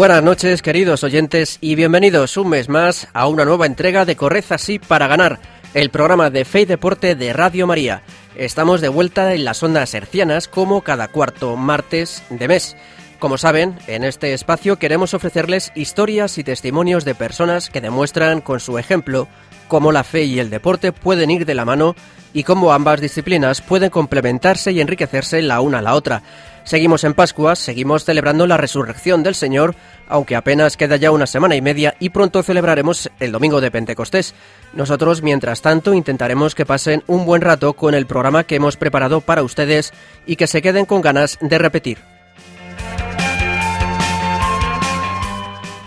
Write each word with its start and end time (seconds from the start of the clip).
Buenas 0.00 0.22
noches, 0.22 0.62
queridos 0.62 1.04
oyentes, 1.04 1.58
y 1.60 1.74
bienvenidos 1.74 2.38
un 2.38 2.48
mes 2.48 2.70
más 2.70 3.08
a 3.12 3.28
una 3.28 3.44
nueva 3.44 3.66
entrega 3.66 4.06
de 4.06 4.16
Corred 4.16 4.46
así 4.48 4.78
para 4.78 5.08
ganar, 5.08 5.38
el 5.74 5.90
programa 5.90 6.30
de 6.30 6.46
Fe 6.46 6.62
y 6.62 6.64
Deporte 6.64 7.14
de 7.14 7.34
Radio 7.34 7.66
María. 7.66 8.00
Estamos 8.34 8.80
de 8.80 8.88
vuelta 8.88 9.34
en 9.34 9.44
las 9.44 9.62
ondas 9.62 9.92
hercianas 9.92 10.48
como 10.48 10.80
cada 10.80 11.08
cuarto 11.08 11.54
martes 11.54 12.22
de 12.30 12.48
mes. 12.48 12.78
Como 13.18 13.36
saben, 13.36 13.78
en 13.88 14.02
este 14.04 14.32
espacio 14.32 14.78
queremos 14.78 15.12
ofrecerles 15.12 15.70
historias 15.74 16.38
y 16.38 16.44
testimonios 16.44 17.04
de 17.04 17.14
personas 17.14 17.68
que 17.68 17.82
demuestran 17.82 18.40
con 18.40 18.58
su 18.58 18.78
ejemplo 18.78 19.28
cómo 19.68 19.92
la 19.92 20.02
fe 20.02 20.24
y 20.24 20.40
el 20.40 20.48
deporte 20.48 20.92
pueden 20.92 21.30
ir 21.30 21.44
de 21.44 21.54
la 21.54 21.66
mano 21.66 21.94
y 22.32 22.44
cómo 22.44 22.72
ambas 22.72 23.02
disciplinas 23.02 23.60
pueden 23.60 23.90
complementarse 23.90 24.72
y 24.72 24.80
enriquecerse 24.80 25.42
la 25.42 25.60
una 25.60 25.80
a 25.80 25.82
la 25.82 25.94
otra. 25.94 26.22
Seguimos 26.64 27.04
en 27.04 27.14
Pascua, 27.14 27.56
seguimos 27.56 28.04
celebrando 28.04 28.46
la 28.46 28.56
resurrección 28.56 29.22
del 29.22 29.34
Señor, 29.34 29.74
aunque 30.08 30.36
apenas 30.36 30.76
queda 30.76 30.96
ya 30.96 31.10
una 31.10 31.26
semana 31.26 31.56
y 31.56 31.62
media 31.62 31.94
y 31.98 32.10
pronto 32.10 32.42
celebraremos 32.42 33.10
el 33.18 33.32
domingo 33.32 33.60
de 33.60 33.70
Pentecostés. 33.70 34.34
Nosotros, 34.72 35.22
mientras 35.22 35.62
tanto, 35.62 35.94
intentaremos 35.94 36.54
que 36.54 36.66
pasen 36.66 37.02
un 37.06 37.24
buen 37.24 37.42
rato 37.42 37.72
con 37.72 37.94
el 37.94 38.06
programa 38.06 38.44
que 38.44 38.56
hemos 38.56 38.76
preparado 38.76 39.20
para 39.20 39.42
ustedes 39.42 39.92
y 40.26 40.36
que 40.36 40.46
se 40.46 40.62
queden 40.62 40.86
con 40.86 41.00
ganas 41.00 41.38
de 41.40 41.58
repetir. 41.58 41.98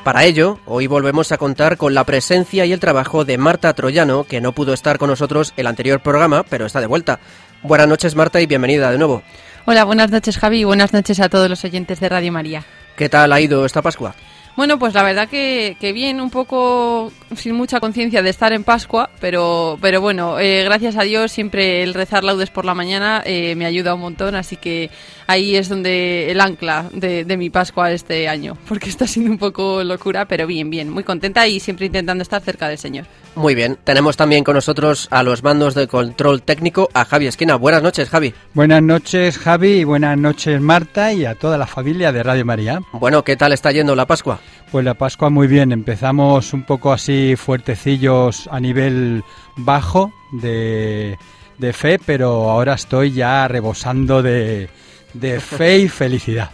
Para 0.04 0.26
ello, 0.26 0.60
hoy 0.66 0.88
volvemos 0.88 1.32
a 1.32 1.38
contar 1.38 1.78
con 1.78 1.94
la 1.94 2.04
presencia 2.04 2.66
y 2.66 2.74
el 2.74 2.82
trabajo 2.82 3.24
de 3.24 3.38
Marta 3.38 3.74
Troyano, 3.74 4.26
que 4.26 4.42
no 4.42 4.52
pudo 4.52 4.74
estar 4.74 4.98
con 4.98 5.10
nosotros 5.10 5.54
el 5.56 5.66
anterior 5.66 6.02
programa, 6.02 6.44
pero 6.44 6.66
está 6.66 6.82
de 6.82 6.88
vuelta. 6.88 7.22
Buenas 7.62 7.88
noches, 7.88 8.14
Marta, 8.14 8.42
y 8.42 8.46
bienvenida 8.46 8.92
de 8.92 8.98
nuevo. 8.98 9.24
Hola, 9.66 9.86
buenas 9.86 10.12
noches, 10.12 10.38
Javi, 10.38 10.60
y 10.60 10.64
buenas 10.66 10.92
noches 10.92 11.22
a 11.22 11.30
todos 11.30 11.50
los 11.50 11.64
oyentes 11.64 12.02
de 12.02 12.10
Radio 12.10 12.34
María. 12.34 12.66
¿Qué 12.98 13.08
tal 13.08 13.32
ha 13.32 13.40
ido 13.40 13.66
esta 13.66 13.82
Pascua? 13.82 14.14
Bueno, 14.56 14.78
pues 14.78 14.94
la 14.94 15.02
verdad 15.02 15.28
que, 15.28 15.78
que 15.80 15.94
bien, 15.94 16.22
un 16.22 16.30
poco 16.30 17.12
sin 17.36 17.56
mucha 17.56 17.80
conciencia 17.80 18.22
de 18.22 18.30
estar 18.30 18.54
en 18.54 18.64
Pascua, 18.64 19.10
pero, 19.20 19.80
pero 19.82 20.00
bueno, 20.00 20.40
eh, 20.40 20.64
gracias 20.64 20.96
a 20.96 21.02
Dios 21.02 21.32
siempre 21.32 21.82
el 21.82 21.96
rezar 21.96 22.24
laudes 22.24 22.52
por 22.52 22.64
la 22.64 22.76
mañana 22.76 23.24
eh, 23.26 23.56
me 23.56 23.66
ayuda 23.66 23.96
un 23.96 24.02
montón, 24.02 24.36
así 24.36 24.58
que 24.58 24.92
ahí 25.26 25.56
es 25.56 25.70
donde 25.70 26.32
el 26.32 26.40
ancla 26.40 26.90
de, 26.94 27.26
de, 27.26 27.38
mi 27.38 27.50
Pascua 27.50 27.92
este 27.92 28.28
año, 28.30 28.56
porque 28.68 28.90
está 28.90 29.08
siendo 29.08 29.32
un 29.32 29.40
poco 29.40 29.84
locura, 29.84 30.26
pero 30.26 30.46
bien, 30.46 30.70
bien, 30.70 30.90
muy 30.90 31.04
contenta 31.04 31.48
y 31.48 31.60
siempre 31.60 31.88
intentando 31.88 32.22
estar 32.22 32.42
cerca 32.42 32.68
del 32.68 32.78
Señor. 32.78 33.06
Muy 33.36 33.56
bien, 33.56 33.80
tenemos 33.84 34.16
también 34.16 34.44
con 34.44 34.54
nosotros 34.54 35.08
a 35.10 35.24
los 35.24 35.42
mandos 35.42 35.74
de 35.74 35.88
control 35.88 36.44
técnico 36.44 36.90
a 36.94 37.04
Javi 37.06 37.26
Esquina. 37.26 37.56
Buenas 37.56 37.82
noches, 37.82 38.10
Javi. 38.10 38.34
Buenas 38.54 38.84
noches, 38.84 39.40
Javi, 39.40 39.80
y 39.80 39.84
buenas 39.84 40.18
noches, 40.18 40.62
Marta, 40.62 41.12
y 41.14 41.26
a 41.26 41.34
toda 41.34 41.58
la 41.58 41.66
familia 41.66 42.12
de 42.12 42.22
Radio 42.22 42.46
María. 42.46 42.80
Bueno, 42.92 43.24
¿qué 43.24 43.36
tal 43.36 43.52
está 43.52 43.72
yendo 43.72 43.96
la 43.96 44.06
Pascua? 44.06 44.40
Pues 44.72 44.84
la 44.84 44.96
Pascua 44.96 45.30
muy 45.30 45.48
bien, 45.48 45.72
empezamos 45.72 46.54
un 46.54 46.64
poco 46.64 46.92
así 46.92 47.36
fuertecillos 47.36 48.48
a 48.52 48.60
nivel 48.60 49.24
bajo 49.56 50.12
de, 50.32 51.18
de 51.60 51.74
fe, 51.74 52.00
pero 52.04 52.50
ahora 52.50 52.74
estoy 52.74 53.12
ya 53.12 53.48
rebosando 53.48 54.24
de, 54.24 54.70
de 55.14 55.40
fe 55.40 55.80
y 55.80 55.90
felicidad. 55.90 56.50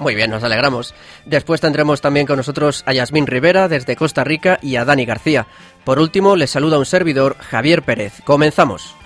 Muy 0.00 0.14
bien, 0.14 0.30
nos 0.30 0.42
alegramos. 0.42 0.94
Después 1.26 1.60
tendremos 1.60 2.00
también 2.00 2.26
con 2.26 2.38
nosotros 2.38 2.82
a 2.86 2.92
Yasmín 2.94 3.26
Rivera 3.26 3.68
desde 3.68 3.96
Costa 3.96 4.24
Rica 4.24 4.58
y 4.62 4.76
a 4.76 4.84
Dani 4.84 5.04
García. 5.04 5.46
Por 5.84 5.98
último, 5.98 6.36
les 6.36 6.50
saluda 6.50 6.78
un 6.78 6.86
servidor, 6.86 7.36
Javier 7.38 7.82
Pérez. 7.82 8.14
Comenzamos. 8.24 8.96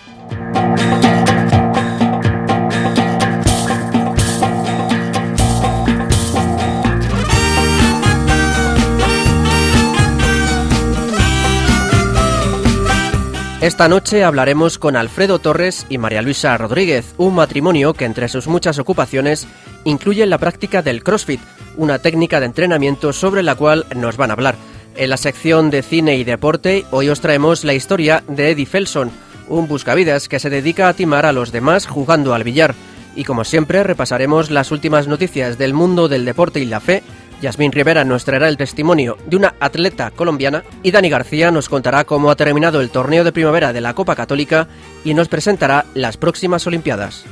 Esta 13.65 13.89
noche 13.89 14.25
hablaremos 14.25 14.77
con 14.77 14.95
Alfredo 14.95 15.39
Torres 15.39 15.87
y 15.89 15.97
María 15.97 16.21
Luisa 16.21 16.55
Rodríguez, 16.59 17.15
un 17.17 17.35
matrimonio 17.35 17.95
que 17.95 18.05
entre 18.05 18.29
sus 18.29 18.47
muchas 18.47 18.79
ocupaciones 18.79 19.47
incluye 19.85 20.27
la 20.27 20.37
práctica 20.37 20.83
del 20.83 21.03
CrossFit, 21.03 21.41
una 21.79 21.99
técnica 21.99 22.41
de 22.41 22.47
entrenamiento 22.47 23.15
sobre 23.15 23.43
la 23.43 23.55
cual 23.55 23.87
nos 23.97 24.19
van 24.19 24.29
a 24.29 24.35
hablar. 24.35 24.57
En 24.97 25.09
la 25.09 25.17
sección 25.17 25.71
de 25.71 25.81
cine 25.81 26.17
y 26.17 26.25
deporte, 26.25 26.85
hoy 26.91 27.09
os 27.09 27.23
traemos 27.23 27.65
la 27.65 27.73
historia 27.73 28.23
de 28.29 28.51
Eddie 28.51 28.67
Felson, 28.67 29.11
un 29.49 29.67
buscavidas 29.67 30.29
que 30.29 30.41
se 30.41 30.51
dedica 30.51 30.91
a 30.91 30.93
timar 30.93 31.25
a 31.25 31.33
los 31.33 31.51
demás 31.51 31.87
jugando 31.87 32.35
al 32.35 32.45
billar. 32.45 32.75
Y 33.17 33.25
como 33.25 33.45
siempre, 33.45 33.83
repasaremos 33.83 34.51
las 34.51 34.73
últimas 34.73 35.09
noticias 35.09 35.57
del 35.57 35.73
mundo 35.73 36.09
del 36.09 36.27
deporte 36.27 36.61
y 36.61 36.67
la 36.67 36.81
fe. 36.81 37.03
Yasmín 37.45 37.73
Rivera 37.73 38.05
nos 38.05 38.25
traerá 38.25 38.49
el 38.49 38.57
testimonio 38.57 39.19
de 39.27 39.37
una 39.37 39.55
atleta 39.61 40.11
colombiana 40.11 40.65
y 40.83 40.93
Dani 40.93 41.11
García 41.11 41.51
nos 41.51 41.69
contará 41.69 42.05
cómo 42.05 42.31
ha 42.31 42.37
terminado 42.37 42.81
el 42.81 42.89
torneo 42.89 43.23
de 43.23 43.33
primavera 43.33 43.75
de 43.75 43.83
la 43.83 43.93
Copa 43.95 44.17
Católica 44.17 44.67
y 45.05 45.13
nos 45.13 45.29
presentará 45.29 45.85
las 45.93 46.17
próximas 46.17 46.67
Olimpiadas. 46.67 47.27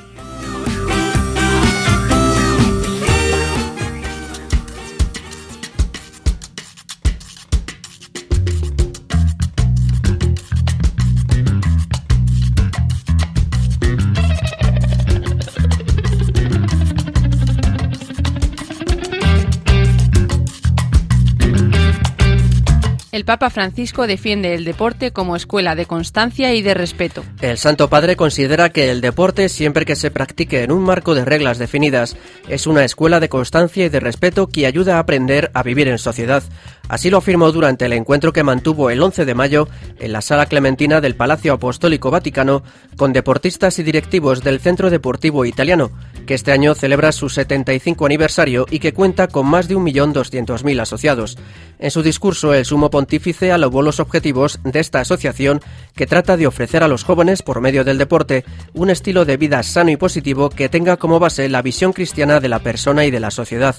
El 23.23 23.27
Papa 23.27 23.51
Francisco 23.51 24.09
defiende 24.09 24.53
el 24.53 24.65
deporte 24.65 25.13
como 25.13 25.37
escuela 25.37 25.77
de 25.77 25.87
constancia 25.87 26.53
y 26.55 26.61
de 26.61 26.75
respeto. 26.75 27.23
El 27.41 27.57
Santo 27.57 27.89
Padre 27.89 28.17
considera 28.17 28.71
que 28.71 28.91
el 28.91 29.01
deporte, 29.01 29.49
siempre 29.49 29.85
que 29.85 29.95
se 29.95 30.11
practique 30.11 30.65
en 30.65 30.73
un 30.73 30.83
marco 30.83 31.15
de 31.15 31.25
reglas 31.25 31.59
definidas, 31.59 32.17
es 32.49 32.67
una 32.67 32.85
escuela 32.85 33.21
de 33.21 33.29
constancia 33.29 33.87
y 33.87 33.89
de 33.91 34.01
respeto 34.01 34.49
que 34.49 34.67
ayuda 34.67 34.97
a 34.97 34.99
aprender 34.99 35.53
a 35.55 35.63
vivir 35.63 35.87
en 35.87 35.99
sociedad. 35.99 36.43
Así 36.89 37.11
lo 37.11 37.19
afirmó 37.19 37.53
durante 37.53 37.85
el 37.85 37.93
encuentro 37.93 38.33
que 38.33 38.43
mantuvo 38.43 38.91
el 38.91 39.01
11 39.01 39.25
de 39.25 39.35
mayo 39.37 39.69
en 40.01 40.13
la 40.13 40.21
Sala 40.21 40.47
Clementina 40.47 41.01
del 41.01 41.15
Palacio 41.15 41.53
Apostólico 41.53 42.11
Vaticano 42.11 42.65
con 42.97 43.13
deportistas 43.13 43.79
y 43.79 43.85
directivos 43.85 44.43
del 44.43 44.59
Centro 44.59 44.91
Deportivo 44.91 45.45
Italiano, 45.45 45.93
que 46.27 46.35
este 46.35 46.53
año 46.53 46.75
celebra 46.75 47.13
su 47.13 47.29
75 47.29 48.07
aniversario 48.07 48.67
y 48.71 48.79
que 48.79 48.93
cuenta 48.93 49.29
con 49.29 49.47
más 49.47 49.69
de 49.69 49.77
1.200.000 49.77 50.81
asociados. 50.81 51.39
En 51.79 51.91
su 51.91 52.03
discurso, 52.03 52.55
el 52.55 52.65
sumo 52.65 52.91
pontífice 52.91 53.53
alabó 53.53 53.83
los 53.83 54.01
objetivos 54.01 54.61
de 54.65 54.81
esta 54.81 55.01
asociación 55.01 55.61
que 55.95 56.07
trata 56.07 56.37
de 56.37 56.47
ofrecer 56.47 56.83
a 56.83 56.89
los 56.89 57.05
jóvenes, 57.05 57.43
por 57.43 57.61
medio 57.61 57.85
del 57.85 57.99
deporte, 57.99 58.45
un 58.73 58.91
estilo 58.91 59.25
de 59.25 59.37
vida 59.37 59.63
sano 59.63 59.91
y 59.91 59.97
positivo 59.97 60.51
que 60.51 60.69
tenga 60.69 60.97
como 60.97 61.19
base 61.19 61.49
la 61.49 61.63
visión 61.63 61.93
cristiana 61.93 62.41
de 62.41 62.49
la 62.49 62.61
persona 62.61 63.05
y 63.05 63.11
de 63.11 63.21
la 63.21 63.31
sociedad. 63.31 63.75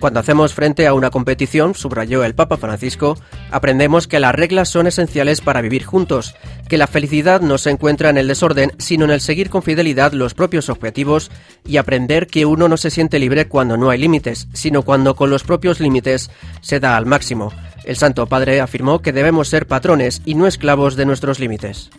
Cuando 0.00 0.20
hacemos 0.20 0.54
frente 0.54 0.86
a 0.86 0.94
una 0.94 1.10
competición, 1.10 1.74
subrayó 1.74 2.24
el 2.24 2.34
Papa 2.34 2.56
Francisco, 2.56 3.16
aprendemos 3.50 4.06
que 4.06 4.20
las 4.20 4.34
reglas 4.34 4.68
son 4.68 4.86
esenciales 4.86 5.40
para 5.40 5.60
vivir 5.60 5.84
juntos, 5.84 6.34
que 6.68 6.78
la 6.78 6.86
felicidad 6.86 7.40
no 7.40 7.58
se 7.58 7.70
encuentra 7.70 8.10
en 8.10 8.18
el 8.18 8.28
desorden, 8.28 8.72
sino 8.78 9.04
en 9.04 9.12
el 9.12 9.20
seguir 9.20 9.50
con 9.50 9.62
fidelidad 9.62 10.12
los 10.12 10.34
propios 10.34 10.68
objetivos 10.68 11.30
y 11.66 11.76
aprender 11.76 12.26
que 12.26 12.46
uno 12.46 12.68
no 12.68 12.76
se 12.76 12.90
siente 12.90 13.18
libre 13.18 13.48
cuando 13.48 13.76
no 13.76 13.90
hay 13.90 13.98
límites, 13.98 14.48
sino 14.52 14.82
cuando 14.82 15.14
con 15.14 15.30
los 15.30 15.44
propios 15.44 15.80
límites 15.80 16.30
se 16.60 16.80
da 16.80 16.96
al 16.96 17.06
máximo. 17.06 17.52
El 17.84 17.96
Santo 17.96 18.26
Padre 18.26 18.60
afirmó 18.60 19.00
que 19.00 19.12
debemos 19.12 19.48
ser 19.48 19.66
patrones 19.66 20.22
y 20.24 20.34
no 20.34 20.46
esclavos 20.46 20.96
de 20.96 21.06
nuestros 21.06 21.38
límites. 21.38 21.90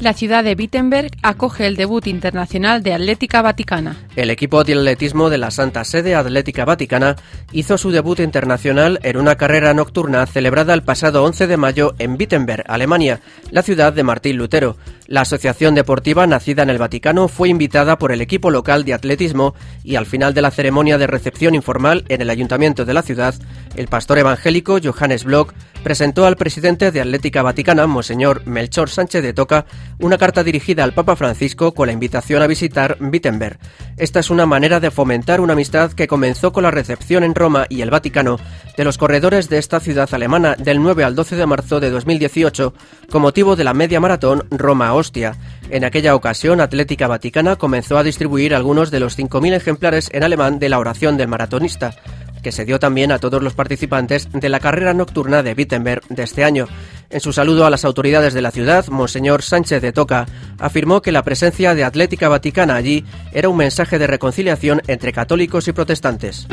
La 0.00 0.14
ciudad 0.14 0.42
de 0.42 0.54
Wittenberg 0.54 1.10
acoge 1.22 1.66
el 1.66 1.76
debut 1.76 2.06
internacional 2.06 2.82
de 2.82 2.94
Atlética 2.94 3.42
Vaticana. 3.42 3.98
El 4.16 4.30
equipo 4.30 4.64
de 4.64 4.72
atletismo 4.72 5.28
de 5.28 5.36
la 5.36 5.50
Santa 5.50 5.84
Sede 5.84 6.14
Atlética 6.14 6.64
Vaticana 6.64 7.16
hizo 7.52 7.76
su 7.76 7.90
debut 7.90 8.18
internacional 8.20 8.98
en 9.02 9.18
una 9.18 9.36
carrera 9.36 9.74
nocturna 9.74 10.24
celebrada 10.24 10.72
el 10.72 10.82
pasado 10.82 11.22
11 11.24 11.46
de 11.46 11.56
mayo 11.58 11.94
en 11.98 12.12
Wittenberg, 12.12 12.64
Alemania, 12.66 13.20
la 13.50 13.60
ciudad 13.62 13.92
de 13.92 14.02
Martín 14.02 14.38
Lutero. 14.38 14.78
La 15.06 15.20
asociación 15.20 15.74
deportiva 15.74 16.26
nacida 16.26 16.62
en 16.62 16.70
el 16.70 16.78
Vaticano 16.78 17.28
fue 17.28 17.50
invitada 17.50 17.98
por 17.98 18.10
el 18.10 18.22
equipo 18.22 18.50
local 18.50 18.86
de 18.86 18.94
atletismo 18.94 19.54
y 19.84 19.96
al 19.96 20.06
final 20.06 20.32
de 20.32 20.40
la 20.40 20.50
ceremonia 20.50 20.96
de 20.96 21.08
recepción 21.08 21.54
informal 21.54 22.06
en 22.08 22.22
el 22.22 22.30
ayuntamiento 22.30 22.86
de 22.86 22.94
la 22.94 23.02
ciudad, 23.02 23.34
el 23.76 23.88
pastor 23.88 24.16
evangélico 24.16 24.78
Johannes 24.82 25.24
Bloch 25.24 25.52
presentó 25.82 26.26
al 26.26 26.36
presidente 26.36 26.90
de 26.90 27.00
Atlética 27.00 27.42
Vaticana, 27.42 27.86
Monseñor 27.86 28.46
Melchor 28.46 28.90
Sánchez 28.90 29.22
de 29.22 29.32
Toca, 29.32 29.66
una 29.98 30.18
carta 30.18 30.44
dirigida 30.44 30.84
al 30.84 30.92
Papa 30.92 31.16
Francisco 31.16 31.72
con 31.72 31.86
la 31.86 31.92
invitación 31.92 32.42
a 32.42 32.46
visitar 32.46 32.98
Wittenberg. 33.00 33.58
Esta 33.96 34.20
es 34.20 34.30
una 34.30 34.46
manera 34.46 34.80
de 34.80 34.90
fomentar 34.90 35.40
una 35.40 35.54
amistad 35.54 35.92
que 35.92 36.08
comenzó 36.08 36.52
con 36.52 36.62
la 36.62 36.70
recepción 36.70 37.24
en 37.24 37.34
Roma 37.34 37.66
y 37.68 37.82
el 37.82 37.90
Vaticano 37.90 38.38
de 38.76 38.84
los 38.84 38.98
corredores 38.98 39.48
de 39.48 39.58
esta 39.58 39.80
ciudad 39.80 40.08
alemana 40.12 40.54
del 40.56 40.82
9 40.82 41.04
al 41.04 41.14
12 41.14 41.36
de 41.36 41.46
marzo 41.46 41.80
de 41.80 41.90
2018 41.90 42.74
con 43.10 43.22
motivo 43.22 43.56
de 43.56 43.64
la 43.64 43.74
media 43.74 44.00
maratón 44.00 44.46
Roma-Ostia. 44.50 45.36
En 45.70 45.84
aquella 45.84 46.14
ocasión, 46.14 46.60
Atlética 46.60 47.08
Vaticana 47.08 47.56
comenzó 47.56 47.98
a 47.98 48.02
distribuir 48.02 48.54
algunos 48.54 48.90
de 48.90 49.00
los 49.00 49.18
5.000 49.18 49.54
ejemplares 49.54 50.10
en 50.12 50.22
alemán 50.22 50.58
de 50.58 50.68
la 50.68 50.78
oración 50.78 51.16
del 51.16 51.28
maratonista 51.28 51.94
que 52.42 52.52
se 52.52 52.64
dio 52.64 52.78
también 52.78 53.12
a 53.12 53.18
todos 53.18 53.42
los 53.42 53.54
participantes 53.54 54.28
de 54.32 54.48
la 54.48 54.60
carrera 54.60 54.94
nocturna 54.94 55.42
de 55.42 55.52
Wittenberg 55.52 56.02
de 56.08 56.22
este 56.22 56.44
año. 56.44 56.66
En 57.10 57.20
su 57.20 57.32
saludo 57.32 57.66
a 57.66 57.70
las 57.70 57.84
autoridades 57.84 58.34
de 58.34 58.42
la 58.42 58.50
ciudad, 58.50 58.86
Monseñor 58.88 59.42
Sánchez 59.42 59.82
de 59.82 59.92
Toca 59.92 60.26
afirmó 60.58 61.02
que 61.02 61.12
la 61.12 61.22
presencia 61.22 61.74
de 61.74 61.84
Atlética 61.84 62.28
Vaticana 62.28 62.76
allí 62.76 63.04
era 63.32 63.48
un 63.48 63.56
mensaje 63.56 63.98
de 63.98 64.06
reconciliación 64.06 64.82
entre 64.86 65.12
católicos 65.12 65.66
y 65.68 65.72
protestantes. 65.72 66.46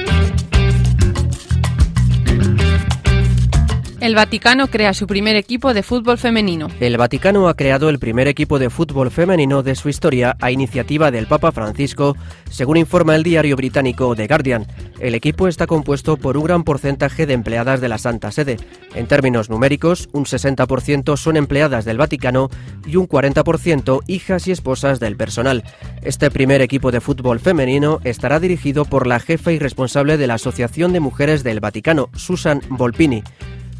El 4.07 4.15
Vaticano 4.15 4.67
crea 4.67 4.93
su 4.93 5.05
primer 5.05 5.35
equipo 5.35 5.73
de 5.73 5.83
fútbol 5.83 6.17
femenino. 6.17 6.69
El 6.79 6.95
Vaticano 6.95 7.49
ha 7.49 7.55
creado 7.55 7.89
el 7.89 7.99
primer 7.99 8.29
equipo 8.29 8.57
de 8.57 8.69
fútbol 8.69 9.11
femenino 9.11 9.63
de 9.63 9.75
su 9.75 9.89
historia 9.89 10.37
a 10.39 10.49
iniciativa 10.49 11.11
del 11.11 11.27
Papa 11.27 11.51
Francisco, 11.51 12.15
según 12.49 12.77
informa 12.77 13.17
el 13.17 13.23
diario 13.23 13.57
británico 13.57 14.15
The 14.15 14.27
Guardian. 14.27 14.65
El 15.01 15.13
equipo 15.13 15.49
está 15.49 15.67
compuesto 15.67 16.15
por 16.15 16.37
un 16.37 16.45
gran 16.45 16.63
porcentaje 16.63 17.25
de 17.25 17.33
empleadas 17.33 17.81
de 17.81 17.89
la 17.89 17.97
Santa 17.97 18.31
Sede. 18.31 18.55
En 18.95 19.07
términos 19.07 19.49
numéricos, 19.49 20.07
un 20.13 20.23
60% 20.23 21.17
son 21.17 21.35
empleadas 21.35 21.83
del 21.83 21.97
Vaticano 21.97 22.49
y 22.85 22.95
un 22.95 23.09
40% 23.09 24.03
hijas 24.07 24.47
y 24.47 24.51
esposas 24.51 25.01
del 25.01 25.17
personal. 25.17 25.65
Este 26.01 26.31
primer 26.31 26.61
equipo 26.61 26.91
de 26.91 27.01
fútbol 27.01 27.41
femenino 27.41 27.99
estará 28.05 28.39
dirigido 28.39 28.85
por 28.85 29.05
la 29.05 29.19
jefa 29.19 29.51
y 29.51 29.59
responsable 29.59 30.15
de 30.15 30.27
la 30.27 30.35
Asociación 30.35 30.93
de 30.93 31.01
Mujeres 31.01 31.43
del 31.43 31.59
Vaticano, 31.59 32.09
Susan 32.15 32.61
Volpini. 32.69 33.21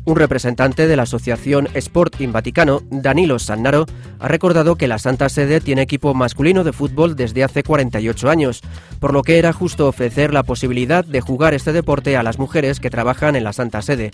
Un 0.08 0.16
representante 0.16 0.88
de 0.88 0.96
la 0.96 1.04
Asociación 1.04 1.68
Sport 1.74 2.22
in 2.22 2.32
Vaticano, 2.32 2.82
Danilo 2.90 3.40
Sannaro, 3.40 3.86
ha 4.20 4.30
recordado 4.30 4.78
que 4.78 4.88
la 4.88 5.00
Santa 5.00 5.28
Sede 5.28 5.60
tiene 5.60 5.82
equipo 5.82 6.14
masculino 6.14 6.64
de 6.64 6.72
fútbol 6.72 7.18
desde 7.18 7.44
hace 7.44 7.62
48 7.62 8.30
años, 8.30 8.62
por 9.02 9.12
lo 9.12 9.22
que 9.22 9.38
era 9.38 9.52
justo 9.52 9.86
ofrecer 9.86 10.34
la 10.34 10.44
posibilidad 10.44 11.04
de 11.04 11.20
jugar 11.20 11.54
este 11.54 11.74
deporte 11.74 12.16
a 12.16 12.24
las 12.24 12.40
mujeres 12.40 12.80
que 12.80 12.90
trabajan 12.90 13.36
en 13.36 13.44
la 13.44 13.52
Santa 13.52 13.82
Sede. 13.82 14.12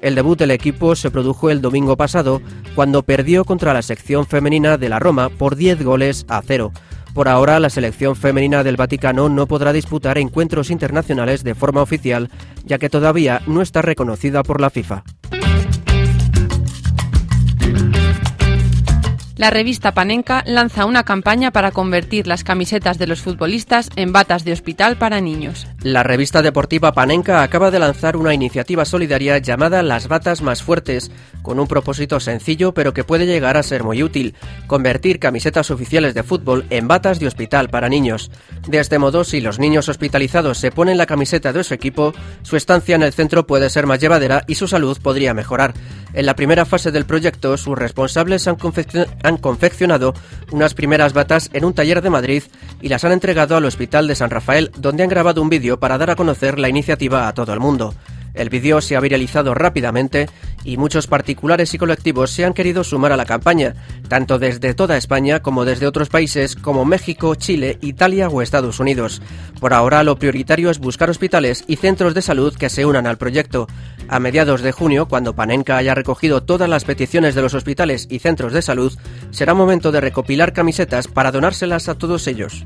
El 0.00 0.14
debut 0.14 0.38
del 0.38 0.50
equipo 0.50 0.96
se 0.96 1.10
produjo 1.10 1.50
el 1.50 1.60
domingo 1.60 1.98
pasado, 1.98 2.40
cuando 2.74 3.02
perdió 3.02 3.44
contra 3.44 3.74
la 3.74 3.82
sección 3.82 4.24
femenina 4.24 4.78
de 4.78 4.88
la 4.88 4.98
Roma 4.98 5.28
por 5.28 5.56
10 5.56 5.84
goles 5.84 6.24
a 6.26 6.40
cero. 6.40 6.72
Por 7.14 7.28
ahora, 7.28 7.60
la 7.60 7.70
selección 7.70 8.16
femenina 8.16 8.64
del 8.64 8.76
Vaticano 8.76 9.28
no 9.28 9.46
podrá 9.46 9.72
disputar 9.72 10.18
encuentros 10.18 10.68
internacionales 10.68 11.44
de 11.44 11.54
forma 11.54 11.80
oficial, 11.80 12.28
ya 12.64 12.78
que 12.78 12.90
todavía 12.90 13.40
no 13.46 13.62
está 13.62 13.82
reconocida 13.82 14.42
por 14.42 14.60
la 14.60 14.68
FIFA. 14.68 15.04
La 19.44 19.50
revista 19.50 19.92
Panenka 19.92 20.42
lanza 20.46 20.86
una 20.86 21.04
campaña 21.04 21.50
para 21.50 21.70
convertir 21.70 22.26
las 22.26 22.44
camisetas 22.44 22.96
de 22.96 23.06
los 23.06 23.20
futbolistas 23.20 23.90
en 23.94 24.10
batas 24.10 24.42
de 24.42 24.52
hospital 24.52 24.96
para 24.96 25.20
niños. 25.20 25.66
La 25.82 26.02
revista 26.02 26.40
deportiva 26.40 26.92
Panenka 26.92 27.42
acaba 27.42 27.70
de 27.70 27.78
lanzar 27.78 28.16
una 28.16 28.32
iniciativa 28.32 28.86
solidaria 28.86 29.36
llamada 29.36 29.82
Las 29.82 30.08
batas 30.08 30.40
más 30.40 30.62
fuertes, 30.62 31.10
con 31.42 31.60
un 31.60 31.66
propósito 31.66 32.20
sencillo 32.20 32.72
pero 32.72 32.94
que 32.94 33.04
puede 33.04 33.26
llegar 33.26 33.58
a 33.58 33.62
ser 33.62 33.84
muy 33.84 34.02
útil, 34.02 34.34
convertir 34.66 35.18
camisetas 35.18 35.70
oficiales 35.70 36.14
de 36.14 36.22
fútbol 36.22 36.64
en 36.70 36.88
batas 36.88 37.20
de 37.20 37.26
hospital 37.26 37.68
para 37.68 37.90
niños. 37.90 38.30
De 38.66 38.78
este 38.78 38.98
modo, 38.98 39.24
si 39.24 39.42
los 39.42 39.58
niños 39.58 39.90
hospitalizados 39.90 40.56
se 40.56 40.70
ponen 40.70 40.96
la 40.96 41.04
camiseta 41.04 41.52
de 41.52 41.64
su 41.64 41.74
equipo, 41.74 42.14
su 42.40 42.56
estancia 42.56 42.96
en 42.96 43.02
el 43.02 43.12
centro 43.12 43.46
puede 43.46 43.68
ser 43.68 43.86
más 43.86 44.00
llevadera 44.00 44.42
y 44.46 44.54
su 44.54 44.68
salud 44.68 44.96
podría 45.02 45.34
mejorar. 45.34 45.74
En 46.14 46.26
la 46.26 46.36
primera 46.36 46.64
fase 46.64 46.92
del 46.92 47.06
proyecto, 47.06 47.56
sus 47.56 47.76
responsables 47.76 48.46
han, 48.46 48.56
confeccionado 48.56 50.14
unas 50.52 50.72
primeras 50.74 51.12
batas 51.12 51.50
en 51.52 51.64
un 51.64 51.74
taller 51.74 52.02
de 52.02 52.10
Madrid 52.10 52.44
y 52.80 52.88
las 52.88 53.04
han 53.04 53.10
entregado 53.10 53.56
al 53.56 53.64
Hospital 53.64 54.06
de 54.06 54.14
San 54.14 54.30
Rafael, 54.30 54.70
donde 54.78 55.02
han 55.02 55.08
grabado 55.08 55.42
un 55.42 55.48
vídeo 55.48 55.80
para 55.80 55.98
dar 55.98 56.10
a 56.10 56.16
conocer 56.16 56.60
la 56.60 56.68
iniciativa 56.68 57.26
a 57.26 57.34
todo 57.34 57.52
el 57.52 57.58
mundo. 57.58 57.94
El 58.32 58.48
vídeo 58.48 58.80
se 58.80 58.94
ha 58.94 59.00
viralizado 59.00 59.54
rápidamente 59.54 60.28
y 60.64 60.76
muchos 60.76 61.06
particulares 61.06 61.74
y 61.74 61.78
colectivos 61.78 62.30
se 62.30 62.44
han 62.44 62.54
querido 62.54 62.84
sumar 62.84 63.12
a 63.12 63.16
la 63.16 63.26
campaña, 63.26 63.74
tanto 64.08 64.38
desde 64.38 64.74
toda 64.74 64.96
España 64.96 65.40
como 65.40 65.64
desde 65.64 65.86
otros 65.86 66.08
países 66.08 66.56
como 66.56 66.84
México, 66.84 67.34
Chile, 67.34 67.78
Italia 67.82 68.28
o 68.28 68.42
Estados 68.42 68.80
Unidos. 68.80 69.22
Por 69.60 69.72
ahora 69.72 70.02
lo 70.02 70.18
prioritario 70.18 70.70
es 70.70 70.78
buscar 70.78 71.10
hospitales 71.10 71.64
y 71.66 71.76
centros 71.76 72.14
de 72.14 72.22
salud 72.22 72.54
que 72.54 72.70
se 72.70 72.86
unan 72.86 73.06
al 73.06 73.18
proyecto. 73.18 73.66
A 74.08 74.18
mediados 74.18 74.62
de 74.62 74.72
junio, 74.72 75.06
cuando 75.06 75.34
Panenka 75.34 75.76
haya 75.76 75.94
recogido 75.94 76.42
todas 76.42 76.68
las 76.68 76.84
peticiones 76.84 77.34
de 77.34 77.42
los 77.42 77.54
hospitales 77.54 78.06
y 78.10 78.18
centros 78.18 78.52
de 78.52 78.62
salud, 78.62 78.92
será 79.30 79.54
momento 79.54 79.92
de 79.92 80.00
recopilar 80.00 80.52
camisetas 80.52 81.08
para 81.08 81.32
donárselas 81.32 81.88
a 81.88 81.96
todos 81.96 82.26
ellos. 82.26 82.64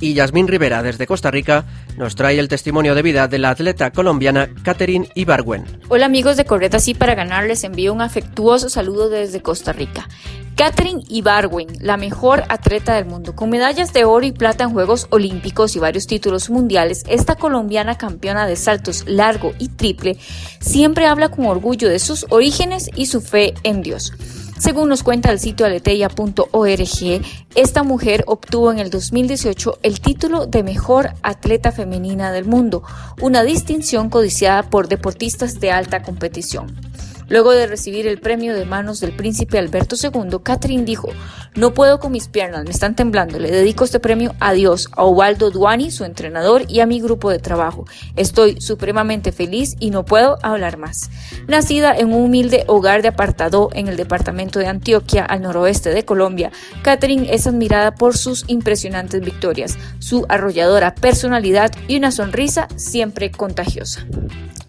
Y 0.00 0.14
Yasmín 0.14 0.48
Rivera, 0.48 0.82
desde 0.82 1.06
Costa 1.06 1.30
Rica, 1.30 1.66
nos 1.98 2.16
trae 2.16 2.38
el 2.38 2.48
testimonio 2.48 2.94
de 2.94 3.02
vida 3.02 3.28
de 3.28 3.38
la 3.38 3.50
atleta 3.50 3.90
colombiana 3.92 4.48
Catherine 4.62 5.08
Ibargüen. 5.14 5.64
Hola 5.88 6.06
amigos 6.06 6.38
de 6.38 6.46
Correta 6.46 6.80
Sí 6.80 6.94
para 6.94 7.14
Ganar, 7.14 7.44
les 7.44 7.64
envío 7.64 7.92
un 7.92 8.00
afectuoso 8.00 8.70
saludo 8.70 9.10
desde 9.10 9.42
Costa 9.42 9.74
Rica. 9.74 10.08
Catherine 10.56 11.02
Ibargüen, 11.08 11.68
la 11.80 11.96
mejor 11.96 12.44
atleta 12.48 12.94
del 12.94 13.06
mundo, 13.06 13.34
con 13.34 13.50
medallas 13.50 13.92
de 13.92 14.04
oro 14.04 14.26
y 14.26 14.32
plata 14.32 14.64
en 14.64 14.70
Juegos 14.70 15.06
Olímpicos 15.10 15.76
y 15.76 15.78
varios 15.78 16.06
títulos 16.06 16.50
mundiales, 16.50 17.04
esta 17.08 17.36
colombiana 17.36 17.96
campeona 17.96 18.46
de 18.46 18.56
saltos 18.56 19.04
largo 19.06 19.52
y 19.58 19.68
triple 19.68 20.16
siempre 20.60 21.06
habla 21.06 21.30
con 21.30 21.46
orgullo 21.46 21.88
de 21.88 21.98
sus 21.98 22.26
orígenes 22.30 22.90
y 22.94 23.06
su 23.06 23.20
fe 23.20 23.54
en 23.62 23.82
Dios. 23.82 24.12
Según 24.60 24.90
nos 24.90 25.02
cuenta 25.02 25.32
el 25.32 25.38
sitio 25.38 25.64
aleteia.org, 25.64 27.22
esta 27.54 27.82
mujer 27.82 28.24
obtuvo 28.26 28.70
en 28.70 28.78
el 28.78 28.90
2018 28.90 29.78
el 29.82 30.00
título 30.00 30.44
de 30.44 30.62
mejor 30.62 31.14
atleta 31.22 31.72
femenina 31.72 32.30
del 32.30 32.44
mundo, 32.44 32.82
una 33.22 33.42
distinción 33.42 34.10
codiciada 34.10 34.64
por 34.64 34.88
deportistas 34.88 35.60
de 35.60 35.70
alta 35.70 36.02
competición. 36.02 36.89
Luego 37.30 37.52
de 37.52 37.68
recibir 37.68 38.08
el 38.08 38.18
premio 38.18 38.54
de 38.54 38.66
manos 38.66 38.98
del 38.98 39.12
príncipe 39.12 39.56
Alberto 39.56 39.94
II, 39.94 40.38
Catherine 40.42 40.84
dijo, 40.84 41.08
no 41.54 41.72
puedo 41.72 42.00
con 42.00 42.10
mis 42.10 42.26
piernas, 42.26 42.64
me 42.64 42.72
están 42.72 42.96
temblando, 42.96 43.38
le 43.38 43.52
dedico 43.52 43.84
este 43.84 44.00
premio 44.00 44.34
a 44.40 44.52
Dios, 44.52 44.88
a 44.92 45.04
Ubaldo 45.04 45.52
Duani, 45.52 45.92
su 45.92 46.04
entrenador, 46.04 46.64
y 46.68 46.80
a 46.80 46.86
mi 46.86 47.00
grupo 47.00 47.30
de 47.30 47.38
trabajo. 47.38 47.86
Estoy 48.16 48.60
supremamente 48.60 49.30
feliz 49.30 49.76
y 49.78 49.90
no 49.90 50.04
puedo 50.04 50.38
hablar 50.42 50.76
más. 50.76 51.08
Nacida 51.46 51.96
en 51.96 52.12
un 52.12 52.24
humilde 52.24 52.64
hogar 52.66 53.02
de 53.02 53.08
apartado 53.08 53.70
en 53.74 53.86
el 53.86 53.96
departamento 53.96 54.58
de 54.58 54.66
Antioquia, 54.66 55.24
al 55.24 55.42
noroeste 55.42 55.90
de 55.90 56.04
Colombia, 56.04 56.50
Catherine 56.82 57.32
es 57.32 57.46
admirada 57.46 57.94
por 57.94 58.16
sus 58.16 58.44
impresionantes 58.48 59.20
victorias, 59.20 59.78
su 60.00 60.26
arrolladora 60.28 60.96
personalidad 60.96 61.70
y 61.86 61.96
una 61.96 62.10
sonrisa 62.10 62.66
siempre 62.74 63.30
contagiosa. 63.30 64.04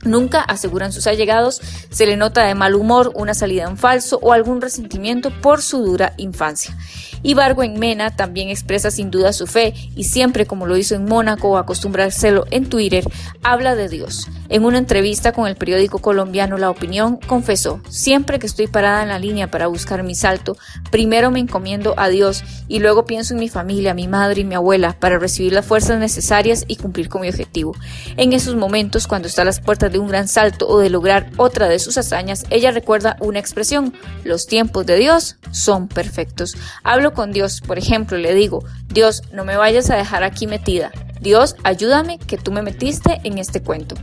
Nunca, 0.04 0.42
aseguran 0.42 0.92
sus 0.92 1.08
allegados, 1.08 1.62
se 1.92 2.06
le 2.06 2.18
nota 2.18 2.44
de 2.44 2.56
mal 2.56 2.76
humor, 2.76 3.12
una 3.14 3.34
salida 3.34 3.64
en 3.64 3.78
falso 3.78 4.20
o 4.22 4.34
algún 4.34 4.62
resentimiento 4.62 5.30
por 5.42 5.62
su 5.62 5.84
dura 5.84 6.14
infancia. 6.18 6.76
Ibargüen 7.24 7.80
Mena 7.80 8.16
también 8.16 8.50
expresa 8.50 8.92
sin 8.92 9.12
duda 9.12 9.34
su 9.34 9.48
fe 9.48 9.74
y 9.96 10.06
siempre, 10.06 10.46
como 10.46 10.66
lo 10.66 10.78
hizo 10.78 10.96
en 10.96 11.06
Mónaco 11.06 11.50
o 11.50 11.58
acostumbra 11.58 12.06
hacerlo 12.06 12.46
en 12.52 12.68
Twitter, 12.68 13.04
habla 13.44 13.76
de 13.76 13.90
Dios. 13.90 14.28
En 14.50 14.66
una 14.66 14.80
entrevista 14.80 15.32
con 15.32 15.48
el 15.48 15.56
periódico 15.56 16.00
colombiano 16.00 16.58
La 16.58 16.70
Opinión, 16.70 17.18
confesó, 17.26 17.80
siempre 17.90 18.38
que 18.38 18.48
estoy 18.48 18.68
parada 18.68 19.02
en 19.02 19.10
la 19.10 19.20
línea 19.20 19.50
para 19.50 19.68
buscar 19.68 20.04
mi 20.04 20.14
salto, 20.14 20.58
primero 20.92 21.32
me 21.32 21.40
encomiendo 21.40 21.94
a 21.98 22.10
Dios 22.10 22.44
y 22.68 22.80
luego 22.80 23.06
pienso 23.06 23.34
en 23.34 23.40
mi 23.40 23.48
familia, 23.48 23.94
mi 23.94 24.10
madre 24.10 24.42
y 24.42 24.44
mi 24.44 24.56
abuela 24.56 24.98
para 25.00 25.20
recibir 25.20 25.54
las 25.54 25.66
fuerzas 25.66 26.00
necesarias 26.00 26.66
y 26.68 26.76
cumplir 26.76 27.08
con 27.08 27.22
mi 27.22 27.30
objetivo. 27.30 27.76
En 28.18 28.34
esos 28.34 28.56
momentos, 28.56 29.08
cuando 29.08 29.30
está 29.30 29.44
a 29.44 29.46
las 29.46 29.62
puertas 29.62 29.92
de 29.92 30.00
un 30.00 30.10
gran 30.10 30.28
salto 30.28 30.68
o 30.68 30.80
de 30.80 30.90
lograr 30.90 31.30
otra 31.38 31.70
de 31.70 31.80
sus 31.80 31.98
hazañas, 31.98 32.46
ella 32.50 32.72
recuerda 32.72 33.16
una 33.22 33.40
expresión, 33.40 33.94
los 34.26 34.48
tiempos 34.48 34.86
de 34.86 34.98
Dios 34.98 35.38
son 35.52 35.88
perfectos. 35.88 36.56
Hablo 36.84 37.11
con 37.14 37.32
Dios, 37.32 37.62
por 37.62 37.78
ejemplo, 37.78 38.18
le 38.18 38.34
digo, 38.34 38.64
Dios, 38.88 39.24
no 39.32 39.46
me 39.46 39.58
vayas 39.58 39.90
a 39.90 39.96
dejar 39.96 40.24
aquí 40.24 40.48
metida. 40.48 40.92
Dios, 41.20 41.56
ayúdame 41.64 42.18
que 42.18 42.38
tú 42.38 42.52
me 42.52 42.62
metiste 42.62 43.22
en 43.24 43.38
este 43.38 43.62
cuento. 43.62 43.96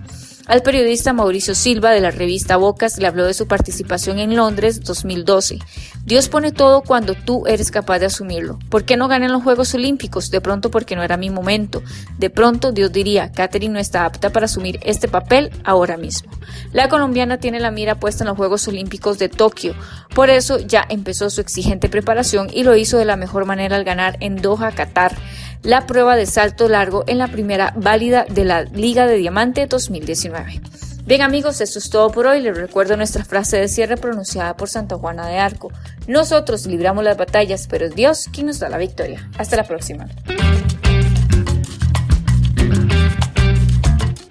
Al 0.48 0.62
periodista 0.62 1.12
Mauricio 1.12 1.54
Silva 1.54 1.90
de 1.90 2.00
la 2.00 2.10
revista 2.10 2.56
Bocas 2.56 2.96
le 2.96 3.06
habló 3.06 3.26
de 3.26 3.34
su 3.34 3.46
participación 3.46 4.18
en 4.18 4.34
Londres 4.34 4.80
2012. 4.80 5.58
Dios 6.06 6.30
pone 6.30 6.52
todo 6.52 6.80
cuando 6.80 7.12
tú 7.12 7.46
eres 7.46 7.70
capaz 7.70 7.98
de 7.98 8.06
asumirlo. 8.06 8.58
¿Por 8.70 8.84
qué 8.84 8.96
no 8.96 9.08
gané 9.08 9.26
en 9.26 9.32
los 9.32 9.42
Juegos 9.42 9.74
Olímpicos? 9.74 10.30
De 10.30 10.40
pronto 10.40 10.70
porque 10.70 10.96
no 10.96 11.02
era 11.02 11.18
mi 11.18 11.28
momento. 11.28 11.82
De 12.16 12.30
pronto 12.30 12.72
Dios 12.72 12.90
diría, 12.92 13.30
Catherine 13.30 13.74
no 13.74 13.78
está 13.78 14.06
apta 14.06 14.30
para 14.30 14.46
asumir 14.46 14.80
este 14.84 15.06
papel 15.06 15.50
ahora 15.64 15.98
mismo. 15.98 16.32
La 16.72 16.88
colombiana 16.88 17.36
tiene 17.36 17.60
la 17.60 17.70
mira 17.70 17.96
puesta 17.96 18.24
en 18.24 18.28
los 18.28 18.38
Juegos 18.38 18.66
Olímpicos 18.68 19.18
de 19.18 19.28
Tokio. 19.28 19.74
Por 20.14 20.30
eso 20.30 20.58
ya 20.58 20.82
empezó 20.88 21.28
su 21.28 21.42
exigente 21.42 21.90
preparación 21.90 22.48
y 22.50 22.62
lo 22.62 22.74
hizo 22.74 22.96
de 22.96 23.04
la 23.04 23.16
mejor 23.16 23.44
manera 23.44 23.76
al 23.76 23.84
ganar 23.84 24.16
en 24.20 24.36
Doha, 24.36 24.72
Qatar 24.72 25.14
la 25.62 25.86
prueba 25.86 26.16
de 26.16 26.26
salto 26.26 26.68
largo 26.68 27.04
en 27.06 27.18
la 27.18 27.28
primera 27.28 27.72
válida 27.76 28.24
de 28.28 28.44
la 28.44 28.64
Liga 28.64 29.06
de 29.06 29.16
Diamante 29.16 29.66
2019. 29.66 30.60
Bien 31.04 31.22
amigos, 31.22 31.60
esto 31.62 31.78
es 31.78 31.88
todo 31.88 32.10
por 32.10 32.26
hoy. 32.26 32.42
Les 32.42 32.54
recuerdo 32.54 32.96
nuestra 32.96 33.24
frase 33.24 33.56
de 33.56 33.68
cierre 33.68 33.96
pronunciada 33.96 34.56
por 34.56 34.68
Santa 34.68 34.96
Juana 34.96 35.26
de 35.26 35.38
Arco. 35.38 35.72
Nosotros 36.06 36.66
libramos 36.66 37.02
las 37.02 37.16
batallas, 37.16 37.66
pero 37.66 37.86
es 37.86 37.94
Dios 37.94 38.28
quien 38.30 38.46
nos 38.48 38.58
da 38.58 38.68
la 38.68 38.76
victoria. 38.76 39.28
Hasta 39.38 39.56
la 39.56 39.64
próxima. 39.64 40.06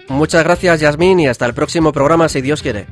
Muchas 0.08 0.44
gracias 0.44 0.80
Yasmín 0.80 1.20
y 1.20 1.28
hasta 1.28 1.46
el 1.46 1.54
próximo 1.54 1.92
programa 1.92 2.30
si 2.30 2.42
Dios 2.42 2.62
quiere. 2.62 2.88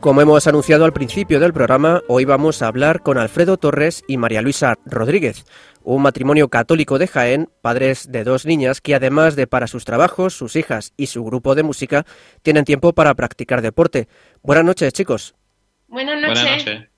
Como 0.00 0.22
hemos 0.22 0.46
anunciado 0.46 0.86
al 0.86 0.94
principio 0.94 1.40
del 1.40 1.52
programa, 1.52 2.00
hoy 2.08 2.24
vamos 2.24 2.62
a 2.62 2.68
hablar 2.68 3.02
con 3.02 3.18
Alfredo 3.18 3.58
Torres 3.58 4.02
y 4.08 4.16
María 4.16 4.40
Luisa 4.40 4.78
Rodríguez, 4.86 5.44
un 5.82 6.00
matrimonio 6.00 6.48
católico 6.48 6.98
de 6.98 7.06
Jaén, 7.06 7.50
padres 7.60 8.10
de 8.10 8.24
dos 8.24 8.46
niñas 8.46 8.80
que 8.80 8.94
además 8.94 9.36
de 9.36 9.46
para 9.46 9.66
sus 9.66 9.84
trabajos, 9.84 10.32
sus 10.32 10.56
hijas 10.56 10.94
y 10.96 11.08
su 11.08 11.22
grupo 11.22 11.54
de 11.54 11.64
música, 11.64 12.06
tienen 12.40 12.64
tiempo 12.64 12.94
para 12.94 13.14
practicar 13.14 13.60
deporte. 13.60 14.08
Buenas 14.42 14.64
noches, 14.64 14.94
chicos. 14.94 15.34
Buenas 15.86 16.18
noches. 16.18 16.89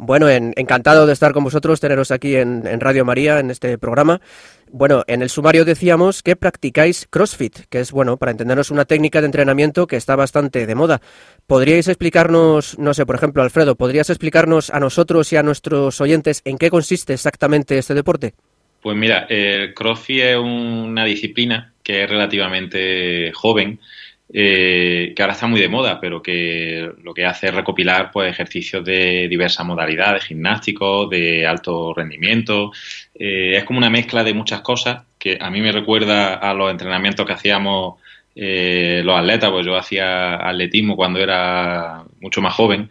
Bueno, 0.00 0.28
encantado 0.28 1.08
de 1.08 1.12
estar 1.12 1.32
con 1.32 1.42
vosotros, 1.42 1.80
teneros 1.80 2.12
aquí 2.12 2.36
en, 2.36 2.62
Radio 2.78 3.04
María, 3.04 3.40
en 3.40 3.50
este 3.50 3.78
programa. 3.78 4.20
Bueno, 4.70 5.02
en 5.08 5.22
el 5.22 5.28
sumario 5.28 5.64
decíamos 5.64 6.22
que 6.22 6.36
practicáis 6.36 7.08
CrossFit, 7.10 7.66
que 7.68 7.80
es, 7.80 7.90
bueno, 7.90 8.16
para 8.16 8.30
entendernos 8.30 8.70
una 8.70 8.84
técnica 8.84 9.20
de 9.20 9.26
entrenamiento 9.26 9.88
que 9.88 9.96
está 9.96 10.14
bastante 10.14 10.68
de 10.68 10.74
moda. 10.76 11.00
¿Podríais 11.48 11.88
explicarnos, 11.88 12.78
no 12.78 12.94
sé, 12.94 13.06
por 13.06 13.16
ejemplo, 13.16 13.42
Alfredo, 13.42 13.74
¿podrías 13.74 14.08
explicarnos 14.08 14.70
a 14.70 14.78
nosotros 14.78 15.32
y 15.32 15.36
a 15.36 15.42
nuestros 15.42 16.00
oyentes 16.00 16.42
en 16.44 16.58
qué 16.58 16.70
consiste 16.70 17.14
exactamente 17.14 17.76
este 17.76 17.94
deporte? 17.94 18.34
Pues 18.80 18.96
mira, 18.96 19.26
el 19.28 19.74
CrossFit 19.74 20.22
es 20.22 20.36
una 20.36 21.04
disciplina 21.04 21.72
que 21.82 22.04
es 22.04 22.08
relativamente 22.08 23.32
joven 23.34 23.80
eh, 24.30 25.14
que 25.16 25.22
ahora 25.22 25.32
está 25.32 25.46
muy 25.46 25.60
de 25.60 25.68
moda, 25.68 25.98
pero 26.00 26.22
que 26.22 26.90
lo 27.02 27.14
que 27.14 27.24
hace 27.24 27.48
es 27.48 27.54
recopilar 27.54 28.10
pues, 28.10 28.30
ejercicios 28.30 28.84
de 28.84 29.26
diversas 29.28 29.64
modalidades, 29.64 30.24
gimnásticos, 30.24 31.08
de 31.08 31.46
alto 31.46 31.94
rendimiento. 31.94 32.72
Eh, 33.14 33.56
es 33.56 33.64
como 33.64 33.78
una 33.78 33.90
mezcla 33.90 34.22
de 34.24 34.34
muchas 34.34 34.60
cosas 34.60 35.04
que 35.18 35.38
a 35.40 35.50
mí 35.50 35.60
me 35.60 35.72
recuerda 35.72 36.34
a 36.34 36.52
los 36.54 36.70
entrenamientos 36.70 37.26
que 37.26 37.32
hacíamos 37.32 37.96
eh, 38.34 39.02
los 39.04 39.18
atletas, 39.18 39.50
pues 39.50 39.66
yo 39.66 39.76
hacía 39.76 40.36
atletismo 40.36 40.94
cuando 40.94 41.18
era 41.18 42.04
mucho 42.20 42.40
más 42.40 42.54
joven. 42.54 42.90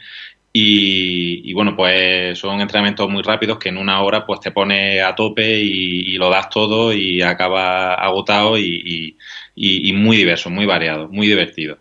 Y, 0.60 1.54
bueno, 1.54 1.76
pues 1.76 2.40
son 2.40 2.60
entrenamientos 2.60 3.08
muy 3.08 3.22
rápidos 3.22 3.60
que 3.60 3.70
en 3.70 3.78
una 3.78 4.02
hora 4.02 4.26
pues 4.26 4.40
te 4.40 4.50
pones 4.50 5.04
a 5.04 5.14
tope 5.14 5.60
y, 5.60 6.18
lo 6.18 6.32
das 6.32 6.50
todo 6.50 6.92
y 6.92 7.22
acabas 7.22 7.96
agotado 8.00 8.58
y, 8.58 9.16
y, 9.56 9.94
muy 9.94 10.18
diverso, 10.18 10.50
muy 10.50 10.66
variado, 10.66 11.10
muy 11.10 11.28
divertido. 11.28 11.78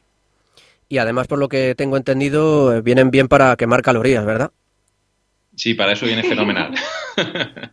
Y 0.91 0.99
además, 0.99 1.27
por 1.27 1.39
lo 1.39 1.49
que 1.49 1.75
tengo 1.75 1.97
entendido, 1.97 2.83
vienen 2.83 3.11
bien 3.11 3.29
para 3.29 3.57
quemar 3.57 3.81
calorías, 3.81 4.27
¿verdad? 4.27 4.51
Sí, 5.55 5.73
para 5.73 5.93
eso 5.93 6.05
viene 6.05 6.23
fenomenal. 6.23 6.75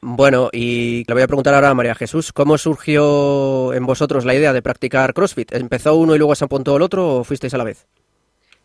bueno, 0.00 0.50
y 0.52 1.04
le 1.06 1.14
voy 1.14 1.22
a 1.22 1.28
preguntar 1.28 1.54
ahora 1.54 1.70
a 1.70 1.74
María 1.74 1.94
Jesús, 1.94 2.32
¿cómo 2.32 2.58
surgió 2.58 3.72
en 3.72 3.86
vosotros 3.86 4.24
la 4.24 4.34
idea 4.34 4.52
de 4.52 4.62
practicar 4.62 5.14
CrossFit? 5.14 5.52
¿Empezó 5.52 5.94
uno 5.94 6.16
y 6.16 6.18
luego 6.18 6.34
se 6.34 6.44
apuntó 6.44 6.76
el 6.76 6.82
otro 6.82 7.18
o 7.18 7.24
fuisteis 7.24 7.54
a 7.54 7.58
la 7.58 7.64
vez? 7.64 7.86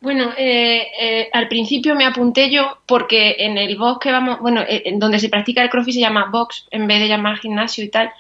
Bueno, 0.02 0.32
eh, 0.36 0.88
eh, 1.00 1.30
al 1.32 1.48
principio 1.48 1.94
me 1.94 2.06
apunté 2.06 2.50
yo 2.50 2.80
porque 2.88 3.36
en 3.38 3.58
el 3.60 3.78
box 3.78 4.00
que 4.02 4.12
vamos, 4.12 4.40
bueno, 4.40 4.62
eh, 4.62 4.82
en 4.86 4.98
donde 4.98 5.20
se 5.20 5.30
practica 5.30 5.62
el 5.62 5.70
CrossFit 5.70 5.94
se 5.94 6.00
llama 6.00 6.30
box 6.32 6.68
en 6.72 6.88
vez 6.88 7.00
de 7.00 7.08
llamar 7.08 7.38
gimnasio 7.38 7.84
y 7.84 7.90
tal 7.90 8.12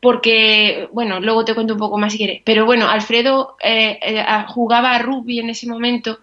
porque, 0.00 0.88
bueno, 0.92 1.20
luego 1.20 1.44
te 1.44 1.54
cuento 1.54 1.74
un 1.74 1.80
poco 1.80 1.98
más 1.98 2.12
si 2.12 2.18
quieres, 2.18 2.42
pero 2.44 2.64
bueno, 2.64 2.88
Alfredo 2.88 3.56
eh, 3.60 3.98
eh, 4.00 4.24
jugaba 4.48 4.92
a 4.92 4.98
rugby 5.00 5.40
en 5.40 5.50
ese 5.50 5.66
momento 5.66 6.20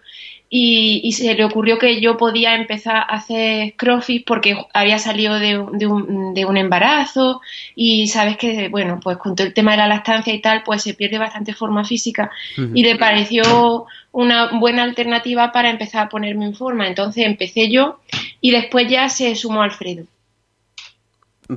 y, 0.50 1.12
se 1.14 1.34
le 1.34 1.44
ocurrió 1.44 1.78
que 1.78 2.00
yo 2.00 2.18
podía 2.18 2.56
empezar 2.56 2.98
a 2.98 3.02
hacer 3.02 3.74
crossfit 3.76 4.26
porque 4.26 4.56
había 4.74 5.00
salido 5.00 5.40
de, 5.40 5.58
un, 5.58 6.34
de, 6.34 6.46
un, 6.46 6.58
embarazo 6.58 7.42
y 7.76 8.08
sabes 8.08 8.38
que, 8.38 8.70
bueno, 8.70 9.00
pues 9.04 9.18
con 9.18 9.36
todo 9.36 9.48
el 9.48 9.54
tema 9.54 9.72
de 9.72 9.78
la 9.78 9.88
lactancia 9.88 10.34
y 10.34 10.42
tal, 10.42 10.64
pues 10.64 10.84
se 10.84 10.94
pierde 10.94 11.18
bastante 11.18 11.54
forma 11.54 11.84
física 11.84 12.32
y 12.74 12.84
le 12.84 12.96
pareció 12.96 13.86
una 14.12 14.58
buena 14.60 14.84
alternativa 14.84 15.52
para 15.52 15.70
empezar 15.70 16.06
a 16.06 16.10
ponerme 16.10 16.46
en 16.46 16.56
forma. 16.56 16.88
Entonces 16.88 17.26
empecé 17.26 17.70
yo 17.70 18.00
y 18.40 18.52
después 18.52 18.88
ya 18.88 19.10
se 19.10 19.36
sumó 19.36 19.62
Alfredo 19.62 20.06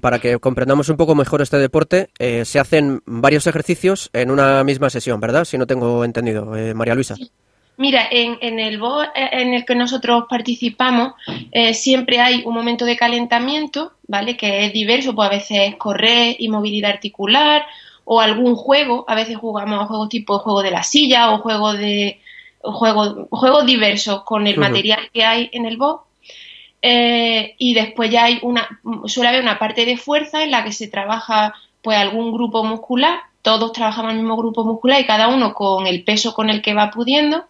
para 0.02 0.18
que 0.18 0.38
comprendamos 0.38 0.90
un 0.90 0.98
poco 0.98 1.14
mejor 1.14 1.40
este 1.40 1.56
deporte, 1.56 2.10
eh, 2.18 2.44
se 2.44 2.58
hacen 2.58 3.00
varios 3.06 3.46
ejercicios 3.46 4.10
en 4.12 4.30
una 4.30 4.62
misma 4.62 4.90
sesión, 4.90 5.18
¿verdad? 5.18 5.46
Si 5.46 5.56
no 5.56 5.66
tengo 5.66 6.04
entendido, 6.04 6.54
eh, 6.54 6.74
María 6.74 6.94
Luisa. 6.94 7.16
Mira, 7.78 8.06
en, 8.10 8.58
el 8.58 8.78
BO 8.78 9.02
eh, 9.02 9.08
en 9.14 9.54
el 9.54 9.64
que 9.64 9.74
nosotros 9.74 10.24
participamos 10.28 11.14
siempre 11.72 12.20
hay 12.20 12.42
un 12.44 12.52
momento 12.52 12.84
de 12.84 12.96
calentamiento, 12.96 13.92
¿vale? 14.06 14.36
Que 14.36 14.66
es 14.66 14.72
diverso, 14.72 15.14
pues 15.14 15.28
a 15.28 15.32
veces 15.32 15.76
correr 15.76 16.36
y 16.38 16.48
movilidad 16.48 16.90
articular 16.90 17.64
o 18.04 18.20
algún 18.20 18.56
juego, 18.56 19.04
a 19.08 19.14
veces 19.14 19.36
jugamos 19.36 19.80
a 19.80 19.86
juegos 19.86 20.08
tipo 20.08 20.38
juego 20.38 20.62
de 20.62 20.70
la 20.70 20.82
silla 20.82 21.30
o 21.30 21.38
juegos 21.38 21.78
de 21.78 22.20
juegos 22.60 23.28
juegos 23.30 23.66
diversos 23.66 24.24
con 24.24 24.46
el 24.46 24.58
material 24.58 25.10
que 25.12 25.24
hay 25.24 25.48
en 25.52 25.66
el 25.66 25.76
BO 25.76 26.08
eh, 26.80 27.54
y 27.58 27.74
después 27.74 28.10
ya 28.10 28.24
hay 28.24 28.38
una, 28.42 28.80
suele 29.06 29.30
haber 29.30 29.42
una 29.42 29.58
parte 29.58 29.84
de 29.84 29.96
fuerza 29.96 30.42
en 30.44 30.52
la 30.52 30.64
que 30.64 30.72
se 30.72 30.88
trabaja 30.88 31.54
pues 31.82 31.98
algún 31.98 32.32
grupo 32.32 32.64
muscular, 32.64 33.18
todos 33.42 33.72
trabajamos 33.72 34.12
el 34.12 34.18
mismo 34.18 34.36
grupo 34.36 34.64
muscular 34.64 35.00
y 35.00 35.06
cada 35.06 35.28
uno 35.28 35.54
con 35.54 35.86
el 35.86 36.04
peso 36.04 36.34
con 36.34 36.50
el 36.50 36.62
que 36.62 36.74
va 36.74 36.90
pudiendo, 36.90 37.44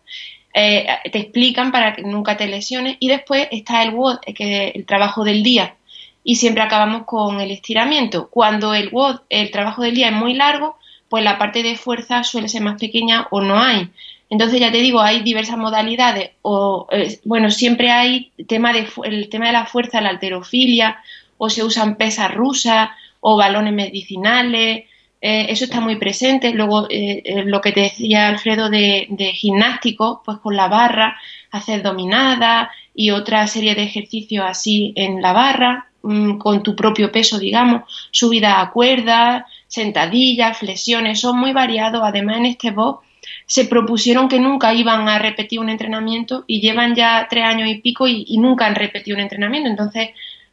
eh, 0.55 0.87
te 1.13 1.19
explican 1.19 1.71
para 1.71 1.95
que 1.95 2.03
nunca 2.03 2.37
te 2.37 2.47
lesiones 2.47 2.97
y 3.01 3.09
después 3.09 3.49
está 3.51 3.83
el 3.83 3.95
WOD, 3.95 4.19
es 4.27 4.37
el 4.75 4.87
trabajo 4.87 5.25
del 5.25 5.43
día 5.43 5.77
y 6.25 6.37
siempre 6.37 6.63
acabamos 6.63 7.05
con 7.05 7.41
el 7.41 7.51
estiramiento. 7.51 8.29
Cuando 8.29 8.75
el 8.75 8.91
WOD, 8.91 9.21
el 9.31 9.51
trabajo 9.51 9.83
del 9.83 9.95
día 9.95 10.09
es 10.09 10.15
muy 10.15 10.35
largo, 10.35 10.77
pues 11.09 11.25
la 11.25 11.39
parte 11.39 11.63
de 11.63 11.77
fuerza 11.77 12.23
suele 12.23 12.49
ser 12.49 12.63
más 12.63 12.79
pequeña 12.79 13.29
o 13.31 13.41
no 13.41 13.63
hay. 13.63 13.89
Entonces, 14.31 14.61
ya 14.61 14.71
te 14.71 14.79
digo, 14.79 15.01
hay 15.01 15.23
diversas 15.23 15.57
modalidades, 15.57 16.33
o 16.43 16.87
eh, 16.91 17.19
bueno, 17.25 17.51
siempre 17.51 17.91
hay 17.91 18.31
tema 18.47 18.75
de, 18.75 18.87
el 19.05 19.31
tema 19.31 19.47
de 19.47 19.53
la 19.53 19.65
fuerza, 19.65 20.03
la 20.03 20.11
alterofilia, 20.11 20.99
o 21.39 21.49
se 21.49 21.65
usan 21.65 21.97
pesas 21.97 22.35
rusas, 22.35 22.91
o 23.21 23.37
balones 23.37 23.73
medicinales, 23.73 24.85
eh, 25.21 25.47
eso 25.49 25.65
está 25.65 25.81
muy 25.81 25.97
presente. 25.97 26.53
Luego, 26.53 26.87
eh, 26.91 27.43
lo 27.45 27.61
que 27.61 27.73
te 27.73 27.81
decía 27.81 28.29
Alfredo 28.29 28.71
de, 28.71 29.07
de, 29.11 29.33
gimnástico, 29.33 30.23
pues 30.25 30.39
con 30.39 30.57
la 30.57 30.69
barra, 30.69 31.17
hacer 31.51 31.83
dominadas 31.83 32.69
y 32.95 33.11
otra 33.11 33.47
serie 33.47 33.75
de 33.75 33.85
ejercicios 33.85 34.45
así 34.47 34.93
en 34.97 35.23
la 35.23 35.33
barra, 35.33 35.89
mm, 36.03 36.39
con 36.39 36.63
tu 36.63 36.77
propio 36.77 37.11
peso, 37.11 37.39
digamos, 37.39 37.83
subida 38.11 38.61
a 38.61 38.71
cuerdas, 38.71 39.45
sentadillas, 39.67 40.59
flexiones, 40.59 41.21
son 41.21 41.39
muy 41.39 41.53
variados. 41.53 42.03
Además, 42.05 42.39
en 42.39 42.47
este 42.47 42.71
box 42.71 43.07
se 43.47 43.65
propusieron 43.65 44.29
que 44.29 44.41
nunca 44.41 44.75
iban 44.75 45.09
a 45.09 45.19
repetir 45.19 45.61
un 45.61 45.69
entrenamiento 45.69 46.45
y 46.47 46.61
llevan 46.61 46.95
ya 46.95 47.27
tres 47.29 47.45
años 47.45 47.69
y 47.69 47.79
pico 47.79 48.07
y, 48.07 48.37
nunca 48.39 48.67
han 48.67 48.75
repetido 48.75 49.17
un 49.17 49.23
entrenamiento. 49.23 49.69
Entonces, 49.69 50.11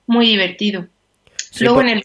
muy 0.07 0.27
divertido. 0.27 0.87
Luego 1.59 1.81
en 1.81 1.89
el... 1.89 2.03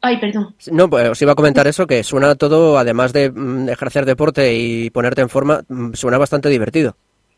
Ay, 0.00 0.18
perdón. 0.18 0.54
No, 0.70 0.88
pues 0.88 1.08
os 1.08 1.22
iba 1.22 1.32
a 1.32 1.36
comentar 1.36 1.66
eso, 1.66 1.86
que 1.86 2.02
suena 2.02 2.34
todo, 2.34 2.78
además 2.78 3.12
de 3.12 3.30
mm, 3.30 3.68
ejercer 3.68 4.04
deporte 4.04 4.54
y 4.54 4.90
ponerte 4.90 5.20
en 5.20 5.28
forma, 5.28 5.62
mm, 5.68 5.94
suena 5.94 6.18
bastante 6.18 6.48
divertido. 6.48 6.96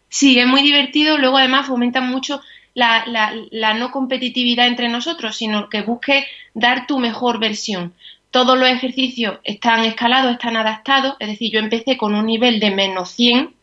Sí, 0.08 0.38
es 0.38 0.46
muy 0.46 0.62
divertido. 0.62 1.18
Luego, 1.18 1.38
además, 1.38 1.66
fomenta 1.66 2.00
mucho 2.00 2.40
la, 2.74 3.04
la, 3.06 3.34
la, 3.50 3.74
no 3.74 3.90
competitividad 3.90 4.66
entre 4.66 4.88
nosotros, 4.88 5.36
sino 5.36 5.68
que 5.68 5.82
busque 5.82 6.26
dar 6.54 6.86
tu 6.86 6.98
mejor 6.98 7.38
versión. 7.38 7.92
Todos 8.30 8.58
los 8.58 8.68
ejercicios 8.68 9.38
están 9.44 9.84
escalados, 9.84 10.32
están 10.32 10.56
adaptados, 10.56 11.16
es 11.18 11.28
decir, 11.28 11.52
yo 11.52 11.60
empecé 11.60 11.98
con 11.98 12.14
un 12.14 12.26
nivel 12.26 12.60
de 12.60 12.70
menos 12.70 13.10
100 13.10 13.54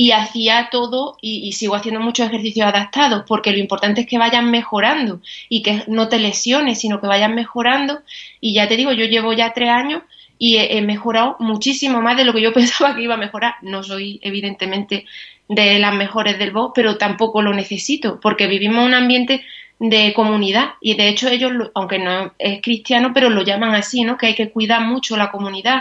y 0.00 0.12
hacía 0.12 0.68
todo 0.70 1.18
y, 1.20 1.50
sigo 1.50 1.74
haciendo 1.74 1.98
muchos 1.98 2.28
ejercicios 2.28 2.68
adaptados 2.68 3.24
porque 3.26 3.50
lo 3.50 3.58
importante 3.58 4.02
es 4.02 4.06
que 4.06 4.16
vayan 4.16 4.48
mejorando 4.48 5.20
y 5.48 5.62
que 5.62 5.82
no 5.88 6.08
te 6.08 6.20
lesiones, 6.20 6.78
sino 6.78 7.00
que 7.00 7.08
vayan 7.08 7.34
mejorando. 7.34 8.02
Y 8.40 8.54
ya 8.54 8.68
te 8.68 8.76
digo, 8.76 8.92
yo 8.92 9.06
llevo 9.06 9.32
ya 9.32 9.52
tres 9.52 9.70
años 9.70 10.02
y 10.38 10.58
he, 10.58 10.80
mejorado 10.82 11.34
muchísimo 11.40 12.00
más 12.00 12.16
de 12.16 12.24
lo 12.24 12.32
que 12.32 12.42
yo 12.42 12.52
pensaba 12.54 12.94
que 12.94 13.02
iba 13.02 13.14
a 13.14 13.16
mejorar. 13.16 13.56
No 13.62 13.82
soy 13.82 14.20
evidentemente 14.22 15.04
de 15.48 15.80
las 15.80 15.96
mejores 15.96 16.38
del 16.38 16.52
BOS, 16.52 16.70
pero 16.76 16.96
tampoco 16.96 17.42
lo 17.42 17.52
necesito 17.52 18.20
porque 18.20 18.46
vivimos 18.46 18.86
un 18.86 18.94
ambiente 18.94 19.44
de 19.80 20.12
comunidad 20.14 20.74
y 20.80 20.94
de 20.94 21.08
hecho 21.08 21.28
ellos, 21.28 21.50
aunque 21.74 21.98
no 21.98 22.34
es 22.38 22.62
cristiano, 22.62 23.10
pero 23.12 23.30
lo 23.30 23.42
llaman 23.42 23.74
así, 23.74 24.04
¿no? 24.04 24.16
Que 24.16 24.26
hay 24.26 24.34
que 24.36 24.50
cuidar 24.50 24.82
mucho 24.82 25.16
la 25.16 25.32
comunidad, 25.32 25.80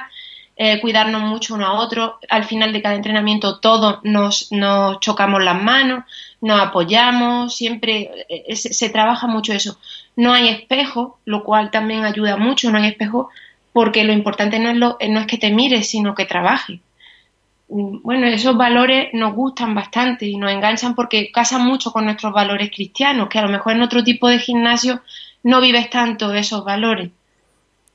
eh, 0.58 0.82
cuidarnos 0.82 1.22
mucho 1.22 1.56
uno 1.56 1.68
a 1.68 1.74
otro. 1.74 2.20
Al 2.30 2.44
final 2.44 2.74
de 2.74 2.82
cada 2.82 2.96
entrenamiento 2.96 3.60
todos 3.60 4.00
nos, 4.04 4.52
nos 4.52 5.00
chocamos 5.00 5.44
las 5.44 5.62
manos, 5.62 6.04
nos 6.42 6.60
apoyamos, 6.60 7.56
siempre 7.56 8.26
eh, 8.28 8.56
se, 8.56 8.74
se, 8.74 8.90
trabaja 8.90 9.28
mucho 9.28 9.54
eso. 9.54 9.78
No 10.16 10.34
hay 10.34 10.50
espejo, 10.50 11.20
lo 11.26 11.44
cual 11.44 11.72
también 11.72 12.04
ayuda 12.06 12.38
mucho, 12.38 12.72
no 12.72 12.78
hay 12.80 12.88
espejo 12.88 13.30
porque 13.78 14.04
lo 14.04 14.12
importante 14.12 14.58
no 14.58 14.72
es, 14.72 14.78
lo, 14.78 14.98
no 15.08 15.20
es 15.20 15.28
que 15.28 15.38
te 15.38 15.52
mires, 15.52 15.88
sino 15.88 16.16
que 16.16 16.26
trabajes. 16.26 16.80
Mm, 17.70 18.02
bueno, 18.02 18.26
esos 18.26 18.58
valores 18.58 19.10
nos 19.14 19.36
gustan 19.36 19.76
bastante 19.76 20.26
y 20.26 20.38
nos 20.38 20.52
enganchan 20.52 20.96
porque 20.96 21.32
casan 21.32 21.64
mucho 21.64 21.92
con 21.92 22.06
nuestros 22.06 22.34
valores 22.34 22.72
cristianos, 22.72 23.30
que 23.30 23.38
a 23.38 23.44
lo 23.44 23.50
mejor 23.50 23.74
en 23.74 23.84
otro 23.84 24.04
tipo 24.04 24.28
de 24.30 24.40
gimnasio 24.40 25.02
no 25.44 25.62
vives 25.62 25.92
tanto 25.92 26.34
esos 26.34 26.66
valores. 26.66 27.12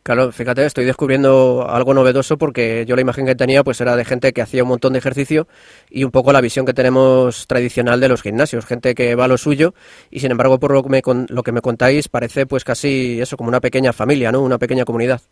Claro, 0.02 0.32
fíjate, 0.32 0.66
estoy 0.66 0.84
descubriendo 0.84 1.64
algo 1.70 1.94
novedoso 1.94 2.36
porque 2.36 2.84
yo 2.88 2.96
la 2.96 3.02
imagen 3.02 3.24
que 3.24 3.36
tenía 3.36 3.62
pues 3.62 3.80
era 3.80 3.94
de 3.94 4.04
gente 4.04 4.32
que 4.32 4.42
hacía 4.42 4.64
un 4.64 4.70
montón 4.70 4.94
de 4.94 4.98
ejercicio 4.98 5.46
y 5.90 6.02
un 6.02 6.10
poco 6.10 6.32
la 6.32 6.40
visión 6.40 6.66
que 6.66 6.74
tenemos 6.74 7.46
tradicional 7.46 8.00
de 8.00 8.08
los 8.08 8.20
gimnasios, 8.20 8.66
gente 8.66 8.96
que 8.96 9.14
va 9.14 9.26
a 9.26 9.28
lo 9.28 9.38
suyo 9.38 9.74
y 10.10 10.18
sin 10.18 10.32
embargo 10.32 10.58
por 10.58 10.72
lo 10.72 10.82
que 10.82 10.88
me, 10.88 11.02
lo 11.28 11.42
que 11.44 11.52
me 11.52 11.60
contáis 11.60 12.08
parece 12.08 12.46
pues 12.46 12.64
casi 12.64 13.20
eso 13.20 13.36
como 13.36 13.48
una 13.48 13.60
pequeña 13.60 13.92
familia, 13.92 14.32
¿no? 14.32 14.40
Una 14.42 14.58
pequeña 14.58 14.84
comunidad. 14.84 15.22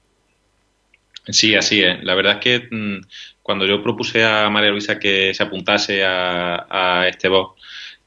Sí, 1.29 1.55
así 1.55 1.83
es. 1.83 2.03
La 2.05 2.15
verdad 2.15 2.35
es 2.35 2.41
que 2.41 2.69
mm, 2.71 3.00
cuando 3.43 3.67
yo 3.67 3.83
propuse 3.83 4.25
a 4.25 4.49
María 4.50 4.71
Luisa 4.71 4.99
que 4.99 5.35
se 5.35 5.43
apuntase 5.43 6.03
a, 6.05 7.07
este 7.09 7.29
box, 7.29 7.61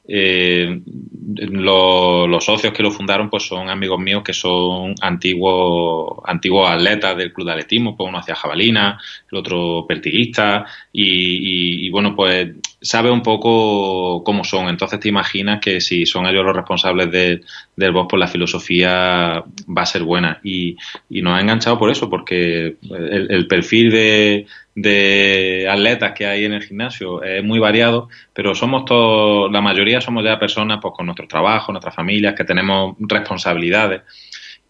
eh, 0.06 0.82
los 1.36 2.44
socios 2.44 2.74
que 2.74 2.82
lo 2.82 2.90
fundaron 2.90 3.30
pues 3.30 3.44
son 3.44 3.70
amigos 3.70 3.98
míos 3.98 4.22
que 4.22 4.34
son 4.34 4.94
antiguos 5.00 6.18
antiguos 6.26 6.68
atletas 6.68 7.16
del 7.16 7.32
club 7.32 7.46
de 7.46 7.52
atletismo, 7.52 7.96
pues 7.96 8.08
uno 8.08 8.18
hacía 8.18 8.34
jabalina, 8.34 9.00
el 9.30 9.38
otro 9.38 9.86
pertiguista. 9.88 10.66
Y, 10.92 11.88
bueno 11.90 12.14
pues 12.14 12.50
sabe 12.80 13.10
un 13.10 13.22
poco 13.22 14.22
cómo 14.24 14.44
son, 14.44 14.68
entonces 14.68 15.00
te 15.00 15.08
imaginas 15.08 15.60
que 15.60 15.80
si 15.80 16.04
son 16.04 16.26
ellos 16.26 16.44
los 16.44 16.54
responsables 16.54 17.10
del 17.10 17.92
box 17.92 18.08
pues 18.10 18.20
la 18.20 18.28
filosofía 18.28 19.42
va 19.66 19.82
a 19.82 19.86
ser 19.86 20.02
buena. 20.02 20.40
Y, 20.44 20.76
nos 21.08 21.38
ha 21.38 21.40
enganchado 21.40 21.78
por 21.78 21.90
eso, 21.90 22.10
porque 22.10 22.76
el 22.90 23.46
perfil 23.46 23.90
de 23.90 24.46
de 24.74 25.68
atletas 25.70 26.12
que 26.12 26.26
hay 26.26 26.44
en 26.44 26.52
el 26.52 26.62
gimnasio 26.62 27.22
es 27.22 27.44
muy 27.44 27.58
variado, 27.58 28.08
pero 28.32 28.54
somos 28.54 28.84
todos, 28.84 29.50
la 29.52 29.60
mayoría 29.60 30.00
somos 30.00 30.24
ya 30.24 30.38
personas 30.38 30.78
pues 30.82 30.94
con 30.96 31.06
nuestro 31.06 31.28
trabajo, 31.28 31.72
nuestras 31.72 31.94
familias, 31.94 32.34
que 32.34 32.44
tenemos 32.44 32.96
responsabilidades. 32.98 34.02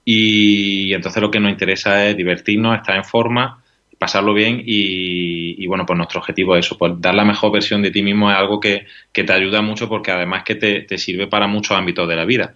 Y 0.04 0.92
entonces 0.92 1.22
lo 1.22 1.30
que 1.30 1.40
nos 1.40 1.50
interesa 1.50 2.06
es 2.06 2.16
divertirnos, 2.16 2.76
estar 2.76 2.96
en 2.96 3.04
forma, 3.04 3.62
pasarlo 3.98 4.34
bien 4.34 4.62
y, 4.62 5.66
bueno, 5.66 5.86
pues 5.86 5.96
nuestro 5.96 6.20
objetivo 6.20 6.56
es 6.56 6.66
eso, 6.66 6.76
pues 6.76 6.92
dar 6.98 7.14
la 7.14 7.24
mejor 7.24 7.52
versión 7.52 7.80
de 7.80 7.90
ti 7.90 8.02
mismo 8.02 8.30
es 8.30 8.36
algo 8.36 8.60
que, 8.60 8.86
que 9.12 9.24
te 9.24 9.32
ayuda 9.32 9.62
mucho 9.62 9.88
porque 9.88 10.10
además 10.10 10.42
que 10.44 10.56
te, 10.56 10.82
te 10.82 10.98
sirve 10.98 11.26
para 11.26 11.46
muchos 11.46 11.76
ámbitos 11.76 12.06
de 12.06 12.16
la 12.16 12.26
vida 12.26 12.54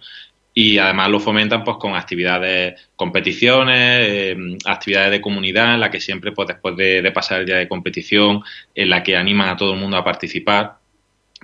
y 0.61 0.77
además 0.77 1.09
lo 1.09 1.21
fomentan 1.21 1.63
pues 1.63 1.77
con 1.77 1.95
actividades, 1.95 2.89
competiciones, 2.97 4.05
eh, 4.05 4.35
actividades 4.65 5.11
de 5.11 5.21
comunidad 5.21 5.75
en 5.75 5.79
la 5.79 5.89
que 5.89 6.01
siempre 6.01 6.33
pues 6.33 6.49
después 6.49 6.75
de, 6.75 7.09
pasar 7.13 7.39
el 7.39 7.45
día 7.45 7.55
de 7.55 7.69
competición, 7.69 8.41
en 8.75 8.89
la 8.89 9.01
que 9.01 9.15
animan 9.15 9.47
a 9.47 9.55
todo 9.55 9.73
el 9.73 9.79
mundo 9.79 9.95
a 9.95 10.03
participar, 10.03 10.73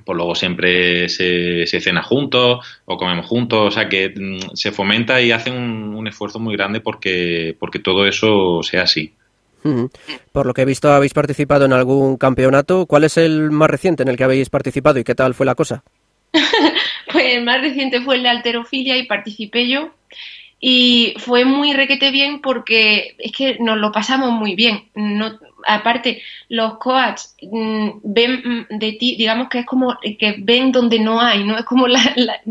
pues 0.04 0.17
luego 0.17 0.36
siempre 0.36 1.08
se, 1.08 1.65
se 1.65 1.80
cena 1.80 2.04
juntos 2.04 2.60
o 2.84 2.97
comemos 2.97 3.25
juntos, 3.25 3.69
o 3.69 3.71
sea 3.71 3.88
que 3.88 4.10
mm, 4.10 4.54
se 4.54 4.73
fomenta 4.73 5.21
y 5.21 5.32
hacen 5.32 5.54
un, 5.56 6.06
esfuerzo 6.10 6.39
muy 6.39 6.58
grande 6.58 6.82
porque, 6.82 7.56
porque 7.58 7.80
todo 7.80 8.06
eso 8.06 8.63
sea 8.63 8.82
así. 8.82 9.13
Por 10.34 10.45
lo 10.45 10.54
que 10.54 10.63
he 10.63 10.65
visto, 10.65 10.91
habéis 10.91 11.13
participado 11.13 11.63
en 11.63 11.71
algún 11.71 12.17
campeonato. 12.17 12.86
¿Cuál 12.86 13.06
es 13.06 13.15
el 13.15 13.49
más 13.49 13.69
reciente 13.69 14.04
en 14.04 14.10
el 14.10 14.17
que 14.17 14.25
habéis 14.25 14.49
participado 14.49 14.99
y 14.99 15.06
qué 15.06 15.15
tal 15.15 15.34
fue 15.34 15.45
la 15.45 15.56
cosa? 15.56 15.86
el 17.36 17.43
más 17.43 17.62
reciente 17.62 18.02
fue 18.02 18.15
el 18.15 18.24
de 18.24 18.30
alterofilia 18.30 18.98
y 18.98 19.06
participé 19.06 19.67
yo. 19.67 19.91
Y 20.60 21.13
fue 21.17 21.45
muy 21.45 21.74
requete 21.74 22.12
bien 22.12 22.41
porque 22.41 23.15
es 23.19 23.32
que 23.32 23.58
nos 23.60 23.78
lo 23.78 23.91
pasamos 23.91 24.32
muy 24.32 24.56
bien. 24.56 24.86
No, 24.95 25.38
aparte, 25.67 26.24
los 26.50 26.78
coaches 26.78 27.36
mm, 27.41 27.89
ven 28.04 28.65
mm, 28.71 28.78
de 28.78 28.93
ti, 28.93 29.15
digamos 29.15 29.50
que 29.50 29.60
es 29.60 29.65
como 29.65 29.98
que 30.02 30.36
ven 30.39 30.71
donde 30.71 31.00
no 31.00 31.19
hay, 31.21 31.43
¿no? 31.43 31.58
Es 31.58 31.65
como 31.65 31.88
la, 31.88 32.02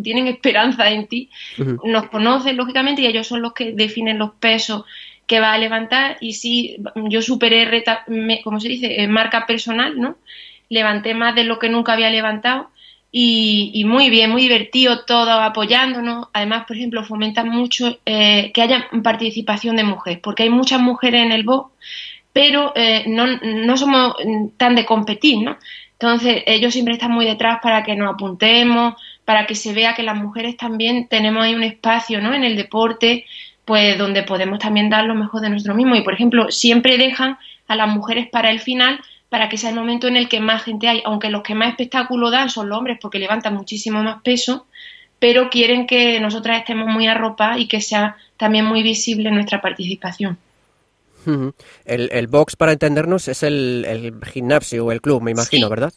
tienen 0.02 0.28
esperanza 0.28 0.90
en 0.90 1.06
ti. 1.06 1.30
Nos 1.82 2.08
conocen, 2.08 2.56
lógicamente, 2.56 3.02
y 3.02 3.06
ellos 3.06 3.26
son 3.26 3.42
los 3.42 3.52
que 3.52 3.72
definen 3.72 4.18
los 4.18 4.32
pesos 4.34 4.84
que 5.26 5.40
va 5.40 5.52
a 5.52 5.58
levantar. 5.58 6.18
Y 6.20 6.34
sí, 6.34 6.76
yo 7.08 7.22
superé, 7.22 7.64
reta, 7.64 8.04
como 8.44 8.60
se 8.60 8.68
dice, 8.68 9.08
marca 9.08 9.46
personal, 9.46 9.98
¿no? 9.98 10.16
Levanté 10.68 11.14
más 11.14 11.34
de 11.34 11.44
lo 11.44 11.58
que 11.58 11.68
nunca 11.68 11.94
había 11.94 12.10
levantado 12.10 12.70
y, 13.16 13.84
muy 13.84 14.10
bien, 14.10 14.32
muy 14.32 14.42
divertido 14.42 15.04
todo, 15.04 15.30
apoyándonos. 15.40 16.26
Además, 16.32 16.64
por 16.66 16.76
ejemplo, 16.76 17.04
fomentan 17.04 17.48
mucho 17.48 17.96
eh, 18.04 18.50
que 18.52 18.60
haya 18.60 18.88
participación 19.04 19.76
de 19.76 19.84
mujeres, 19.84 20.18
porque 20.20 20.42
hay 20.42 20.50
muchas 20.50 20.80
mujeres 20.80 21.22
en 21.22 21.30
el 21.30 21.44
BO, 21.44 21.70
pero 22.32 22.72
eh, 22.74 23.04
no, 23.06 23.28
no 23.36 23.76
somos 23.76 24.16
tan 24.56 24.74
de 24.74 24.84
competir, 24.84 25.44
¿no? 25.44 25.56
Entonces, 25.92 26.42
ellos 26.46 26.72
siempre 26.72 26.94
están 26.94 27.12
muy 27.12 27.24
detrás 27.24 27.60
para 27.62 27.84
que 27.84 27.94
nos 27.94 28.14
apuntemos, 28.14 28.94
para 29.24 29.46
que 29.46 29.54
se 29.54 29.72
vea 29.72 29.94
que 29.94 30.02
las 30.02 30.16
mujeres 30.16 30.56
también 30.56 31.06
tenemos 31.06 31.44
ahí 31.44 31.54
un 31.54 31.62
espacio, 31.62 32.20
¿no? 32.20 32.34
En 32.34 32.42
el 32.42 32.56
deporte, 32.56 33.26
pues 33.64 33.96
donde 33.96 34.24
podemos 34.24 34.58
también 34.58 34.90
dar 34.90 35.04
lo 35.04 35.14
mejor 35.14 35.40
de 35.40 35.50
nosotros 35.50 35.76
mismos. 35.76 35.98
Y, 35.98 36.02
por 36.02 36.14
ejemplo, 36.14 36.50
siempre 36.50 36.98
dejan 36.98 37.38
a 37.68 37.76
las 37.76 37.88
mujeres 37.88 38.26
para 38.28 38.50
el 38.50 38.58
final 38.58 38.98
para 39.34 39.48
que 39.48 39.58
sea 39.58 39.70
el 39.70 39.74
momento 39.74 40.06
en 40.06 40.16
el 40.16 40.28
que 40.28 40.38
más 40.38 40.62
gente 40.62 40.86
hay, 40.86 41.02
aunque 41.04 41.28
los 41.28 41.42
que 41.42 41.56
más 41.56 41.70
espectáculo 41.70 42.30
dan 42.30 42.50
son 42.50 42.68
los 42.68 42.78
hombres 42.78 42.98
porque 43.02 43.18
levantan 43.18 43.54
muchísimo 43.54 44.00
más 44.00 44.22
peso, 44.22 44.68
pero 45.18 45.50
quieren 45.50 45.88
que 45.88 46.20
nosotras 46.20 46.60
estemos 46.60 46.86
muy 46.86 47.08
arropadas 47.08 47.58
y 47.58 47.66
que 47.66 47.80
sea 47.80 48.16
también 48.36 48.64
muy 48.64 48.84
visible 48.84 49.32
nuestra 49.32 49.60
participación. 49.60 50.38
El, 51.84 52.26
box, 52.28 52.54
para 52.54 52.70
entendernos, 52.70 53.26
es 53.26 53.42
el, 53.42 54.14
gimnasio 54.32 54.86
o 54.86 54.92
el 54.92 55.00
club, 55.00 55.20
me 55.20 55.32
imagino, 55.32 55.68
¿verdad? 55.68 55.92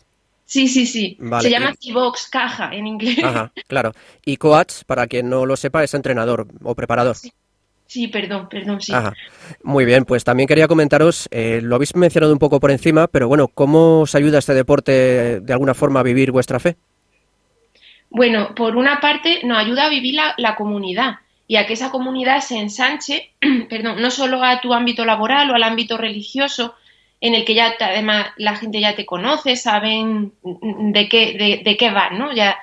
Sí, 0.45 0.67
sí, 0.67 0.87
sí. 0.87 1.19
Se 1.39 1.51
llama 1.51 1.75
box 1.93 2.29
caja 2.29 2.73
en 2.73 2.87
inglés. 2.87 3.23
Ajá, 3.23 3.51
claro. 3.67 3.91
Y 4.25 4.37
coach, 4.37 4.81
para 4.87 5.05
quien 5.05 5.29
no 5.29 5.45
lo 5.45 5.57
sepa, 5.57 5.83
es 5.83 5.93
entrenador 5.93 6.47
o 6.63 6.73
preparador. 6.73 7.15
Sí, 7.15 7.31
perdón, 8.11 8.47
perdón, 8.49 8.81
sí. 8.81 8.93
Muy 9.63 9.85
bien, 9.85 10.05
pues 10.05 10.23
también 10.23 10.47
quería 10.47 10.67
comentaros, 10.67 11.27
eh, 11.31 11.59
lo 11.61 11.75
habéis 11.75 11.95
mencionado 11.95 12.33
un 12.33 12.39
poco 12.39 12.59
por 12.59 12.71
encima, 12.71 13.07
pero 13.07 13.27
bueno, 13.27 13.47
¿cómo 13.47 14.01
os 14.01 14.15
ayuda 14.15 14.39
este 14.39 14.53
deporte 14.53 15.39
de 15.39 15.53
alguna 15.53 15.73
forma 15.73 16.01
a 16.01 16.03
vivir 16.03 16.31
vuestra 16.31 16.59
fe? 16.59 16.75
Bueno, 18.09 18.53
por 18.55 18.75
una 18.75 18.99
parte 18.99 19.41
nos 19.43 19.57
ayuda 19.57 19.85
a 19.85 19.89
vivir 19.89 20.19
la, 20.37 20.55
comunidad 20.55 21.15
y 21.47 21.55
a 21.57 21.65
que 21.65 21.73
esa 21.73 21.91
comunidad 21.91 22.41
se 22.41 22.57
ensanche, 22.57 23.31
perdón, 23.69 24.01
no 24.01 24.11
solo 24.11 24.43
a 24.43 24.61
tu 24.61 24.73
ámbito 24.73 25.05
laboral 25.05 25.49
o 25.49 25.55
al 25.55 25.63
ámbito 25.63 25.97
religioso, 25.97 26.75
en 27.19 27.33
el 27.33 27.45
que 27.45 27.55
ya 27.55 27.73
además 27.79 28.27
la 28.37 28.55
gente 28.55 28.79
ya 28.79 28.95
te 28.95 29.05
conoce, 29.05 29.55
saben 29.55 30.33
de 30.43 31.09
qué, 31.09 31.33
de, 31.33 31.61
de 31.63 31.77
qué 31.77 31.89
va, 31.89 32.11
¿no? 32.11 32.33
Ya 32.33 32.57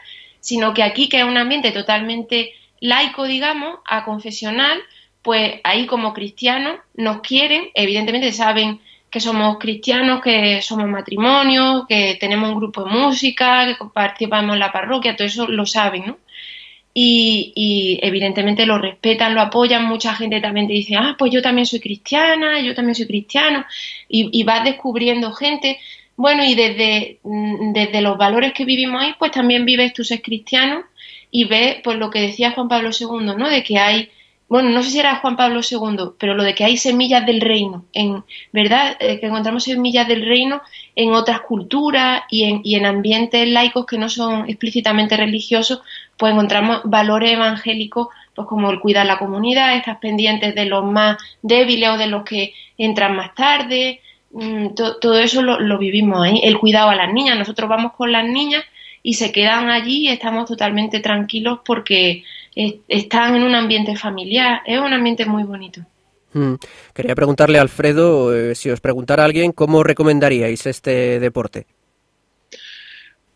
sino 0.45 0.75
que 0.75 0.83
aquí, 0.83 1.09
que 1.09 1.21
es 1.21 1.25
un 1.25 1.39
ambiente 1.39 1.73
totalmente 1.73 2.53
laico, 2.79 3.25
digamos, 3.25 3.79
a 3.87 4.05
confesional, 4.05 4.79
pues 5.25 5.55
ahí 5.65 5.87
como 5.87 6.13
cristianos 6.13 6.77
nos 6.95 7.23
quieren, 7.23 7.71
evidentemente 7.75 8.31
saben 8.31 8.81
que 9.11 9.21
somos 9.21 9.59
cristianos, 9.59 10.21
que 10.23 10.61
somos 10.61 10.87
matrimonios, 10.87 11.87
que 11.89 12.19
tenemos 12.21 12.51
un 12.51 12.57
grupo 12.57 12.85
de 12.85 12.91
música, 12.91 13.67
que 13.67 13.85
participamos 13.87 14.53
en 14.53 14.61
la 14.61 14.71
parroquia, 14.71 15.17
todo 15.17 15.27
eso 15.27 15.49
lo 15.49 15.65
saben, 15.65 16.05
¿no? 16.07 16.19
Y, 16.93 17.99
evidentemente 18.03 18.67
lo 18.67 18.79
respetan, 18.79 19.35
lo 19.35 19.41
apoyan, 19.41 19.87
mucha 19.87 20.15
gente 20.15 20.41
también 20.41 20.67
te 20.69 20.75
dice, 20.75 20.95
ah, 20.97 21.17
pues 21.19 21.33
yo 21.33 21.41
también 21.43 21.67
soy 21.67 21.81
cristiana, 21.81 22.61
yo 22.61 22.75
también 22.75 22.95
soy 22.95 23.07
cristiano, 23.07 23.65
y, 24.09 24.29
y 24.31 24.45
vas 24.45 24.63
descubriendo 24.63 25.33
gente, 25.33 25.79
bueno, 26.17 26.45
y 26.45 26.55
desde, 26.55 27.19
mm, 27.23 27.73
desde 27.73 28.03
los 28.03 28.19
valores 28.19 28.53
que 28.53 28.65
vivimos 28.65 29.03
ahí, 29.03 29.15
pues 29.19 29.33
también 29.33 29.65
vives 29.65 29.93
tú 29.95 30.05
ser 30.05 30.23
cristiano 30.23 30.85
y 31.31 31.45
ves, 31.45 31.79
pues 31.83 31.99
lo 31.99 32.11
que 32.11 32.21
decía 32.21 32.53
Juan 32.53 32.69
Pablo 32.69 32.91
II, 32.99 33.35
¿no? 33.37 33.49
De 33.49 33.65
que 33.65 33.79
hay, 33.79 34.11
bueno, 34.55 34.71
no 34.71 34.83
sé 34.85 34.91
si 34.91 35.01
era 35.01 35.17
Juan 35.17 35.37
Pablo 35.37 35.61
II, 35.69 36.13
pero 36.17 36.35
lo 36.35 36.45
de 36.45 36.55
que 36.55 36.65
hay 36.65 36.77
semillas 36.77 37.27
del 37.27 37.41
reino, 37.41 37.87
en, 37.93 38.23
¿verdad? 38.53 38.97
Eh, 39.01 39.19
que 39.19 39.27
encontramos 39.27 39.65
semillas 39.65 40.07
del 40.07 40.25
reino 40.25 40.63
en 40.95 41.13
otras 41.13 41.41
culturas 41.41 42.23
y 42.31 42.45
en, 42.45 42.61
y 42.63 42.77
en 42.77 42.87
ambientes 42.87 43.49
laicos 43.49 43.87
que 43.87 43.99
no 43.99 44.09
son 44.09 44.49
explícitamente 44.49 45.17
religiosos, 45.17 45.81
pues 46.17 46.33
encontramos 46.33 46.83
valores 46.85 47.33
evangélicos, 47.33 48.09
pues 48.35 48.47
como 48.47 48.71
el 48.71 48.81
cuidar 48.81 49.07
la 49.07 49.19
comunidad, 49.19 49.77
estas 49.77 49.99
pendientes 49.99 50.55
de 50.55 50.67
los 50.67 50.85
más 50.85 51.17
débiles 51.43 51.91
o 51.91 51.99
de 51.99 52.07
los 52.07 52.23
que 52.23 52.53
entran 52.79 53.17
más 53.17 53.35
tarde, 53.35 54.01
Mm, 54.35 54.75
todo 54.75 55.17
eso 55.19 55.43
lo, 55.43 55.79
vivimos 55.79 56.21
ahí. 56.21 56.41
El 56.43 56.59
cuidado 56.59 56.91
a 56.91 56.97
las 56.97 57.13
niñas. 57.13 57.39
Nosotros 57.39 57.69
vamos 57.69 57.93
con 57.93 58.11
las 58.11 58.27
niñas 58.27 58.65
y 59.03 59.15
se 59.15 59.31
quedan 59.33 59.71
allí 59.71 60.09
y 60.09 60.09
estamos 60.09 60.49
totalmente 60.49 60.99
tranquilos 61.01 61.61
porque 61.65 62.25
están 62.89 63.37
en 63.37 63.43
un 63.43 63.55
ambiente 63.55 63.97
familiar. 63.97 64.61
Es 64.67 64.79
un 64.79 64.93
ambiente 64.93 65.25
muy 65.27 65.43
bonito. 65.43 65.81
Mm. 66.33 66.55
Quería 66.93 67.15
preguntarle 67.15 67.59
a 67.59 67.63
Alfredo, 67.63 68.35
eh, 68.35 68.55
si 68.55 68.71
os 68.71 68.81
preguntara 68.81 69.23
a 69.23 69.27
alguien, 69.27 69.53
¿cómo 69.53 69.83
recomendaríais 69.83 70.67
este 70.67 71.21
deporte? 71.21 71.67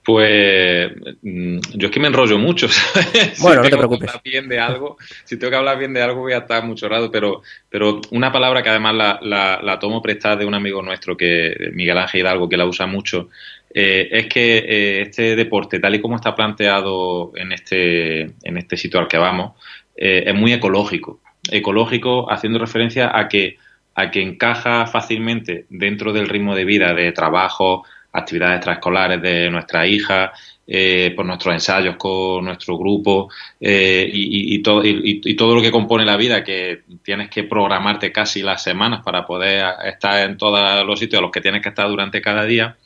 Pues 0.09 0.91
mm, 1.21 1.59
yo 1.75 1.89
es 1.89 1.93
que 1.93 2.01
me 2.01 2.09
enrollo 2.09 2.39
mucho, 2.39 2.67
Bueno, 3.43 3.63
no 3.63 3.69
te 3.69 3.77
preocupes. 3.77 4.11
bien 4.25 4.49
de 4.49 4.59
algo, 4.59 4.97
si 5.25 5.37
tengo 5.37 5.51
que 5.51 5.57
hablar 5.59 5.79
bien 5.79 5.93
de 5.93 6.01
algo 6.01 6.23
voy 6.23 6.33
a 6.33 6.39
estar 6.39 6.65
mucho 6.65 6.89
rato, 6.89 7.11
pero, 7.11 7.43
pero 7.69 8.01
una 8.13 8.33
palabra 8.33 8.63
que 8.63 8.71
además 8.71 8.95
la, 8.95 9.61
la, 9.63 9.79
tomo 9.79 10.01
prestada 10.01 10.37
de 10.37 10.47
un 10.47 10.55
amigo 10.55 10.81
nuestro, 10.81 11.15
que 11.15 11.55
Miguel 11.75 11.99
Ángel 11.99 12.23
Hidalgo, 12.23 12.49
que 12.49 12.57
la 12.57 12.65
usa 12.65 12.87
mucho, 12.87 13.29
eh, 13.75 14.09
es 14.11 14.29
que 14.29 14.57
eh, 14.57 15.03
este 15.03 15.37
deporte, 15.37 15.79
tal 15.79 15.95
y 15.95 16.01
como 16.01 16.17
está 16.17 16.35
planteado 16.35 17.33
en 17.37 17.53
este, 17.53 18.23
en 18.23 18.57
este 18.57 18.79
sitio 18.79 19.01
al 19.01 19.09
que 19.09 19.19
vamos, 19.19 19.63
eh, 19.95 20.25
es 20.27 20.35
muy 20.35 20.55
ecológico. 20.55 21.21
Ecológico 21.51 22.33
haciendo 22.33 22.59
referencia 22.59 23.11
a 23.15 23.29
que, 23.29 23.59
a 23.95 24.11
que 24.11 24.23
encaja 24.23 24.87
fácilmente 24.87 25.67
dentro 25.69 26.15
del 26.15 26.31
ritmo 26.31 26.55
de 26.55 26.65
vida, 26.65 26.95
de 26.95 27.13
trabajo, 27.13 27.85
actividades 28.13 28.57
extraescolares 28.57 29.21
de 29.21 29.51
nuestra 29.51 29.87
hija, 29.87 30.33
eh, 30.71 31.15
por 31.17 31.25
nuestros 31.25 31.55
ensayos 31.55 31.97
con 31.97 32.45
nuestro 32.45 32.77
grupo 32.77 33.31
eh, 33.59 34.07
y, 34.13 34.63
todo, 34.63 34.83
y, 34.85 35.35
todo 35.35 35.55
lo 35.55 35.63
que 35.63 35.71
compone 35.71 36.05
la 36.05 36.19
vida, 36.19 36.45
que 36.45 36.83
tienes 37.03 37.31
que 37.31 37.45
programarte 37.45 38.13
casi 38.13 38.43
las 38.43 38.63
semanas 38.63 39.01
para 39.03 39.25
poder 39.25 39.65
estar 39.87 40.29
en 40.29 40.37
todos 40.37 40.85
los 40.87 40.99
sitios 40.99 41.21
a 41.21 41.23
los 41.23 41.31
que 41.31 41.41
tienes 41.41 41.63
que 41.63 41.71
estar 41.71 41.89
durante 41.89 42.21
cada 42.21 42.45
día. 42.45 42.77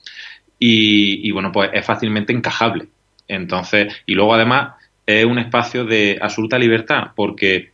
Y, 0.61 1.29
bueno, 1.33 1.51
pues 1.51 1.71
es 1.73 1.85
fácilmente 1.85 2.33
encajable. 2.33 2.87
Entonces, 3.27 3.93
y 4.07 4.15
luego 4.15 4.35
además 4.35 4.75
es 5.05 5.25
un 5.25 5.41
espacio 5.41 5.85
de 5.85 6.21
absoluta 6.23 6.61
libertad, 6.61 7.09
porque 7.17 7.73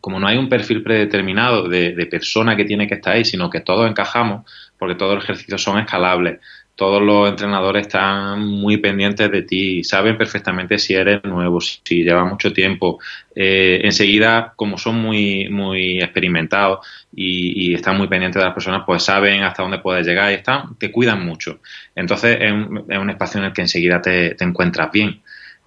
como 0.00 0.18
no 0.18 0.26
hay 0.26 0.38
un 0.38 0.48
perfil 0.48 0.82
predeterminado 0.82 1.68
de, 1.68 1.92
de 1.92 2.06
persona 2.06 2.56
que 2.56 2.64
tiene 2.64 2.88
que 2.88 2.94
estar 2.94 3.14
ahí, 3.14 3.26
sino 3.26 3.50
que 3.50 3.60
todos 3.60 3.90
encajamos, 3.90 4.50
porque 4.78 4.94
todos 4.94 5.16
los 5.16 5.24
ejercicios 5.24 5.62
son 5.62 5.78
escalables, 5.78 6.40
todos 6.74 7.00
los 7.00 7.28
entrenadores 7.28 7.86
están 7.86 8.46
muy 8.46 8.78
pendientes 8.78 9.30
de 9.30 9.42
ti, 9.42 9.84
saben 9.84 10.18
perfectamente 10.18 10.78
si 10.78 10.94
eres 10.94 11.22
nuevo, 11.24 11.60
si 11.60 12.02
llevas 12.02 12.28
mucho 12.28 12.52
tiempo. 12.52 12.98
Eh, 13.34 13.80
enseguida, 13.84 14.52
como 14.56 14.76
son 14.76 14.96
muy, 14.96 15.48
muy 15.48 15.98
experimentados 16.00 16.86
y, 17.14 17.74
están 17.74 17.96
muy 17.96 18.08
pendientes 18.08 18.40
de 18.40 18.46
las 18.46 18.54
personas, 18.54 18.82
pues 18.86 19.02
saben 19.02 19.42
hasta 19.42 19.62
dónde 19.62 19.78
puedes 19.78 20.06
llegar 20.06 20.32
y 20.32 20.36
están, 20.36 20.76
te 20.76 20.90
cuidan 20.90 21.24
mucho. 21.24 21.60
Entonces 21.94 22.38
es 22.40 22.52
un, 22.52 23.10
espacio 23.10 23.40
en 23.40 23.46
el 23.46 23.52
que 23.52 23.62
enseguida 23.62 24.00
te 24.00 24.36
encuentras 24.44 24.90
bien. 24.92 25.20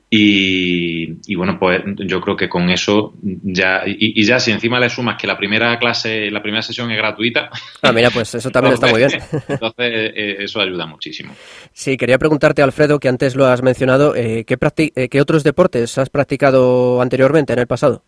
Y, 0.09 1.35
bueno, 1.35 1.59
pues 1.59 1.81
yo 1.97 2.21
creo 2.21 2.37
que 2.37 2.47
con 2.47 2.69
eso 2.69 3.13
ya, 3.21 3.83
y, 3.85 4.23
ya 4.23 4.39
si 4.39 4.51
encima 4.51 4.79
le 4.79 4.89
sumas 4.89 5.17
que 5.19 5.27
la 5.27 5.37
primera 5.37 5.77
clase, 5.79 6.31
la 6.31 6.41
primera 6.41 6.61
sesión 6.61 6.89
es 6.91 6.97
gratuita. 6.97 7.49
Ah, 7.81 7.91
mira, 7.91 8.09
pues 8.09 8.33
eso 8.33 8.49
también 8.49 8.73
está 8.73 8.87
muy 8.87 8.99
bien. 8.99 9.11
Entonces, 9.47 10.11
eh, 10.15 10.35
eso 10.39 10.59
ayuda 10.59 10.85
muchísimo. 10.87 11.33
Sí, 11.71 11.95
quería 11.95 12.17
preguntarte, 12.17 12.61
Alfredo, 12.61 12.99
que 12.99 13.07
antes 13.07 13.35
lo 13.35 13.45
has 13.45 13.61
mencionado, 13.61 14.15
eh, 14.15 14.45
¿qué, 14.45 14.57
eh, 14.95 15.09
¿qué 15.09 15.21
otros 15.21 15.43
deportes 15.43 15.97
has 15.97 16.09
practicado 16.09 17.01
anteriormente, 17.01 17.53
en 17.53 17.59
el 17.59 17.67
pasado? 17.67 18.03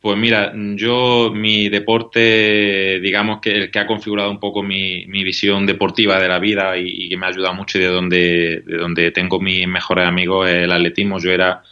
Pues 0.00 0.16
mira, 0.16 0.52
yo 0.54 1.32
mi 1.34 1.68
deporte, 1.68 3.00
digamos 3.00 3.40
que 3.40 3.50
el 3.50 3.70
que 3.70 3.78
ha 3.78 3.86
configurado 3.86 4.30
un 4.30 4.38
poco 4.38 4.62
mi, 4.62 5.04
visión 5.06 5.66
deportiva 5.66 6.20
de 6.20 6.28
la 6.28 6.38
vida 6.38 6.76
y, 6.76 7.08
que 7.08 7.16
me 7.16 7.26
ha 7.26 7.30
ayudado 7.30 7.54
mucho 7.54 7.78
y 7.78 7.82
de 7.82 7.88
donde, 7.88 8.62
de 8.64 8.76
donde 8.76 9.10
tengo 9.10 9.40
mis 9.40 9.66
mejores 9.66 10.06
amigos 10.06 10.48
es 10.48 10.64
el 10.64 10.72
atletismo. 10.72 11.18
Yo 11.18 11.32
era 11.32 11.62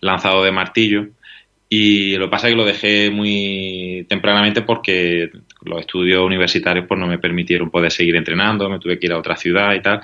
lanzado 0.00 0.44
de 0.44 0.52
martillo 0.52 1.08
y 1.68 2.16
lo 2.16 2.26
que 2.26 2.30
pasa 2.30 2.48
es 2.48 2.52
que 2.52 2.56
lo 2.56 2.64
dejé 2.64 3.10
muy 3.10 4.06
tempranamente 4.08 4.62
porque 4.62 5.30
los 5.62 5.80
estudios 5.80 6.24
universitarios 6.24 6.86
pues 6.86 6.98
no 6.98 7.06
me 7.06 7.18
permitieron 7.18 7.70
poder 7.70 7.92
seguir 7.92 8.16
entrenando, 8.16 8.70
me 8.70 8.78
tuve 8.78 8.98
que 8.98 9.06
ir 9.06 9.12
a 9.12 9.18
otra 9.18 9.36
ciudad 9.36 9.74
y 9.74 9.82
tal. 9.82 10.00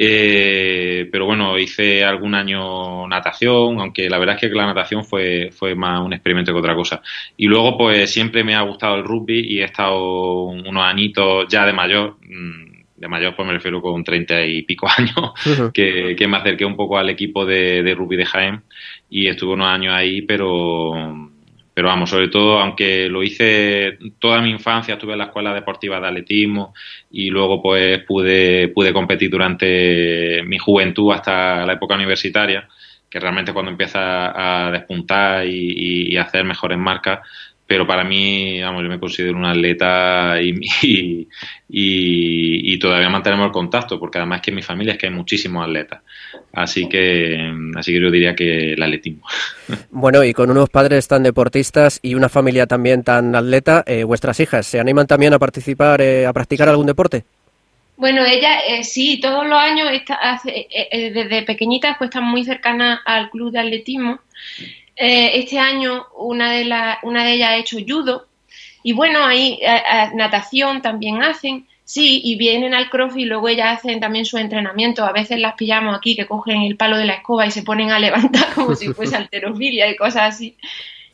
Eh, 0.00 1.08
pero 1.10 1.26
bueno, 1.26 1.58
hice 1.58 2.04
algún 2.04 2.36
año 2.36 3.08
natación, 3.08 3.80
aunque 3.80 4.08
la 4.08 4.18
verdad 4.18 4.36
es 4.36 4.42
que 4.42 4.54
la 4.54 4.66
natación 4.66 5.04
fue, 5.04 5.50
fue 5.50 5.74
más 5.74 6.00
un 6.00 6.12
experimento 6.12 6.52
que 6.52 6.58
otra 6.60 6.76
cosa. 6.76 7.02
Y 7.36 7.48
luego, 7.48 7.76
pues 7.76 8.08
siempre 8.08 8.44
me 8.44 8.54
ha 8.54 8.60
gustado 8.62 8.94
el 8.94 9.02
rugby 9.02 9.40
y 9.40 9.58
he 9.58 9.64
estado 9.64 10.44
unos 10.44 10.84
añitos 10.84 11.48
ya 11.48 11.66
de 11.66 11.72
mayor, 11.72 12.16
mm, 12.22 12.84
de 12.94 13.08
mayor 13.08 13.34
pues 13.34 13.48
me 13.48 13.54
refiero 13.54 13.82
con 13.82 14.04
treinta 14.04 14.44
y 14.46 14.62
pico 14.62 14.86
años, 14.96 15.32
que, 15.74 16.14
que, 16.16 16.28
me 16.28 16.36
acerqué 16.36 16.64
un 16.64 16.76
poco 16.76 16.96
al 16.96 17.10
equipo 17.10 17.44
de, 17.44 17.82
de 17.82 17.94
rugby 17.96 18.16
de 18.16 18.26
Jaén 18.26 18.62
y 19.10 19.26
estuve 19.26 19.54
unos 19.54 19.68
años 19.68 19.94
ahí, 19.94 20.22
pero 20.22 21.27
pero 21.78 21.90
vamos, 21.90 22.10
sobre 22.10 22.26
todo, 22.26 22.58
aunque 22.58 23.08
lo 23.08 23.22
hice 23.22 23.98
toda 24.18 24.42
mi 24.42 24.50
infancia, 24.50 24.94
estuve 24.94 25.12
en 25.12 25.18
la 25.18 25.26
escuela 25.26 25.54
deportiva 25.54 26.00
de 26.00 26.08
atletismo 26.08 26.74
y 27.08 27.30
luego 27.30 27.62
pues 27.62 28.02
pude, 28.02 28.66
pude 28.66 28.92
competir 28.92 29.30
durante 29.30 30.42
mi 30.42 30.58
juventud 30.58 31.12
hasta 31.12 31.64
la 31.64 31.74
época 31.74 31.94
universitaria, 31.94 32.68
que 33.08 33.20
realmente 33.20 33.52
cuando 33.52 33.70
empieza 33.70 34.66
a 34.66 34.72
despuntar 34.72 35.46
y, 35.46 36.10
y, 36.10 36.16
hacer 36.16 36.42
mejores 36.42 36.78
marcas, 36.78 37.20
pero 37.64 37.86
para 37.86 38.02
mí, 38.02 38.60
vamos, 38.60 38.82
yo 38.82 38.88
me 38.88 38.98
considero 38.98 39.36
un 39.36 39.44
atleta 39.44 40.42
y, 40.42 40.58
y, 41.68 42.78
todavía 42.80 43.08
mantenemos 43.08 43.46
el 43.46 43.52
contacto, 43.52 44.00
porque 44.00 44.18
además 44.18 44.40
que 44.40 44.50
en 44.50 44.56
mi 44.56 44.62
familia 44.62 44.94
es 44.94 44.98
que 44.98 45.06
hay 45.06 45.12
muchísimos 45.12 45.64
atletas. 45.64 46.00
Así 46.52 46.88
que, 46.88 47.52
así 47.76 47.92
que 47.92 48.00
yo 48.00 48.10
diría 48.10 48.34
que 48.34 48.72
el 48.72 48.82
atletismo. 48.82 49.26
Bueno, 49.90 50.24
y 50.24 50.32
con 50.32 50.50
unos 50.50 50.70
padres 50.70 51.08
tan 51.08 51.22
deportistas 51.22 52.00
y 52.02 52.14
una 52.14 52.28
familia 52.28 52.66
también 52.66 53.04
tan 53.04 53.34
atleta, 53.34 53.84
eh, 53.86 54.04
¿vuestras 54.04 54.40
hijas 54.40 54.66
se 54.66 54.80
animan 54.80 55.06
también 55.06 55.34
a 55.34 55.38
participar, 55.38 56.00
eh, 56.00 56.24
a 56.24 56.32
practicar 56.32 56.68
algún 56.68 56.86
deporte? 56.86 57.24
Bueno, 57.96 58.24
ella 58.24 58.60
eh, 58.60 58.84
sí, 58.84 59.20
todos 59.20 59.46
los 59.46 59.58
años, 59.58 59.90
está, 59.92 60.40
desde 60.44 61.42
pequeñitas, 61.42 61.96
pues 61.98 62.08
están 62.08 62.24
muy 62.24 62.44
cercanas 62.44 63.00
al 63.04 63.28
club 63.28 63.50
de 63.52 63.58
atletismo 63.58 64.20
eh, 65.00 65.38
este 65.38 65.58
año 65.58 66.06
una 66.16 66.52
de, 66.52 66.64
la, 66.64 66.98
una 67.02 67.24
de 67.24 67.34
ellas 67.34 67.50
ha 67.50 67.56
hecho 67.56 67.76
judo 67.86 68.26
y 68.82 68.92
bueno, 68.92 69.24
ahí 69.24 69.60
natación 70.14 70.82
también 70.82 71.22
hacen, 71.22 71.66
sí, 71.88 72.20
y 72.22 72.36
vienen 72.36 72.74
al 72.74 72.90
crossfit 72.90 73.22
y 73.22 73.24
luego 73.24 73.48
ellas 73.48 73.78
hacen 73.78 73.98
también 73.98 74.26
su 74.26 74.36
entrenamiento. 74.36 75.06
A 75.06 75.12
veces 75.12 75.40
las 75.40 75.54
pillamos 75.54 75.96
aquí 75.96 76.14
que 76.14 76.26
cogen 76.26 76.60
el 76.60 76.76
palo 76.76 76.98
de 76.98 77.06
la 77.06 77.14
escoba 77.14 77.46
y 77.46 77.50
se 77.50 77.62
ponen 77.62 77.90
a 77.90 77.98
levantar 77.98 78.52
como 78.54 78.74
si 78.74 78.88
fuese 78.92 79.16
alterofilia 79.16 79.90
y 79.90 79.96
cosas 79.96 80.34
así. 80.34 80.54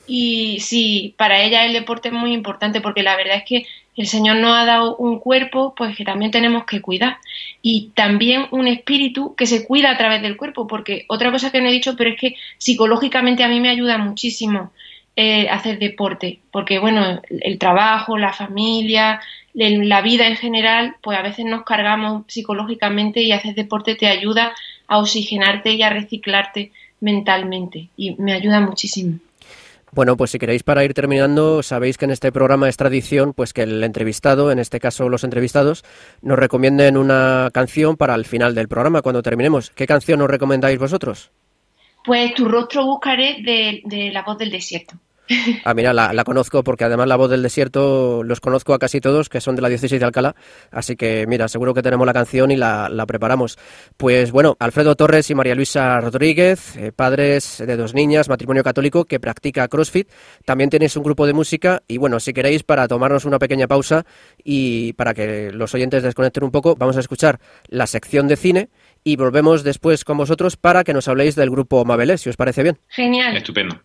Y 0.09 0.59
sí, 0.59 1.15
para 1.17 1.41
ella 1.45 1.65
el 1.65 1.73
deporte 1.75 2.09
es 2.09 2.15
muy 2.15 2.33
importante 2.33 2.81
porque 2.81 3.05
la 3.05 3.17
verdad 3.17 3.37
es 3.37 3.45
que 3.45 3.67
el 3.97 4.09
Señor 4.09 4.39
nos 4.39 4.53
ha 4.57 4.65
dado 4.65 4.97
un 4.97 5.21
cuerpo, 5.21 5.75
pues 5.77 5.97
que 5.97 6.05
también 6.05 6.33
tenemos 6.33 6.65
que 6.65 6.81
cuidar. 6.81 7.19
Y 7.63 7.93
también 7.95 8.47
un 8.51 8.67
espíritu 8.67 9.37
que 9.37 9.47
se 9.47 9.65
cuida 9.65 9.93
a 9.93 9.97
través 9.97 10.23
del 10.23 10.37
cuerpo, 10.37 10.67
porque 10.67 11.05
otra 11.09 11.31
cosa 11.31 11.53
que 11.53 11.61
no 11.61 11.69
he 11.69 11.73
dicho, 11.73 11.95
pero 11.97 12.11
es 12.11 12.21
que 12.21 12.35
psicológicamente 12.59 13.45
a 13.45 13.49
mí 13.49 13.61
me 13.61 13.71
ayuda 13.71 13.97
muchísimo 13.97 14.73
eh, 15.15 15.49
hacer 15.49 15.79
deporte, 15.79 16.41
porque 16.51 16.81
bueno, 16.81 17.23
el 17.31 17.59
trabajo, 17.61 18.19
la 18.19 18.33
familia, 18.33 19.21
la 19.55 20.03
vida 20.03 20.27
en 20.27 20.37
general, 20.37 20.97
pues 21.01 21.17
a 21.17 21.23
veces 21.23 21.45
nos 21.45 21.65
cargamos 21.65 22.25
psicológicamente 22.27 23.23
y 23.23 23.33
hacer 23.33 23.55
deporte 23.55 23.95
te 23.95 24.09
ayuda 24.09 24.53
a 24.89 24.99
oxigenarte 24.99 25.73
y 25.73 25.83
a 25.83 25.91
reciclarte 25.91 26.73
mentalmente 27.01 27.89
y 27.97 28.15
me 28.17 28.33
ayuda 28.33 28.61
muchísimo. 28.61 29.19
Bueno, 29.93 30.17
pues 30.17 30.33
si 30.33 30.41
queréis 30.41 30.65
para 30.65 30.85
ir 30.85 30.93
terminando, 30.93 31.63
sabéis 31.63 31.99
que 31.99 32.05
en 32.05 32.11
este 32.11 32.33
programa 32.33 32.69
es 32.69 32.77
tradición 32.77 33.33
pues 33.33 33.53
que 33.53 33.63
el 33.63 33.85
entrevistado, 33.85 34.51
en 34.51 34.59
este 34.59 34.81
caso 34.81 35.09
los 35.09 35.23
entrevistados, 35.23 35.85
nos 36.21 36.37
recomienden 36.37 36.97
una 36.97 37.49
canción 37.53 37.97
para 37.97 38.17
el 38.17 38.25
final 38.25 38.57
del 38.57 38.67
programa 38.67 39.03
cuando 39.03 39.23
terminemos. 39.23 39.71
¿Qué 39.71 39.87
canción 39.87 40.21
os 40.21 40.29
recomendáis 40.29 40.81
vosotros? 40.81 41.31
Pues 42.05 42.35
tu 42.35 42.49
rostro 42.49 42.85
buscaré 42.85 43.37
de, 43.43 43.83
de 43.85 44.11
La 44.11 44.23
voz 44.23 44.37
del 44.37 44.51
desierto. 44.51 44.97
Ah, 45.65 45.75
mira, 45.75 45.93
la, 45.93 46.25
conozco 46.25 46.63
porque 46.63 46.85
además 46.85 47.09
la 47.09 47.17
voz 47.17 47.31
del 47.31 47.43
desierto 47.43 48.23
los 48.23 48.41
conozco 48.41 48.75
a 48.75 48.79
casi 48.79 49.01
todos, 49.01 49.29
que 49.29 49.41
son 49.41 49.57
de 49.57 49.63
la 49.63 49.69
diócesis 49.69 49.99
de 49.99 50.05
Alcalá. 50.05 50.35
Así 50.71 50.97
que, 50.97 51.27
mira, 51.27 51.49
seguro 51.49 51.75
que 51.75 51.83
tenemos 51.83 52.07
la 52.07 52.13
canción 52.13 52.51
y 52.51 52.57
la, 52.57 53.05
preparamos. 53.07 53.59
Pues 53.97 54.33
bueno, 54.33 54.57
Alfredo 54.59 54.95
Torres 54.97 55.31
y 55.31 55.35
María 55.35 55.55
Luisa 55.55 56.01
Rodríguez, 56.01 56.77
eh, 56.77 56.93
padres 56.93 57.63
de 57.67 57.77
dos 57.77 57.95
niñas, 57.95 58.29
matrimonio 58.29 58.63
católico 58.63 59.05
que 59.05 59.21
practica 59.21 59.69
CrossFit. 59.69 60.09
También 60.45 60.71
tenéis 60.71 60.97
un 60.97 61.03
grupo 61.03 61.27
de 61.27 61.33
música 61.33 61.83
y 61.89 61.99
bueno, 61.99 62.21
si 62.21 62.33
queréis, 62.33 62.63
para 62.63 62.89
tomarnos 62.89 63.25
una 63.25 63.39
pequeña 63.39 63.67
pausa 63.67 64.05
y 64.43 64.93
para 64.95 65.15
que 65.15 65.51
los 65.53 65.75
oyentes 65.75 66.03
desconecten 66.03 66.45
un 66.45 66.51
poco, 66.51 66.77
vamos 66.77 66.97
a 66.97 67.01
escuchar 67.01 67.41
la 67.69 67.87
sección 67.87 68.29
de 68.29 68.37
cine 68.37 68.69
y 69.03 69.17
volvemos 69.17 69.63
después 69.63 70.05
con 70.05 70.17
vosotros 70.17 70.57
para 70.57 70.85
que 70.85 70.95
nos 70.95 71.09
habléis 71.09 71.35
del 71.35 71.51
grupo 71.51 71.85
Mabelé, 71.85 72.19
si 72.19 72.31
os 72.31 72.37
parece 72.37 72.63
bien. 72.63 72.79
Genial. 72.89 73.37
Estupendo. 73.37 73.81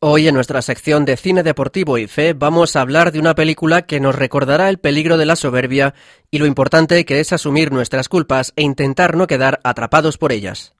Hoy 0.00 0.28
en 0.28 0.34
nuestra 0.36 0.62
sección 0.62 1.04
de 1.04 1.16
cine 1.16 1.42
deportivo 1.42 1.98
y 1.98 2.06
fe 2.06 2.32
vamos 2.32 2.76
a 2.76 2.82
hablar 2.82 3.10
de 3.10 3.18
una 3.18 3.34
película 3.34 3.82
que 3.82 3.98
nos 3.98 4.14
recordará 4.14 4.68
el 4.68 4.78
peligro 4.78 5.18
de 5.18 5.26
la 5.26 5.34
soberbia 5.34 5.92
y 6.30 6.38
lo 6.38 6.46
importante 6.46 7.04
que 7.04 7.18
es 7.18 7.32
asumir 7.32 7.72
nuestras 7.72 8.08
culpas 8.08 8.52
e 8.54 8.62
intentar 8.62 9.16
no 9.16 9.26
quedar 9.26 9.58
atrapados 9.64 10.16
por 10.16 10.30
ellas. 10.30 10.77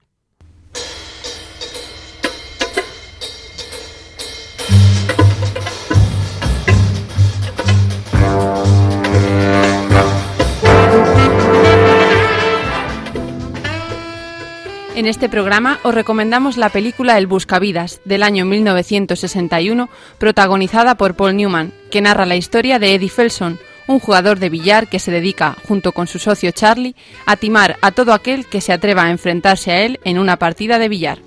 En 14.99 15.05
este 15.05 15.29
programa 15.29 15.79
os 15.83 15.95
recomendamos 15.95 16.57
la 16.57 16.67
película 16.67 17.17
El 17.17 17.25
Buscavidas, 17.25 18.01
del 18.03 18.21
año 18.21 18.43
1961, 18.43 19.87
protagonizada 20.17 20.95
por 20.95 21.15
Paul 21.15 21.37
Newman, 21.37 21.71
que 21.89 22.01
narra 22.01 22.25
la 22.25 22.35
historia 22.35 22.79
de 22.79 22.95
Eddie 22.95 23.07
Felson, 23.07 23.59
un 23.87 23.99
jugador 23.99 24.39
de 24.39 24.49
billar 24.49 24.89
que 24.89 24.99
se 24.99 25.09
dedica, 25.09 25.55
junto 25.65 25.93
con 25.93 26.07
su 26.07 26.19
socio 26.19 26.51
Charlie, 26.51 26.97
a 27.25 27.37
timar 27.37 27.77
a 27.81 27.91
todo 27.91 28.11
aquel 28.11 28.45
que 28.45 28.59
se 28.59 28.73
atreva 28.73 29.03
a 29.03 29.11
enfrentarse 29.11 29.71
a 29.71 29.85
él 29.85 30.01
en 30.03 30.19
una 30.19 30.35
partida 30.35 30.79
de 30.79 30.89
billar. 30.89 31.19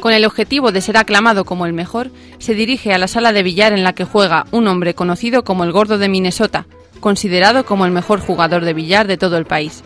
Con 0.00 0.14
el 0.14 0.24
objetivo 0.24 0.72
de 0.72 0.80
ser 0.80 0.96
aclamado 0.96 1.44
como 1.44 1.64
el 1.64 1.72
mejor, 1.74 2.10
se 2.38 2.54
dirige 2.54 2.92
a 2.92 2.98
la 2.98 3.06
sala 3.06 3.32
de 3.32 3.44
billar 3.44 3.72
en 3.72 3.84
la 3.84 3.92
que 3.92 4.04
juega 4.04 4.46
un 4.50 4.66
hombre 4.66 4.94
conocido 4.94 5.44
como 5.44 5.62
el 5.62 5.70
Gordo 5.70 5.96
de 5.96 6.08
Minnesota, 6.08 6.66
considerado 7.00 7.64
como 7.64 7.84
el 7.84 7.92
mejor 7.92 8.20
jugador 8.20 8.64
de 8.64 8.74
billar 8.74 9.06
de 9.06 9.16
todo 9.16 9.36
el 9.36 9.44
país. 9.44 9.82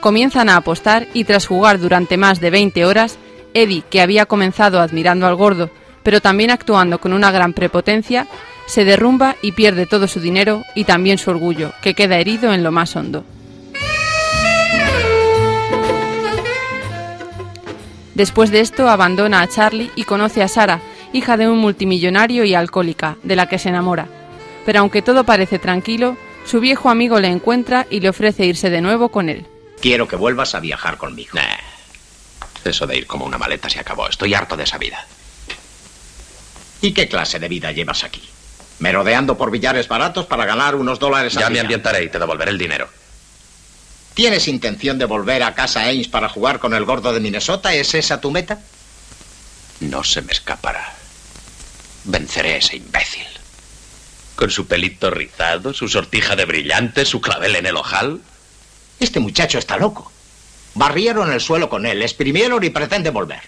Comienzan 0.00 0.48
a 0.48 0.56
apostar 0.56 1.06
y 1.14 1.24
tras 1.24 1.46
jugar 1.46 1.78
durante 1.78 2.16
más 2.16 2.40
de 2.40 2.50
20 2.50 2.84
horas, 2.84 3.18
Eddie, 3.54 3.84
que 3.88 4.00
había 4.00 4.26
comenzado 4.26 4.80
admirando 4.80 5.26
al 5.26 5.36
gordo, 5.36 5.70
pero 6.02 6.20
también 6.20 6.50
actuando 6.50 6.98
con 6.98 7.12
una 7.12 7.30
gran 7.30 7.52
prepotencia, 7.52 8.26
se 8.66 8.84
derrumba 8.84 9.36
y 9.42 9.52
pierde 9.52 9.86
todo 9.86 10.08
su 10.08 10.20
dinero 10.20 10.62
y 10.74 10.84
también 10.84 11.18
su 11.18 11.30
orgullo, 11.30 11.72
que 11.82 11.94
queda 11.94 12.18
herido 12.18 12.52
en 12.52 12.62
lo 12.62 12.72
más 12.72 12.96
hondo. 12.96 13.24
Después 18.14 18.50
de 18.50 18.60
esto 18.60 18.88
abandona 18.88 19.40
a 19.40 19.48
Charlie 19.48 19.90
y 19.96 20.04
conoce 20.04 20.42
a 20.42 20.48
Sara, 20.48 20.80
hija 21.12 21.36
de 21.36 21.48
un 21.48 21.58
multimillonario 21.58 22.44
y 22.44 22.54
alcohólica, 22.54 23.16
de 23.22 23.36
la 23.36 23.46
que 23.46 23.58
se 23.58 23.70
enamora. 23.70 24.06
Pero 24.66 24.80
aunque 24.80 25.02
todo 25.02 25.24
parece 25.24 25.58
tranquilo, 25.58 26.16
su 26.44 26.60
viejo 26.60 26.90
amigo 26.90 27.20
le 27.20 27.28
encuentra 27.28 27.86
y 27.90 28.00
le 28.00 28.08
ofrece 28.08 28.44
irse 28.44 28.70
de 28.70 28.80
nuevo 28.80 29.10
con 29.10 29.28
él. 29.28 29.46
Quiero 29.80 30.06
que 30.06 30.16
vuelvas 30.16 30.54
a 30.54 30.60
viajar 30.60 30.96
conmigo. 30.96 31.38
Eso 32.64 32.86
de 32.86 32.96
ir 32.96 33.06
como 33.06 33.24
una 33.24 33.38
maleta 33.38 33.68
se 33.68 33.80
acabó. 33.80 34.08
Estoy 34.08 34.34
harto 34.34 34.56
de 34.56 34.64
esa 34.64 34.78
vida. 34.78 35.06
¿Y 36.80 36.92
qué 36.92 37.08
clase 37.08 37.38
de 37.38 37.48
vida 37.48 37.72
llevas 37.72 38.04
aquí? 38.04 38.22
¿Merodeando 38.78 39.36
por 39.36 39.50
billares 39.50 39.88
baratos 39.88 40.26
para 40.26 40.44
ganar 40.44 40.74
unos 40.74 40.98
dólares 40.98 41.34
Ya 41.34 41.50
me 41.50 41.60
ambientaré 41.60 42.04
y 42.04 42.08
te 42.08 42.18
devolveré 42.18 42.50
el 42.50 42.58
dinero. 42.58 42.88
¿Tienes 44.14 44.46
intención 44.48 44.98
de 44.98 45.06
volver 45.06 45.42
a 45.42 45.54
casa 45.54 45.88
Ames 45.88 46.08
para 46.08 46.28
jugar 46.28 46.58
con 46.58 46.74
el 46.74 46.84
gordo 46.84 47.12
de 47.12 47.20
Minnesota? 47.20 47.72
¿Es 47.74 47.94
esa 47.94 48.20
tu 48.20 48.30
meta? 48.30 48.60
No 49.80 50.04
se 50.04 50.22
me 50.22 50.32
escapará. 50.32 50.92
Venceré 52.04 52.54
a 52.54 52.56
ese 52.58 52.76
imbécil. 52.76 53.26
Con 54.42 54.50
su 54.50 54.66
pelito 54.66 55.08
rizado, 55.08 55.72
su 55.72 55.86
sortija 55.86 56.34
de 56.34 56.46
brillantes, 56.46 57.08
su 57.08 57.20
clavel 57.20 57.54
en 57.54 57.64
el 57.64 57.76
ojal. 57.76 58.20
Este 58.98 59.20
muchacho 59.20 59.56
está 59.56 59.76
loco. 59.76 60.10
Barrieron 60.74 61.32
el 61.32 61.40
suelo 61.40 61.68
con 61.68 61.86
él, 61.86 62.02
exprimieron 62.02 62.64
y 62.64 62.70
pretende 62.70 63.10
volver. 63.10 63.42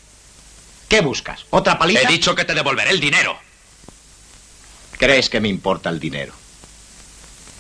¿Qué 0.86 1.00
buscas? 1.00 1.46
¿Otra 1.50 1.80
paliza? 1.80 2.02
He 2.02 2.06
dicho 2.06 2.36
que 2.36 2.44
te 2.44 2.54
devolveré 2.54 2.92
el 2.92 3.00
dinero. 3.00 3.36
¿Crees 4.96 5.28
que 5.28 5.40
me 5.40 5.48
importa 5.48 5.90
el 5.90 5.98
dinero? 5.98 6.32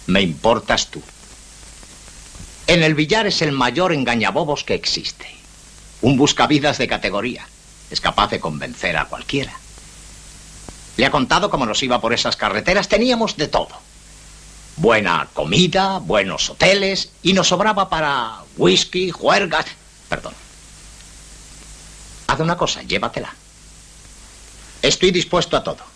Me 0.06 0.22
importas 0.22 0.92
tú. 0.92 1.02
En 2.68 2.84
el 2.84 2.94
billar 2.94 3.26
es 3.26 3.42
el 3.42 3.50
mayor 3.50 3.92
engañabobos 3.92 4.62
que 4.62 4.74
existe. 4.74 5.26
Un 6.02 6.16
buscavidas 6.16 6.78
de 6.78 6.86
categoría. 6.86 7.48
Es 7.90 8.00
capaz 8.00 8.30
de 8.30 8.38
convencer 8.38 8.96
a 8.96 9.06
cualquiera. 9.06 9.58
Le 10.96 11.06
ha 11.06 11.10
contado 11.10 11.50
cómo 11.50 11.66
nos 11.66 11.82
iba 11.82 12.00
por 12.00 12.12
esas 12.12 12.36
carreteras. 12.36 12.88
Teníamos 12.88 13.36
de 13.36 13.48
todo. 13.48 13.70
Buena 14.76 15.28
comida, 15.32 15.98
buenos 15.98 16.50
hoteles 16.50 17.10
y 17.22 17.32
nos 17.32 17.48
sobraba 17.48 17.88
para 17.88 18.38
whisky, 18.56 19.10
juergas. 19.10 19.66
Perdón. 20.08 20.34
Haz 22.26 22.40
una 22.40 22.56
cosa, 22.56 22.82
llévatela. 22.82 23.32
Estoy 24.82 25.10
dispuesto 25.10 25.56
a 25.56 25.64
todo. 25.64 25.94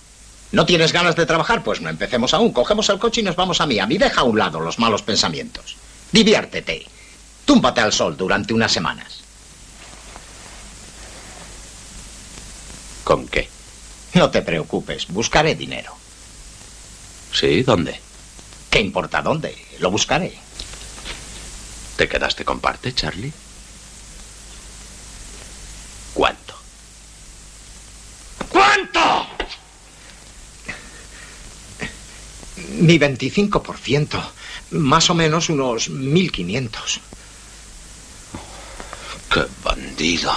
¿No 0.52 0.64
tienes 0.64 0.92
ganas 0.92 1.16
de 1.16 1.26
trabajar? 1.26 1.62
Pues 1.62 1.80
no 1.80 1.90
empecemos 1.90 2.32
aún. 2.32 2.52
Cogemos 2.52 2.88
el 2.88 2.98
coche 2.98 3.20
y 3.20 3.24
nos 3.24 3.37
vamos 3.37 3.61
a 3.61 3.66
Miami. 3.66 3.98
Deja 3.98 4.22
a 4.22 4.24
un 4.24 4.38
lado 4.38 4.61
los 4.61 4.78
malos 4.78 5.02
pensamientos. 5.02 5.76
Diviértete. 6.11 6.87
Túmpate 7.44 7.80
al 7.80 7.92
sol 7.92 8.16
durante 8.16 8.54
unas 8.54 8.72
semanas. 8.72 9.20
¿Con 13.04 13.26
qué? 13.28 13.48
No 14.14 14.30
te 14.30 14.42
preocupes, 14.42 15.06
buscaré 15.08 15.54
dinero. 15.54 15.94
¿Sí? 17.32 17.62
¿Dónde? 17.62 18.00
¿Qué 18.70 18.80
importa 18.80 19.22
dónde? 19.22 19.56
Lo 19.80 19.90
buscaré. 19.90 20.38
¿Te 21.96 22.08
quedaste 22.08 22.44
con 22.44 22.60
parte, 22.60 22.94
Charlie? 22.94 23.32
¿Cuánto? 26.14 26.54
¿Cuánto? 28.48 29.26
Mi 32.80 32.98
25%. 32.98 34.20
Más 34.70 35.10
o 35.10 35.14
menos 35.14 35.48
unos 35.48 35.90
1.500. 35.90 37.00
¡Qué 39.32 39.46
bandido! 39.62 40.32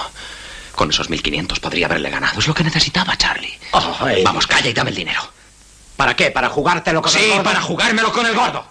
Con 0.74 0.90
esos 0.90 1.10
1.500 1.10 1.60
podría 1.60 1.86
haberle 1.86 2.10
ganado. 2.10 2.38
Es 2.40 2.46
lo 2.46 2.54
que 2.54 2.64
necesitaba, 2.64 3.16
Charlie. 3.16 3.58
Vamos, 4.24 4.46
calla 4.46 4.70
y 4.70 4.72
dame 4.72 4.90
el 4.90 4.96
dinero. 4.96 5.20
¿Para 5.96 6.16
qué? 6.16 6.30
¿Para 6.30 6.48
jugártelo 6.48 7.02
con 7.02 7.14
el 7.14 7.28
gordo? 7.28 7.36
Sí, 7.36 7.44
para 7.44 7.60
jugármelo 7.60 8.12
con 8.12 8.26
el 8.26 8.34
gordo. 8.34 8.64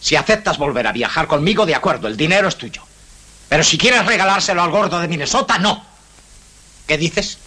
Si 0.00 0.16
aceptas 0.16 0.58
volver 0.58 0.86
a 0.86 0.92
viajar 0.92 1.26
conmigo, 1.26 1.66
de 1.66 1.74
acuerdo, 1.74 2.08
el 2.08 2.16
dinero 2.16 2.48
es 2.48 2.56
tuyo. 2.56 2.82
Pero 3.48 3.62
si 3.62 3.78
quieres 3.78 4.04
regalárselo 4.04 4.62
al 4.62 4.70
gordo 4.70 4.98
de 5.00 5.08
Minnesota, 5.08 5.58
no. 5.58 5.84
¿Qué 6.86 6.98
dices? 6.98 7.38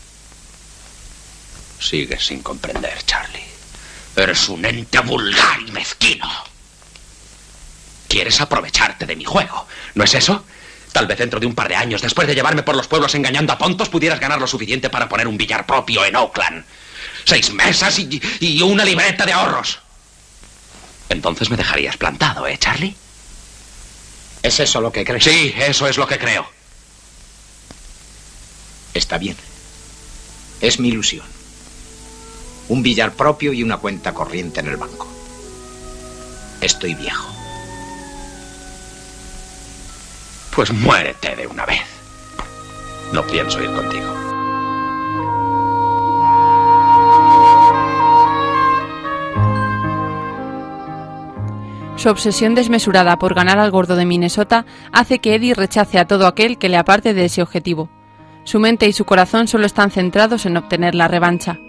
Sigues 1.79 2.25
sin 2.25 2.41
comprender, 2.41 2.97
Charlie. 3.05 3.45
Eres 4.15 4.49
un 4.49 4.65
ente 4.65 4.99
vulgar 5.01 5.59
y 5.67 5.71
mezquino. 5.71 6.27
Quieres 8.07 8.39
aprovecharte 8.41 9.05
de 9.05 9.15
mi 9.15 9.25
juego, 9.25 9.67
¿no 9.93 10.03
es 10.03 10.13
eso? 10.15 10.43
Tal 10.91 11.07
vez 11.07 11.17
dentro 11.17 11.39
de 11.39 11.45
un 11.45 11.53
par 11.53 11.67
de 11.67 11.75
años, 11.75 12.01
después 12.01 12.27
de 12.27 12.35
llevarme 12.35 12.63
por 12.63 12.75
los 12.75 12.87
pueblos 12.87 13.13
engañando 13.15 13.53
a 13.53 13.57
tontos, 13.57 13.89
pudieras 13.89 14.19
ganar 14.19 14.39
lo 14.39 14.47
suficiente 14.47 14.89
para 14.89 15.07
poner 15.07 15.27
un 15.27 15.37
billar 15.37 15.65
propio 15.65 16.05
en 16.05 16.15
Oakland. 16.15 16.65
Seis 17.23 17.51
mesas 17.53 17.99
y, 17.99 18.61
una 18.61 18.85
libreta 18.85 19.25
de 19.25 19.33
ahorros. 19.33 19.79
Entonces 21.09 21.49
me 21.49 21.57
dejarías 21.57 21.97
plantado, 21.97 22.47
¿eh, 22.47 22.57
Charlie? 22.57 22.95
¿Es 24.43 24.59
eso 24.59 24.81
lo 24.81 24.91
que 24.91 25.03
crees? 25.03 25.23
Sí, 25.23 25.53
eso 25.57 25.87
es 25.87 25.97
lo 25.97 26.07
que 26.07 26.17
creo. 26.17 26.49
Está 28.93 29.17
bien. 29.17 29.35
Es 30.61 30.79
mi 30.79 30.87
ilusión. 30.87 31.25
Un 32.69 32.81
billar 32.81 33.13
propio 33.13 33.53
y 33.53 33.61
una 33.61 33.77
cuenta 33.77 34.13
corriente 34.13 34.59
en 34.59 34.67
el 34.67 34.77
banco. 34.77 35.07
Estoy 36.61 36.95
viejo. 36.95 37.36
Pues 40.57 40.73
muérete 40.73 41.35
de 41.35 41.45
una 41.45 41.67
vez. 41.67 41.83
No 43.13 43.21
pienso 43.27 43.61
ir 43.61 43.71
contigo. 43.73 44.07
Su 51.95 52.09
obsesión 52.09 52.55
desmesurada 52.55 53.19
por 53.19 53.35
ganar 53.35 53.59
al 53.59 53.69
gordo 53.69 53.95
de 53.95 54.07
Minnesota 54.07 54.65
hace 54.91 55.19
que 55.19 55.35
Eddie 55.35 55.53
rechace 55.53 55.99
a 55.99 56.07
todo 56.07 56.25
aquel 56.25 56.57
que 56.57 56.69
le 56.69 56.77
aparte 56.77 57.13
de 57.13 57.25
ese 57.25 57.43
objetivo. 57.43 57.91
Su 58.43 58.59
mente 58.59 58.87
y 58.87 58.93
su 58.93 59.05
corazón 59.05 59.47
solo 59.47 59.67
están 59.67 59.91
centrados 59.91 60.47
en 60.47 60.57
obtener 60.57 60.95
la 60.95 61.07
revancha. 61.07 61.59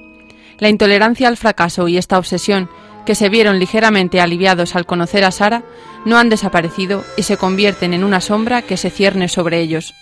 La 0.56 0.70
intolerancia 0.70 1.28
al 1.28 1.36
fracaso 1.36 1.88
y 1.88 1.98
esta 1.98 2.16
obsesión, 2.16 2.70
que 3.08 3.14
se 3.14 3.30
vieron 3.30 3.58
ligeramente 3.58 4.20
aliviados 4.20 4.76
al 4.76 4.84
conocer 4.84 5.24
a 5.24 5.30
Sara, 5.30 5.62
no 6.04 6.18
han 6.18 6.28
desaparecido 6.28 7.06
y 7.16 7.22
se 7.22 7.38
convierten 7.38 7.94
en 7.94 8.04
una 8.04 8.20
sombra 8.20 8.60
que 8.60 8.76
se 8.76 8.90
cierne 8.90 9.30
sobre 9.30 9.60
ellos. 9.60 9.94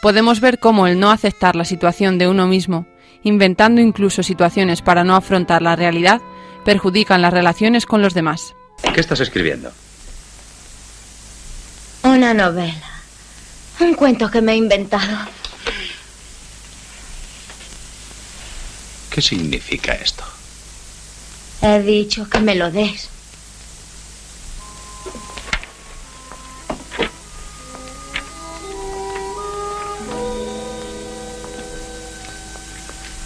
Podemos 0.00 0.40
ver 0.40 0.58
cómo 0.58 0.86
el 0.86 0.98
no 0.98 1.10
aceptar 1.10 1.54
la 1.54 1.66
situación 1.66 2.16
de 2.16 2.28
uno 2.28 2.46
mismo, 2.46 2.86
inventando 3.22 3.82
incluso 3.82 4.22
situaciones 4.22 4.80
para 4.80 5.04
no 5.04 5.16
afrontar 5.16 5.60
la 5.60 5.76
realidad, 5.76 6.22
perjudican 6.64 7.20
las 7.20 7.34
relaciones 7.34 7.84
con 7.84 8.00
los 8.00 8.14
demás. 8.14 8.54
¿Qué 8.94 9.02
estás 9.02 9.20
escribiendo? 9.20 9.70
Una 12.04 12.32
novela. 12.32 13.02
Un 13.80 13.92
cuento 13.92 14.30
que 14.30 14.40
me 14.40 14.52
he 14.52 14.56
inventado. 14.56 15.28
¿Qué 19.10 19.20
significa 19.20 19.92
esto? 19.92 20.24
He 21.62 21.82
dicho 21.82 22.28
que 22.28 22.40
me 22.40 22.54
lo 22.54 22.70
des. 22.70 23.10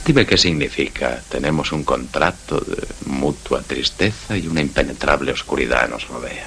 Dime 0.04 0.26
qué 0.26 0.36
significa. 0.36 1.22
Tenemos 1.28 1.72
un 1.72 1.84
contrato 1.84 2.60
de 2.60 2.86
mutua 3.06 3.62
tristeza 3.62 4.36
y 4.36 4.46
una 4.48 4.60
impenetrable 4.60 5.32
oscuridad 5.32 5.88
nos 5.88 6.06
rodea. 6.08 6.46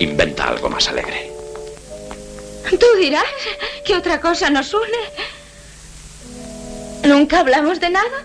Inventa 0.00 0.48
algo 0.48 0.68
más 0.70 0.88
alegre. 0.88 1.33
Tú 2.78 2.86
dirás 2.98 3.24
que 3.84 3.94
otra 3.94 4.20
cosa 4.20 4.50
nos 4.50 4.72
une. 4.74 5.04
¿Nunca 7.04 7.40
hablamos 7.40 7.80
de 7.80 7.90
nada? 7.90 8.24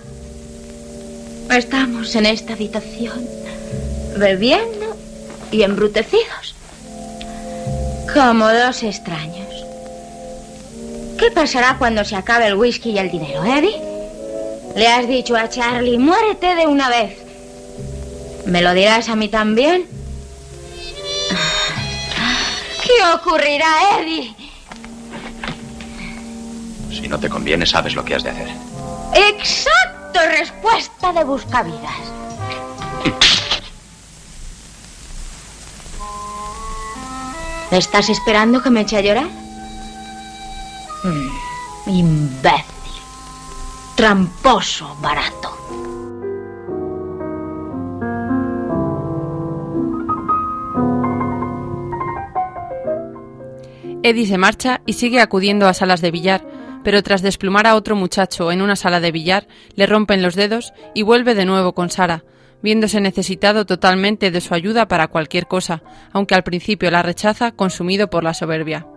Estamos 1.52 2.16
en 2.16 2.26
esta 2.26 2.54
habitación, 2.54 3.28
bebiendo 4.18 4.96
y 5.52 5.64
embrutecidos. 5.64 6.56
Como 8.14 8.48
dos 8.52 8.84
extraños. 8.84 9.50
¿Qué 11.18 11.32
pasará 11.32 11.78
cuando 11.78 12.06
se 12.06 12.16
acabe 12.16 12.48
el 12.48 12.56
whisky 12.56 12.92
y 12.92 12.98
el 12.98 13.12
dinero, 13.12 13.44
Eddie? 13.44 13.82
Le 14.76 14.88
has 14.88 15.08
dicho 15.08 15.36
a 15.36 15.50
Charlie, 15.50 15.98
muérete 15.98 16.56
de 16.56 16.68
una 16.68 16.90
vez. 16.90 17.18
¿Me 18.46 18.62
lo 18.62 18.74
dirás 18.74 19.10
a 19.10 19.16
mí 19.16 19.28
también? 19.28 19.86
¿Qué 22.84 23.06
ocurrirá, 23.14 24.00
Eddie? 24.00 24.39
Si 27.00 27.08
no 27.08 27.18
te 27.18 27.30
conviene, 27.30 27.66
sabes 27.66 27.96
lo 27.96 28.04
que 28.04 28.16
has 28.16 28.24
de 28.24 28.32
hacer. 28.32 28.50
Exacto, 29.14 30.20
respuesta 30.38 31.14
de 31.14 31.24
buscavidas. 31.24 31.96
¿Estás 37.72 38.10
esperando 38.10 38.62
que 38.62 38.70
me 38.70 38.82
eche 38.82 38.98
a 38.98 39.02
llorar? 39.02 39.30
Mm, 41.04 41.90
imbécil. 41.90 42.66
Tramposo, 43.96 44.98
barato. 45.02 45.56
Eddie 54.02 54.26
se 54.26 54.38
marcha 54.38 54.82
y 54.86 54.94
sigue 54.94 55.22
acudiendo 55.22 55.68
a 55.68 55.74
salas 55.74 56.02
de 56.02 56.12
billar, 56.12 56.59
pero 56.90 57.04
tras 57.04 57.22
desplumar 57.22 57.68
a 57.68 57.76
otro 57.76 57.96
muchacho 57.96 58.52
en 58.52 58.64
una 58.64 58.76
sala 58.76 59.00
de 59.00 59.12
billar, 59.12 59.48
le 59.76 59.86
rompen 59.86 60.24
los 60.24 60.34
dedos 60.34 60.74
y 60.96 61.04
vuelve 61.04 61.36
de 61.36 61.46
nuevo 61.46 61.74
con 61.74 61.92
Sara, 61.92 62.24
viéndose 62.64 63.00
necesitado 63.00 63.68
totalmente 63.68 64.32
de 64.32 64.42
su 64.42 64.56
ayuda 64.56 64.88
para 64.88 65.08
cualquier 65.08 65.46
cosa, 65.46 65.84
aunque 66.14 66.34
al 66.34 66.42
principio 66.42 66.90
la 66.90 67.04
rechaza 67.04 67.52
consumido 67.52 68.10
por 68.10 68.24
la 68.24 68.34
soberbia. 68.34 68.88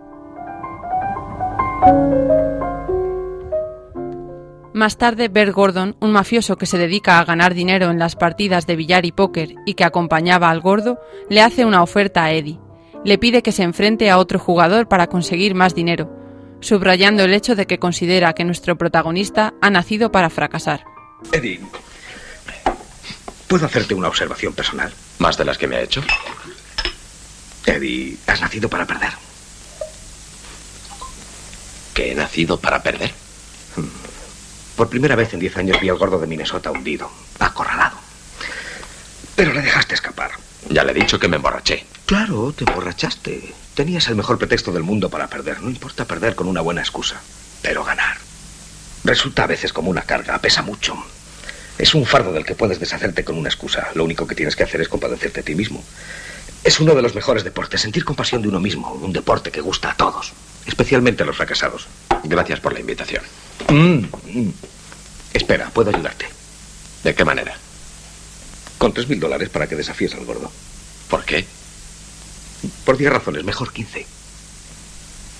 Más 4.73 4.97
tarde, 4.97 5.27
Bert 5.27 5.53
Gordon, 5.53 5.95
un 5.99 6.13
mafioso 6.13 6.55
que 6.55 6.65
se 6.65 6.79
dedica 6.79 7.19
a 7.19 7.25
ganar 7.25 7.53
dinero 7.53 7.91
en 7.91 7.99
las 7.99 8.15
partidas 8.15 8.65
de 8.65 8.75
billar 8.75 9.05
y 9.05 9.11
póker 9.11 9.53
y 9.67 9.75
que 9.75 9.83
acompañaba 9.83 10.49
al 10.49 10.61
gordo, 10.61 10.97
le 11.29 11.43
hace 11.43 11.63
una 11.63 11.83
oferta 11.83 12.23
a 12.23 12.31
Eddie. 12.31 12.59
Le 13.05 13.19
pide 13.19 13.43
que 13.43 13.51
se 13.51 13.61
enfrente 13.61 14.09
a 14.09 14.17
otro 14.17 14.39
jugador 14.39 14.87
para 14.87 15.05
conseguir 15.05 15.53
más 15.53 15.75
dinero, 15.75 16.22
subrayando 16.63 17.23
el 17.23 17.33
hecho 17.33 17.55
de 17.55 17.67
que 17.67 17.79
considera 17.79 18.33
que 18.33 18.43
nuestro 18.43 18.77
protagonista 18.77 19.53
ha 19.61 19.69
nacido 19.69 20.11
para 20.11 20.29
fracasar. 20.29 20.83
Eddie, 21.31 21.61
¿puedo 23.47 23.65
hacerte 23.65 23.93
una 23.93 24.07
observación 24.07 24.53
personal? 24.53 24.91
¿Más 25.19 25.37
de 25.37 25.45
las 25.45 25.57
que 25.57 25.67
me 25.67 25.75
ha 25.75 25.81
hecho? 25.81 26.03
Eddie, 27.65 28.17
has 28.27 28.41
nacido 28.41 28.69
para 28.69 28.85
perder. 28.85 29.11
¿Que 31.93 32.11
he 32.11 32.15
nacido 32.15 32.59
para 32.59 32.81
perder? 32.81 33.11
Por 34.75 34.89
primera 34.89 35.15
vez 35.15 35.33
en 35.33 35.39
diez 35.39 35.55
años 35.57 35.79
vi 35.79 35.89
al 35.89 35.97
gordo 35.97 36.19
de 36.19 36.27
Minnesota 36.27 36.71
hundido, 36.71 37.09
acorralado. 37.39 37.97
Pero 39.35 39.53
le 39.53 39.61
dejaste 39.61 39.93
escapar. 39.95 40.31
Ya 40.69 40.83
le 40.83 40.91
he 40.91 40.95
dicho 40.95 41.19
que 41.19 41.27
me 41.27 41.35
emborraché. 41.35 41.85
Claro, 42.05 42.53
te 42.53 42.63
emborrachaste. 42.63 43.53
Tenías 43.75 44.07
el 44.07 44.15
mejor 44.15 44.37
pretexto 44.37 44.71
del 44.71 44.83
mundo 44.83 45.09
para 45.09 45.27
perder. 45.27 45.61
No 45.61 45.69
importa 45.69 46.05
perder 46.05 46.35
con 46.35 46.47
una 46.47 46.61
buena 46.61 46.81
excusa, 46.81 47.19
pero 47.61 47.83
ganar. 47.83 48.17
Resulta 49.03 49.43
a 49.43 49.47
veces 49.47 49.73
como 49.73 49.89
una 49.89 50.03
carga, 50.03 50.37
pesa 50.39 50.61
mucho. 50.61 50.95
Es 51.77 51.95
un 51.95 52.05
fardo 52.05 52.31
del 52.31 52.45
que 52.45 52.53
puedes 52.55 52.79
deshacerte 52.79 53.23
con 53.23 53.37
una 53.37 53.49
excusa. 53.49 53.89
Lo 53.95 54.03
único 54.03 54.27
que 54.27 54.35
tienes 54.35 54.55
que 54.55 54.63
hacer 54.63 54.79
es 54.81 54.87
compadecerte 54.87 55.39
a 55.39 55.43
ti 55.43 55.55
mismo. 55.55 55.83
Es 56.63 56.79
uno 56.79 56.93
de 56.93 57.01
los 57.01 57.15
mejores 57.15 57.43
deportes, 57.43 57.81
sentir 57.81 58.05
compasión 58.05 58.41
de 58.41 58.47
uno 58.47 58.59
mismo, 58.59 58.93
un 58.93 59.11
deporte 59.11 59.51
que 59.51 59.59
gusta 59.59 59.91
a 59.91 59.97
todos, 59.97 60.31
especialmente 60.65 61.23
a 61.23 61.25
los 61.25 61.35
fracasados. 61.35 61.87
Gracias 62.23 62.59
por 62.59 62.73
la 62.73 62.79
invitación. 62.79 63.23
Mm, 63.69 64.05
mm. 64.23 64.53
Espera, 65.33 65.71
puedo 65.71 65.89
ayudarte. 65.89 66.27
¿De 67.03 67.15
qué 67.15 67.25
manera? 67.25 67.57
Con 68.77 68.93
tres 68.93 69.09
mil 69.09 69.19
dólares 69.19 69.49
para 69.49 69.67
que 69.67 69.75
desafíes 69.75 70.13
al 70.13 70.25
gordo. 70.25 70.49
¿Por 71.09 71.25
qué? 71.25 71.45
Por 72.85 72.97
diez 72.97 73.11
razones, 73.11 73.43
mejor 73.43 73.71
quince. 73.73 74.05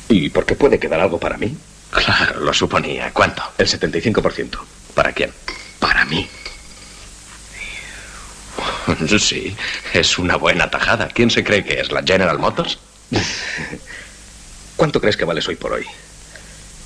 ¿Y 0.10 0.30
porque 0.30 0.56
puede 0.56 0.80
quedar 0.80 1.00
algo 1.00 1.20
para 1.20 1.38
mí? 1.38 1.56
Claro, 1.92 2.40
lo 2.42 2.54
suponía. 2.54 3.12
¿Cuánto? 3.14 3.44
El 3.58 3.68
75%. 3.68 4.58
¿Para 4.94 5.12
quién? 5.14 5.32
Para 5.80 6.06
mí. 6.06 6.28
Sí, 9.18 9.56
es 9.94 10.18
una 10.18 10.36
buena 10.36 10.70
tajada. 10.70 11.08
¿Quién 11.08 11.30
se 11.30 11.44
cree 11.44 11.64
que 11.64 11.80
es? 11.80 11.92
¿La 11.92 12.04
General 12.04 12.38
Motors? 12.38 12.78
¿Cuánto 14.76 15.00
crees 15.00 15.18
que 15.18 15.26
vales 15.26 15.48
hoy 15.48 15.56
por 15.56 15.74
hoy? 15.74 15.86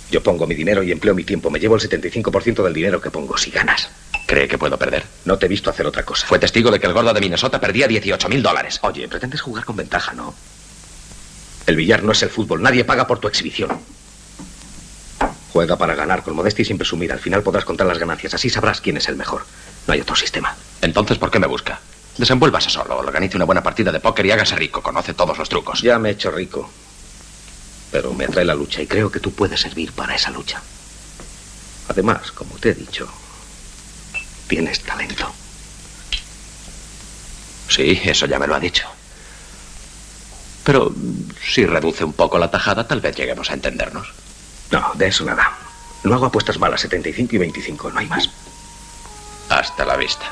Yo 0.10 0.24
pongo 0.24 0.48
mi 0.48 0.56
dinero 0.56 0.84
y 0.84 0.92
empleo 0.92 1.14
mi 1.14 1.24
tiempo. 1.24 1.50
Me 1.50 1.60
llevo 1.60 1.76
el 1.76 1.82
75% 1.82 2.64
del 2.64 2.74
dinero 2.74 3.02
que 3.02 3.12
pongo. 3.12 3.38
Si 3.38 3.52
ganas. 3.52 3.90
¿Cree 4.26 4.48
que 4.48 4.58
puedo 4.58 4.78
perder? 4.78 5.04
No 5.26 5.38
te 5.38 5.46
he 5.46 5.50
visto 5.50 5.70
hacer 5.70 5.86
otra 5.86 6.04
cosa. 6.04 6.26
Fue 6.28 6.40
testigo 6.40 6.72
de 6.72 6.80
que 6.80 6.88
el 6.88 6.94
gordo 6.94 7.14
de 7.14 7.20
Minnesota 7.22 7.60
perdía 7.60 7.88
18 7.88 8.30
mil 8.30 8.42
dólares. 8.42 8.80
Oye, 8.84 9.08
pretendes 9.08 9.42
jugar 9.42 9.66
con 9.66 9.76
ventaja, 9.76 10.14
¿no? 10.14 10.34
El 11.66 11.76
billar 11.76 12.04
no 12.04 12.14
es 12.14 12.24
el 12.24 12.30
fútbol. 12.30 12.62
Nadie 12.62 12.86
paga 12.86 13.06
por 13.08 13.20
tu 13.20 13.28
exhibición. 13.28 13.70
Juega 15.52 15.78
para 15.78 15.96
ganar 15.96 16.24
con 16.24 16.36
modestia 16.36 16.62
y 16.62 16.66
sin 16.66 16.78
presumir. 16.78 17.12
Al 17.12 17.20
final 17.20 17.42
podrás 17.42 17.66
contar 17.66 17.88
las 17.88 17.98
ganancias. 17.98 18.34
Así 18.34 18.50
sabrás 18.50 18.80
quién 18.80 18.98
es 18.98 19.10
el 19.10 19.18
mejor. 19.18 19.44
No 19.88 19.94
hay 19.94 20.02
otro 20.02 20.16
sistema. 20.16 20.56
Entonces, 20.82 21.18
¿por 21.18 21.32
qué 21.32 21.40
me 21.40 21.48
busca? 21.48 21.80
Desenvuélvase 22.18 22.70
solo, 22.70 22.98
organice 22.98 23.36
una 23.36 23.46
buena 23.46 23.62
partida 23.64 23.92
de 23.92 24.00
póker 24.00 24.26
y 24.26 24.32
hágase 24.32 24.56
rico. 24.56 24.82
Conoce 24.82 25.14
todos 25.14 25.38
los 25.38 25.50
trucos. 25.50 25.82
Ya 25.82 26.00
me 26.00 26.10
he 26.10 26.12
hecho 26.14 26.32
rico. 26.32 26.70
Pero 27.92 28.14
me 28.14 28.26
atrae 28.26 28.46
la 28.46 28.56
lucha 28.56 28.82
y 28.82 28.88
creo 28.88 29.12
que 29.12 29.20
tú 29.20 29.32
puedes 29.32 29.62
servir 29.62 29.92
para 29.94 30.16
esa 30.16 30.30
lucha. 30.32 30.62
Además, 31.88 32.32
como 32.32 32.56
te 32.56 32.70
he 32.70 32.74
dicho, 32.74 33.08
tienes 34.48 34.82
talento. 34.82 35.32
Sí, 37.70 38.00
eso 38.04 38.26
ya 38.26 38.40
me 38.40 38.48
lo 38.48 38.56
ha 38.56 38.60
dicho. 38.60 38.88
Pero 40.64 40.94
si 41.46 41.66
reduce 41.66 42.04
un 42.04 42.14
poco 42.14 42.38
la 42.38 42.52
tajada, 42.52 42.88
tal 42.88 43.00
vez 43.00 43.16
lleguemos 43.16 43.50
a 43.50 43.54
entendernos. 43.54 44.12
No, 44.72 44.92
de 44.96 45.08
eso 45.08 45.24
nada. 45.24 45.58
No 46.04 46.14
hago 46.16 46.26
apuestas 46.26 46.60
malas, 46.60 46.82
75 46.82 47.36
y 47.36 47.40
25, 47.40 47.92
no 47.92 48.00
hay 48.00 48.08
más. 48.08 48.30
Hasta 49.50 49.86
la 49.86 49.96
vista. 49.96 50.26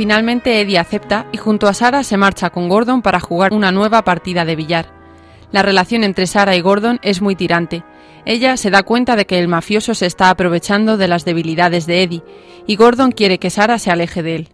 Finalmente 0.00 0.62
Eddie 0.62 0.78
acepta 0.78 1.26
y 1.30 1.36
junto 1.36 1.68
a 1.68 1.74
Sara 1.74 2.04
se 2.04 2.16
marcha 2.16 2.48
con 2.48 2.70
Gordon 2.70 3.02
para 3.02 3.20
jugar 3.20 3.52
una 3.52 3.70
nueva 3.70 4.02
partida 4.02 4.46
de 4.46 4.56
billar. 4.56 4.86
La 5.52 5.60
relación 5.60 6.04
entre 6.04 6.26
Sara 6.26 6.56
y 6.56 6.62
Gordon 6.62 6.98
es 7.02 7.20
muy 7.20 7.36
tirante. 7.36 7.84
Ella 8.24 8.56
se 8.56 8.70
da 8.70 8.82
cuenta 8.82 9.14
de 9.14 9.26
que 9.26 9.38
el 9.38 9.46
mafioso 9.46 9.94
se 9.94 10.06
está 10.06 10.30
aprovechando 10.30 10.96
de 10.96 11.06
las 11.06 11.26
debilidades 11.26 11.84
de 11.84 12.02
Eddie 12.02 12.22
y 12.66 12.76
Gordon 12.76 13.12
quiere 13.12 13.38
que 13.38 13.50
Sara 13.50 13.78
se 13.78 13.90
aleje 13.90 14.22
de 14.22 14.36
él. 14.36 14.48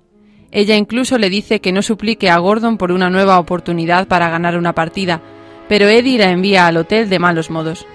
Ella 0.50 0.74
incluso 0.74 1.16
le 1.16 1.30
dice 1.30 1.60
que 1.60 1.70
no 1.70 1.82
suplique 1.82 2.28
a 2.28 2.38
Gordon 2.38 2.76
por 2.76 2.90
una 2.90 3.08
nueva 3.08 3.38
oportunidad 3.38 4.08
para 4.08 4.28
ganar 4.28 4.58
una 4.58 4.74
partida, 4.74 5.22
pero 5.68 5.86
Eddie 5.86 6.18
la 6.18 6.32
envía 6.32 6.66
al 6.66 6.76
hotel 6.76 7.08
de 7.08 7.20
malos 7.20 7.50
modos. 7.50 7.86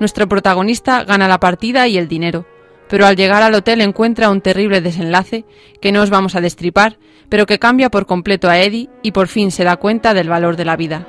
Nuestro 0.00 0.26
protagonista 0.26 1.04
gana 1.04 1.28
la 1.28 1.38
partida 1.38 1.86
y 1.86 1.98
el 1.98 2.08
dinero, 2.08 2.46
pero 2.88 3.06
al 3.06 3.16
llegar 3.16 3.42
al 3.42 3.54
hotel 3.54 3.80
encuentra 3.80 4.30
un 4.30 4.40
terrible 4.40 4.80
desenlace 4.80 5.44
que 5.80 5.92
no 5.92 6.02
os 6.02 6.10
vamos 6.10 6.34
a 6.34 6.40
destripar, 6.40 6.98
pero 7.28 7.46
que 7.46 7.58
cambia 7.58 7.90
por 7.90 8.06
completo 8.06 8.50
a 8.50 8.58
Eddie 8.58 8.90
y 9.02 9.12
por 9.12 9.28
fin 9.28 9.50
se 9.50 9.64
da 9.64 9.76
cuenta 9.76 10.14
del 10.14 10.28
valor 10.28 10.56
de 10.56 10.64
la 10.64 10.76
vida. 10.76 11.06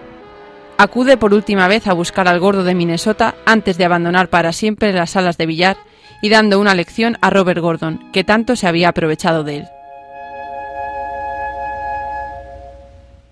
Acude 0.77 1.17
por 1.17 1.33
última 1.33 1.67
vez 1.67 1.87
a 1.87 1.93
buscar 1.93 2.27
al 2.27 2.39
gordo 2.39 2.63
de 2.63 2.75
Minnesota 2.75 3.35
antes 3.45 3.77
de 3.77 3.85
abandonar 3.85 4.29
para 4.29 4.53
siempre 4.53 4.91
las 4.93 5.11
salas 5.11 5.37
de 5.37 5.45
billar 5.45 5.77
y 6.21 6.29
dando 6.29 6.59
una 6.59 6.73
lección 6.73 7.17
a 7.21 7.29
Robert 7.29 7.59
Gordon, 7.59 8.09
que 8.11 8.23
tanto 8.23 8.55
se 8.55 8.67
había 8.67 8.89
aprovechado 8.89 9.43
de 9.43 9.57
él. 9.57 9.67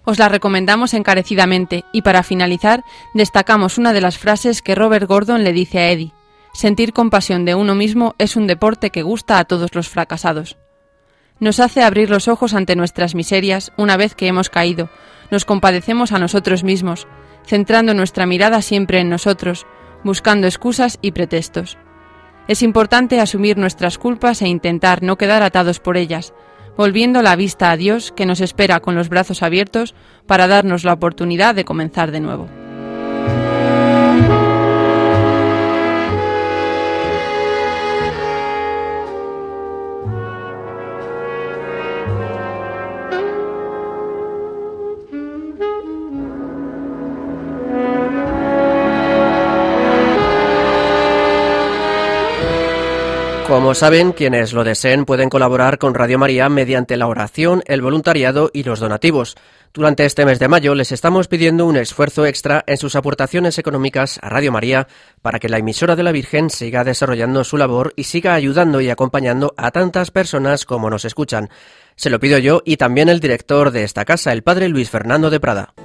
Os 0.03 0.19
la 0.19 0.29
recomendamos 0.29 0.93
encarecidamente 0.93 1.85
y 1.93 2.01
para 2.01 2.23
finalizar 2.23 2.83
destacamos 3.13 3.77
una 3.77 3.93
de 3.93 4.01
las 4.01 4.17
frases 4.17 4.61
que 4.61 4.75
Robert 4.75 5.07
Gordon 5.07 5.43
le 5.43 5.53
dice 5.53 5.79
a 5.79 5.91
Eddie. 5.91 6.11
Sentir 6.53 6.91
compasión 6.91 7.45
de 7.45 7.55
uno 7.55 7.75
mismo 7.75 8.13
es 8.17 8.35
un 8.35 8.45
deporte 8.45 8.89
que 8.89 9.03
gusta 9.03 9.39
a 9.39 9.45
todos 9.45 9.73
los 9.73 9.87
fracasados. 9.87 10.57
Nos 11.39 11.59
hace 11.59 11.81
abrir 11.81 12.09
los 12.09 12.27
ojos 12.27 12.53
ante 12.53 12.75
nuestras 12.75 13.15
miserias 13.15 13.71
una 13.77 13.97
vez 13.97 14.15
que 14.15 14.27
hemos 14.27 14.49
caído, 14.49 14.89
nos 15.31 15.45
compadecemos 15.45 16.11
a 16.11 16.19
nosotros 16.19 16.63
mismos, 16.63 17.07
centrando 17.45 17.93
nuestra 17.93 18.25
mirada 18.25 18.61
siempre 18.61 18.99
en 18.99 19.09
nosotros, 19.09 19.65
buscando 20.03 20.45
excusas 20.45 20.99
y 21.01 21.11
pretextos. 21.11 21.77
Es 22.47 22.61
importante 22.61 23.19
asumir 23.19 23.57
nuestras 23.57 23.97
culpas 23.97 24.41
e 24.41 24.47
intentar 24.47 25.01
no 25.01 25.17
quedar 25.17 25.41
atados 25.41 25.79
por 25.79 25.95
ellas, 25.95 26.33
volviendo 26.75 27.21
la 27.21 27.35
vista 27.35 27.71
a 27.71 27.77
Dios 27.77 28.11
que 28.11 28.25
nos 28.25 28.41
espera 28.41 28.81
con 28.81 28.95
los 28.95 29.09
brazos 29.09 29.41
abiertos 29.41 29.95
para 30.27 30.47
darnos 30.47 30.83
la 30.83 30.93
oportunidad 30.93 31.55
de 31.55 31.65
comenzar 31.65 32.11
de 32.11 32.19
nuevo. 32.19 32.60
Como 53.61 53.75
saben, 53.75 54.11
quienes 54.11 54.53
lo 54.53 54.63
deseen 54.63 55.05
pueden 55.05 55.29
colaborar 55.29 55.77
con 55.77 55.93
Radio 55.93 56.17
María 56.17 56.49
mediante 56.49 56.97
la 56.97 57.05
oración, 57.05 57.61
el 57.67 57.83
voluntariado 57.83 58.49
y 58.51 58.63
los 58.63 58.79
donativos. 58.79 59.37
Durante 59.71 60.03
este 60.03 60.25
mes 60.25 60.39
de 60.39 60.47
mayo 60.47 60.73
les 60.73 60.91
estamos 60.91 61.27
pidiendo 61.27 61.67
un 61.67 61.77
esfuerzo 61.77 62.25
extra 62.25 62.63
en 62.65 62.77
sus 62.77 62.95
aportaciones 62.95 63.59
económicas 63.59 64.19
a 64.23 64.29
Radio 64.29 64.51
María 64.51 64.87
para 65.21 65.37
que 65.37 65.47
la 65.47 65.59
emisora 65.59 65.95
de 65.95 66.01
la 66.01 66.11
Virgen 66.11 66.49
siga 66.49 66.83
desarrollando 66.83 67.43
su 67.43 67.55
labor 67.55 67.93
y 67.95 68.05
siga 68.05 68.33
ayudando 68.33 68.81
y 68.81 68.89
acompañando 68.89 69.53
a 69.57 69.69
tantas 69.69 70.09
personas 70.09 70.65
como 70.65 70.89
nos 70.89 71.05
escuchan. 71.05 71.49
Se 71.95 72.09
lo 72.09 72.19
pido 72.19 72.39
yo 72.39 72.63
y 72.65 72.77
también 72.77 73.09
el 73.09 73.19
director 73.19 73.69
de 73.69 73.83
esta 73.83 74.05
casa, 74.05 74.33
el 74.33 74.41
padre 74.41 74.69
Luis 74.69 74.89
Fernando 74.89 75.29
de 75.29 75.39
Prada. 75.39 75.75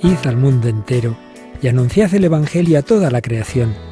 Id 0.00 0.26
al 0.26 0.38
mundo 0.38 0.68
entero 0.68 1.18
y 1.60 1.68
anunciad 1.68 2.14
el 2.14 2.24
Evangelio 2.24 2.78
a 2.78 2.82
toda 2.82 3.10
la 3.10 3.20
creación 3.20 3.91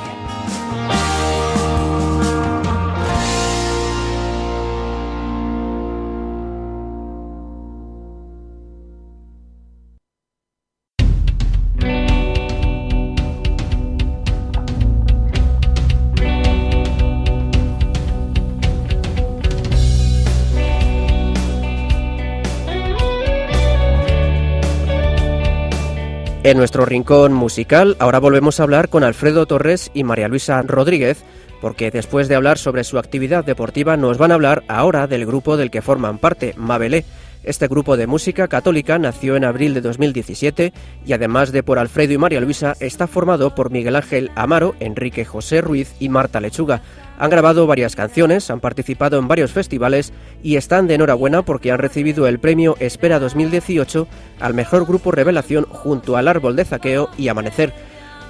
En 26.51 26.57
nuestro 26.57 26.83
rincón 26.83 27.31
musical, 27.31 27.95
ahora 27.97 28.19
volvemos 28.19 28.59
a 28.59 28.63
hablar 28.63 28.89
con 28.89 29.05
Alfredo 29.05 29.45
Torres 29.45 29.89
y 29.93 30.03
María 30.03 30.27
Luisa 30.27 30.61
Rodríguez, 30.63 31.23
porque 31.61 31.91
después 31.91 32.27
de 32.27 32.35
hablar 32.35 32.57
sobre 32.57 32.83
su 32.83 32.99
actividad 32.99 33.45
deportiva, 33.45 33.95
nos 33.95 34.17
van 34.17 34.31
a 34.31 34.33
hablar 34.33 34.65
ahora 34.67 35.07
del 35.07 35.25
grupo 35.25 35.55
del 35.55 35.71
que 35.71 35.81
forman 35.81 36.17
parte, 36.17 36.53
Mabelé. 36.57 37.05
Este 37.43 37.67
grupo 37.67 37.97
de 37.97 38.05
música 38.05 38.47
católica 38.47 38.99
nació 38.99 39.35
en 39.35 39.45
abril 39.45 39.73
de 39.73 39.81
2017 39.81 40.73
y 41.05 41.13
además 41.13 41.51
de 41.51 41.63
por 41.63 41.79
Alfredo 41.79 42.13
y 42.13 42.17
María 42.19 42.39
Luisa, 42.39 42.75
está 42.79 43.07
formado 43.07 43.55
por 43.55 43.71
Miguel 43.71 43.95
Ángel 43.95 44.29
Amaro, 44.35 44.75
Enrique 44.79 45.25
José 45.25 45.61
Ruiz 45.61 45.95
y 45.99 46.09
Marta 46.09 46.39
Lechuga. 46.39 46.81
Han 47.17 47.31
grabado 47.31 47.65
varias 47.65 47.95
canciones, 47.95 48.51
han 48.51 48.59
participado 48.59 49.17
en 49.17 49.27
varios 49.27 49.51
festivales 49.51 50.13
y 50.43 50.55
están 50.55 50.85
de 50.85 50.95
enhorabuena 50.95 51.41
porque 51.41 51.71
han 51.71 51.79
recibido 51.79 52.27
el 52.27 52.39
premio 52.39 52.77
Espera 52.79 53.19
2018 53.19 54.07
al 54.39 54.53
mejor 54.53 54.85
grupo 54.85 55.11
revelación 55.11 55.65
junto 55.65 56.17
al 56.17 56.27
Árbol 56.27 56.55
de 56.55 56.65
Zaqueo 56.65 57.09
y 57.17 57.27
Amanecer. 57.27 57.73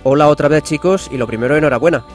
Hola 0.04 0.30
otra 0.30 0.48
vez 0.48 0.64
chicos 0.64 1.10
y 1.12 1.18
lo 1.18 1.28
primero 1.28 1.58
enhorabuena. 1.58 2.06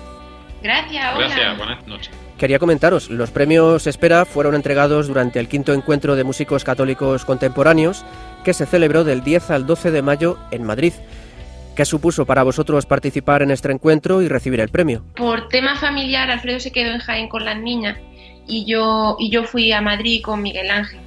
Gracias, 0.62 1.14
hola. 1.14 1.26
Gracias, 1.26 1.59
buenas 1.59 1.86
noches. 1.86 2.26
Quería 2.39 2.59
comentaros, 2.59 3.09
los 3.09 3.30
premios 3.30 3.87
Espera 3.87 4.26
fueron 4.26 4.55
entregados 4.55 5.09
durante 5.09 5.41
el 5.41 5.49
quinto 5.49 5.72
encuentro 5.72 6.16
de 6.16 6.24
músicos 6.24 6.64
católicos 6.64 7.24
contemporáneos 7.24 8.05
que 8.45 8.53
se 8.53 8.66
celebró 8.66 9.05
del 9.05 9.24
10 9.24 9.51
al 9.51 9.66
12 9.66 9.91
de 9.91 10.03
mayo 10.03 10.39
en 10.51 10.62
Madrid. 10.62 10.93
¿Qué 11.74 11.87
supuso 11.87 12.26
para 12.26 12.43
vosotros 12.43 12.84
participar 12.84 13.41
en 13.41 13.51
este 13.51 13.72
encuentro 13.72 14.20
y 14.20 14.28
recibir 14.28 14.61
el 14.61 14.68
premio? 14.68 15.03
Por 15.16 15.49
tema 15.49 15.76
familiar, 15.76 16.30
Alfredo 16.30 16.61
se 16.61 16.72
quedó 16.72 16.93
en 16.93 16.99
Jaén 16.99 17.28
con 17.30 17.45
las 17.45 17.59
niñas 17.59 17.97
y 18.47 18.66
yo, 18.66 19.16
y 19.18 19.30
yo 19.30 19.45
fui 19.45 19.72
a 19.72 19.80
Madrid 19.80 20.20
con 20.22 20.43
Miguel 20.43 20.70
Ángel. 20.70 21.06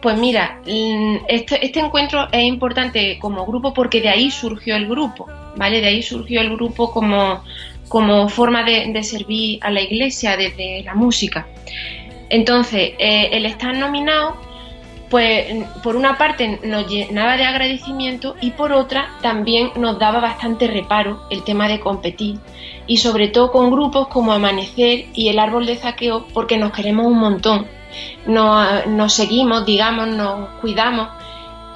Pues 0.00 0.18
mira, 0.18 0.60
mm, 0.66 1.16
este, 1.28 1.64
este, 1.64 1.80
encuentro 1.80 2.28
es 2.32 2.44
importante 2.44 3.18
como 3.18 3.46
grupo 3.46 3.72
porque 3.74 4.00
de 4.00 4.08
ahí 4.08 4.30
surgió 4.30 4.76
el 4.76 4.86
grupo, 4.86 5.26
¿vale? 5.56 5.80
De 5.80 5.88
ahí 5.88 6.02
surgió 6.02 6.40
el 6.40 6.50
grupo 6.50 6.90
como, 6.90 7.42
como 7.88 8.28
forma 8.28 8.64
de, 8.64 9.02
servir 9.02 9.58
a 9.62 9.70
la 9.70 9.80
iglesia 9.80 10.36
desde 10.36 10.82
la 10.84 10.94
música. 10.94 11.46
Entonces, 12.28 12.92
eh, 12.98 13.30
el 13.32 13.46
estar 13.46 13.76
nominado, 13.76 14.36
pues 15.10 15.64
por 15.82 15.94
una 15.94 16.18
parte 16.18 16.58
nos 16.64 16.88
llenaba 16.88 17.36
de 17.36 17.44
agradecimiento 17.44 18.34
y 18.40 18.50
por 18.50 18.72
otra 18.72 19.10
también 19.22 19.70
nos 19.76 19.98
daba 19.98 20.20
bastante 20.20 20.66
reparo 20.66 21.22
el 21.30 21.44
tema 21.44 21.68
de 21.68 21.78
competir 21.78 22.38
y 22.86 22.96
sobre 22.98 23.28
todo 23.28 23.52
con 23.52 23.70
grupos 23.70 24.08
como 24.08 24.32
Amanecer 24.32 25.06
y 25.14 25.28
el 25.28 25.38
Árbol 25.38 25.66
de 25.66 25.76
Zaqueo 25.76 26.26
porque 26.32 26.56
nos 26.58 26.72
queremos 26.72 27.06
un 27.06 27.18
montón 27.18 27.66
nos, 28.26 29.12
seguimos, 29.12 29.64
digamos, 29.66 30.08
nos 30.08 30.48
cuidamos. 30.60 31.08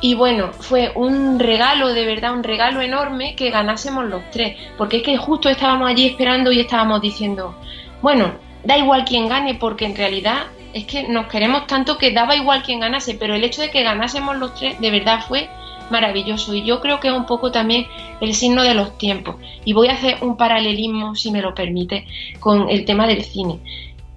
Y 0.00 0.14
bueno, 0.14 0.52
fue 0.52 0.92
un 0.94 1.38
regalo, 1.38 1.88
de 1.88 2.06
verdad, 2.06 2.32
un 2.32 2.42
regalo 2.42 2.80
enorme 2.80 3.36
que 3.36 3.50
ganásemos 3.50 4.06
los 4.06 4.22
tres, 4.30 4.56
porque 4.78 4.98
es 4.98 5.02
que 5.02 5.16
justo 5.18 5.48
estábamos 5.48 5.90
allí 5.90 6.06
esperando 6.06 6.50
y 6.50 6.60
estábamos 6.60 7.02
diciendo, 7.02 7.54
bueno, 8.00 8.32
da 8.64 8.78
igual 8.78 9.04
quien 9.04 9.28
gane, 9.28 9.54
porque 9.54 9.84
en 9.84 9.96
realidad 9.96 10.46
es 10.72 10.86
que 10.86 11.08
nos 11.08 11.26
queremos 11.26 11.66
tanto 11.66 11.98
que 11.98 12.12
daba 12.12 12.36
igual 12.36 12.62
quien 12.62 12.80
ganase, 12.80 13.14
pero 13.14 13.34
el 13.34 13.44
hecho 13.44 13.60
de 13.60 13.70
que 13.70 13.82
ganásemos 13.82 14.36
los 14.36 14.54
tres 14.54 14.80
de 14.80 14.90
verdad 14.90 15.20
fue 15.26 15.50
maravilloso 15.90 16.54
y 16.54 16.62
yo 16.62 16.80
creo 16.80 17.00
que 17.00 17.08
es 17.08 17.14
un 17.14 17.26
poco 17.26 17.50
también 17.50 17.86
el 18.20 18.34
signo 18.34 18.62
de 18.62 18.74
los 18.74 18.96
tiempos. 18.96 19.36
Y 19.64 19.72
voy 19.72 19.88
a 19.88 19.94
hacer 19.94 20.18
un 20.22 20.36
paralelismo, 20.36 21.14
si 21.14 21.30
me 21.30 21.42
lo 21.42 21.54
permite, 21.54 22.06
con 22.38 22.70
el 22.70 22.84
tema 22.84 23.06
del 23.06 23.24
cine 23.24 23.58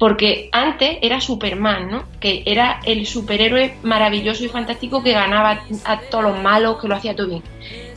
porque 0.04 0.50
antes 0.52 0.98
era 1.02 1.22
Superman, 1.22 1.90
¿no? 1.90 2.04
Que 2.20 2.44
era 2.46 2.82
el 2.84 3.08
superhéroe 3.08 3.78
maravilloso 3.84 4.44
y 4.44 4.50
fantástico 4.50 5.02
que 5.02 5.14
ganaba 5.14 5.64
a 5.86 6.00
todos 6.02 6.26
los 6.26 6.42
malos, 6.42 6.82
que 6.82 6.90
lo 6.90 6.96
hacía 6.96 7.16
todo 7.16 7.30
bien. 7.30 7.44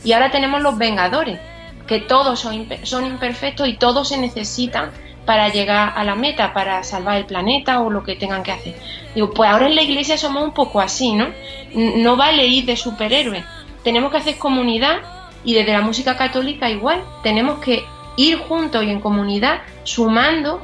Y 0.05 0.13
ahora 0.13 0.31
tenemos 0.31 0.61
los 0.61 0.77
Vengadores, 0.77 1.37
que 1.85 1.99
todos 1.99 2.39
son, 2.39 2.65
son 2.83 3.05
imperfectos 3.05 3.67
y 3.67 3.75
todos 3.75 4.07
se 4.07 4.17
necesitan 4.17 4.91
para 5.25 5.49
llegar 5.49 5.91
a 5.97 6.05
la 6.05 6.15
meta, 6.15 6.53
para 6.53 6.81
salvar 6.85 7.17
el 7.17 7.25
planeta 7.25 7.81
o 7.81 7.89
lo 7.89 8.03
que 8.03 8.15
tengan 8.15 8.41
que 8.41 8.53
hacer. 8.53 8.75
Digo, 9.13 9.31
pues 9.31 9.49
ahora 9.49 9.67
en 9.67 9.75
la 9.75 9.81
iglesia 9.81 10.17
somos 10.17 10.45
un 10.45 10.53
poco 10.53 10.79
así, 10.79 11.11
¿no? 11.11 11.27
No 11.73 12.15
vale 12.15 12.47
ir 12.47 12.63
de 12.63 12.77
superhéroe. 12.77 13.43
Tenemos 13.83 14.11
que 14.11 14.17
hacer 14.19 14.37
comunidad 14.37 14.99
y 15.43 15.55
desde 15.55 15.73
la 15.73 15.81
música 15.81 16.15
católica 16.15 16.69
igual. 16.69 17.03
Tenemos 17.21 17.59
que 17.59 17.83
ir 18.15 18.37
juntos 18.37 18.85
y 18.85 18.91
en 18.91 19.01
comunidad 19.01 19.59
sumando 19.83 20.61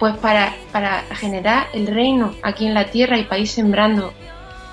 pues 0.00 0.16
para, 0.16 0.56
para 0.72 1.02
generar 1.14 1.68
el 1.74 1.86
reino 1.86 2.34
aquí 2.42 2.66
en 2.66 2.74
la 2.74 2.86
tierra 2.86 3.18
y 3.18 3.26
ir 3.38 3.46
sembrando. 3.46 4.12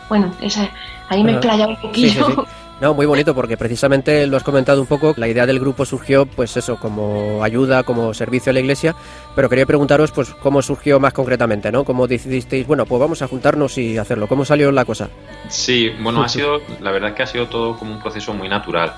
Bueno, 0.09 0.33
esa, 0.41 0.71
ahí 1.09 1.21
me 1.23 1.33
he 1.33 1.35
explayado 1.35 1.71
un 1.71 1.81
poquillo. 1.81 2.45
No, 2.79 2.93
muy 2.93 3.07
bonito 3.07 3.33
porque 3.33 3.57
precisamente 3.57 4.27
lo 4.27 4.37
has 4.37 4.43
comentado 4.43 4.79
un 4.79 4.85
poco, 4.85 5.15
la 5.17 5.27
idea 5.27 5.47
del 5.47 5.59
grupo 5.59 5.83
surgió 5.83 6.27
pues 6.27 6.55
eso, 6.57 6.79
como 6.79 7.43
ayuda, 7.43 7.81
como 7.81 8.13
servicio 8.13 8.51
a 8.51 8.53
la 8.53 8.59
iglesia, 8.59 8.95
pero 9.35 9.49
quería 9.49 9.65
preguntaros 9.65 10.11
pues 10.11 10.31
cómo 10.35 10.61
surgió 10.61 10.99
más 10.99 11.11
concretamente, 11.11 11.71
¿no? 11.71 11.83
¿Cómo 11.83 12.05
decidisteis, 12.05 12.67
bueno, 12.67 12.85
pues 12.85 12.99
vamos 12.99 13.23
a 13.23 13.27
juntarnos 13.27 13.79
y 13.79 13.97
hacerlo? 13.97 14.27
¿Cómo 14.27 14.45
salió 14.45 14.71
la 14.71 14.85
cosa? 14.85 15.09
Sí, 15.49 15.91
bueno, 16.01 16.21
ha 16.21 16.29
sido, 16.29 16.61
la 16.79 16.91
verdad 16.91 17.09
es 17.09 17.15
que 17.15 17.23
ha 17.23 17.27
sido 17.27 17.47
todo 17.47 17.75
como 17.79 17.93
un 17.93 17.99
proceso 17.99 18.35
muy 18.35 18.47
natural. 18.47 18.93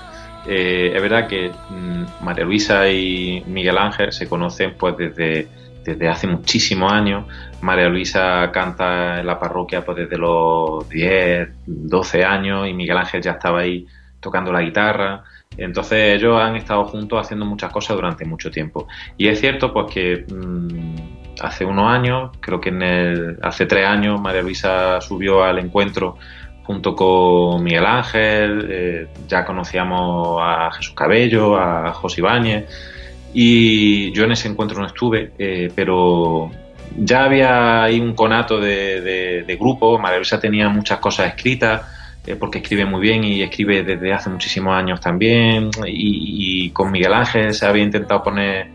Eh, 0.46 0.92
es 0.94 1.00
verdad 1.00 1.26
que 1.26 1.48
mm, 1.48 2.22
María 2.22 2.44
Luisa 2.44 2.86
y 2.86 3.42
Miguel 3.46 3.78
Ángel 3.78 4.12
se 4.12 4.28
conocen 4.28 4.74
pues 4.76 4.94
desde 4.98 5.48
desde 5.84 6.08
hace 6.08 6.26
muchísimos 6.26 6.92
años. 6.92 7.24
María 7.62 7.88
Luisa 7.88 8.50
canta 8.52 9.20
en 9.20 9.26
la 9.26 9.38
parroquia 9.38 9.84
pues 9.84 9.98
desde 9.98 10.16
los 10.16 10.88
10, 10.88 11.48
12 11.66 12.24
años 12.24 12.68
y 12.68 12.72
Miguel 12.72 12.98
Ángel 12.98 13.22
ya 13.22 13.32
estaba 13.32 13.60
ahí 13.60 13.86
tocando 14.20 14.52
la 14.52 14.62
guitarra. 14.62 15.24
Entonces 15.56 16.16
ellos 16.16 16.40
han 16.40 16.56
estado 16.56 16.84
juntos 16.84 17.20
haciendo 17.20 17.44
muchas 17.44 17.72
cosas 17.72 17.96
durante 17.96 18.24
mucho 18.24 18.50
tiempo. 18.50 18.86
Y 19.16 19.28
es 19.28 19.40
cierto 19.40 19.72
pues 19.72 19.92
que 19.92 20.24
mm, 20.28 21.40
hace 21.40 21.64
unos 21.64 21.86
años, 21.86 22.30
creo 22.40 22.60
que 22.60 22.68
en 22.70 22.82
el, 22.82 23.38
hace 23.42 23.66
tres 23.66 23.86
años, 23.86 24.20
María 24.20 24.42
Luisa 24.42 25.00
subió 25.00 25.42
al 25.42 25.58
encuentro 25.58 26.16
junto 26.62 26.94
con 26.94 27.64
Miguel 27.64 27.84
Ángel, 27.84 28.68
eh, 28.70 29.08
ya 29.26 29.44
conocíamos 29.44 30.38
a 30.40 30.70
Jesús 30.72 30.94
Cabello, 30.94 31.56
a 31.58 31.92
José 31.92 32.20
Ibáñez 32.20 32.66
y 33.32 34.12
yo 34.12 34.24
en 34.24 34.32
ese 34.32 34.48
encuentro 34.48 34.80
no 34.80 34.86
estuve, 34.86 35.32
eh, 35.38 35.70
pero 35.74 36.50
ya 36.96 37.24
había 37.24 37.84
ahí 37.84 38.00
un 38.00 38.14
conato 38.14 38.58
de, 38.58 39.56
grupo. 39.58 39.98
María 39.98 40.18
Luisa 40.18 40.40
tenía 40.40 40.68
muchas 40.68 40.98
cosas 40.98 41.28
escritas, 41.28 41.82
eh, 42.26 42.36
porque 42.36 42.58
escribe 42.58 42.84
muy 42.84 43.00
bien 43.00 43.24
y 43.24 43.42
escribe 43.42 43.82
desde 43.82 44.12
hace 44.12 44.30
muchísimos 44.30 44.74
años 44.74 45.00
también. 45.00 45.70
Y, 45.86 46.70
con 46.70 46.90
Miguel 46.90 47.14
Ángel 47.14 47.54
se 47.54 47.66
había 47.66 47.84
intentado 47.84 48.22
poner 48.22 48.68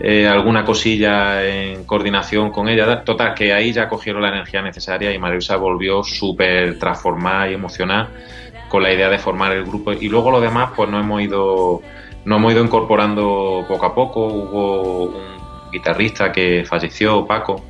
eh, 0.00 0.26
alguna 0.26 0.64
cosilla 0.64 1.44
en 1.44 1.84
coordinación 1.84 2.50
con 2.50 2.68
ella. 2.68 3.04
Total, 3.04 3.34
que 3.34 3.52
ahí 3.52 3.72
ya 3.72 3.88
cogieron 3.88 4.22
la 4.22 4.28
energía 4.28 4.62
necesaria 4.62 5.12
y 5.12 5.18
María 5.18 5.34
Luisa 5.34 5.56
volvió 5.56 6.02
súper 6.02 6.78
transformada 6.78 7.50
y 7.50 7.54
emocionada 7.54 8.08
con 8.68 8.82
la 8.82 8.92
idea 8.92 9.08
de 9.08 9.18
formar 9.18 9.52
el 9.52 9.64
grupo. 9.64 9.92
Y 9.92 10.08
luego 10.08 10.30
lo 10.30 10.40
demás, 10.40 10.70
pues 10.74 10.88
no 10.88 10.98
hemos 10.98 11.20
ido 11.22 11.82
nos 12.28 12.38
hemos 12.38 12.52
ido 12.52 12.62
incorporando 12.62 13.64
poco 13.66 13.86
a 13.86 13.94
poco. 13.94 14.26
Hubo 14.26 15.04
un 15.04 15.70
guitarrista 15.72 16.30
que 16.30 16.62
falleció, 16.68 17.26
Paco, 17.26 17.64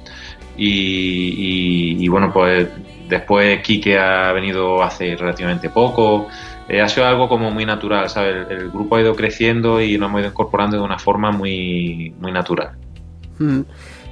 y, 0.56 2.09
bueno, 2.09 2.32
pues 2.32 2.68
después 3.09 3.62
Quique 3.62 3.96
ha 3.96 4.32
venido 4.32 4.82
hace 4.82 5.14
relativamente 5.14 5.70
poco. 5.70 6.26
Eh, 6.68 6.80
ha 6.80 6.88
sido 6.88 7.06
algo 7.06 7.28
como 7.28 7.52
muy 7.52 7.64
natural, 7.64 8.11
¿sabes? 8.11 8.48
El, 8.50 8.70
grupo 8.70 8.96
ha 8.96 9.00
ido 9.00 9.14
creciendo 9.14 9.80
y 9.80 9.96
nos 9.96 10.09
hemos 10.09 10.20
ido 10.22 10.30
incorporando 10.30 10.76
de 10.76 10.82
una 10.82 10.98
forma 10.98 11.30
muy, 11.30 12.12
muy 12.20 12.32
natural. 12.32 12.72
Mm. 13.38 13.61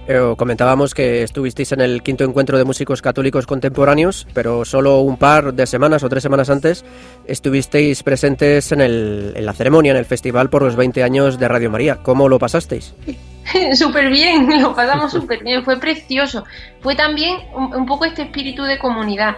Eh, 0.09 0.35
comentábamos 0.37 0.95
que 0.95 1.25
estuvisteis 1.25 1.73
en 1.73 1.81
el 1.81 2.03
quinto 2.03 2.23
encuentro 2.23 2.57
de 2.59 2.65
músicos 2.65 3.03
católicos 3.03 3.45
contemporáneos, 3.45 4.27
pero 4.35 4.65
solo 4.65 5.01
un 5.01 5.17
par 5.17 5.53
de 5.53 5.67
semanas 5.67 6.05
o 6.05 6.09
tres 6.09 6.23
semanas 6.23 6.49
antes 6.49 6.85
estuvisteis 7.27 8.05
presentes 8.05 8.71
en, 8.71 8.83
el, 8.83 9.33
en 9.35 9.45
la 9.45 9.53
ceremonia, 9.53 9.91
en 9.91 9.99
el 9.99 10.05
festival 10.05 10.49
por 10.49 10.63
los 10.63 10.77
20 10.77 11.03
años 11.03 11.41
de 11.41 11.49
Radio 11.49 11.71
María. 11.71 11.97
¿Cómo 12.05 12.29
lo 12.29 12.39
pasasteis? 12.39 12.95
súper 13.75 14.09
bien, 14.09 14.49
lo 14.63 14.77
pasamos 14.77 15.11
súper 15.11 15.43
bien, 15.43 15.65
fue 15.65 15.81
precioso. 15.81 16.45
Fue 16.81 16.95
también 16.95 17.39
un, 17.55 17.85
poco 17.85 18.05
este 18.05 18.23
espíritu 18.23 18.63
de 18.63 18.79
comunidad, 18.79 19.35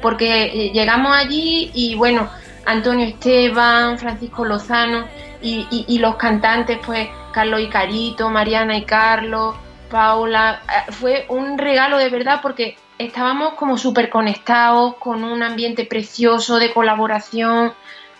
porque 0.00 0.44
eh, 0.44 0.70
llegamos 0.72 1.16
allí 1.16 1.72
y 1.74 1.96
bueno, 1.96 2.28
Antonio 2.64 3.06
Esteban, 3.06 3.98
Francisco 3.98 4.44
Lozano 4.44 5.04
y 5.44 5.98
los 5.98 6.14
cantantes, 6.14 6.78
pues 6.86 7.08
Carlos 7.32 7.60
y 7.60 7.66
Carito, 7.66 8.30
Mariana 8.30 8.76
y 8.76 8.84
Carlos, 8.84 9.56
Paula. 9.92 10.62
Eh, 10.66 10.92
fue 10.92 11.26
un 11.28 11.58
regalo 11.58 11.98
de 11.98 12.08
verdad 12.08 12.40
porque 12.42 12.76
estábamos 12.98 13.54
como 13.54 13.76
súper 13.76 14.08
conectados, 14.08 14.96
con 14.96 15.22
un 15.22 15.42
ambiente 15.42 15.84
precioso 15.84 16.58
de 16.58 16.72
colaboración, 16.72 17.72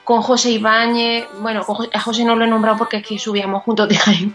con 0.05 0.21
José 0.21 0.51
Ibáñez. 0.51 1.27
Bueno, 1.41 1.65
a 1.93 2.01
José 2.01 2.25
no 2.25 2.37
lo 2.37 2.45
he 2.45 2.49
nombrado 2.49 2.77
porque 2.77 2.99
es 2.99 3.07
que 3.07 3.19
subíamos 3.19 3.63
juntos 3.65 3.89
de 3.89 3.97
Jaime. 3.97 4.33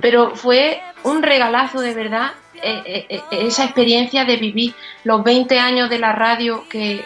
Pero 0.00 0.34
fue 0.36 0.80
un 1.02 1.22
regalazo 1.22 1.80
de 1.80 1.92
verdad 1.92 2.30
eh, 2.62 3.06
eh, 3.08 3.20
esa 3.32 3.64
experiencia 3.64 4.24
de 4.24 4.36
vivir 4.36 4.74
los 5.04 5.22
20 5.22 5.58
años 5.58 5.90
de 5.90 5.98
la 5.98 6.12
radio 6.12 6.64
que, 6.70 7.04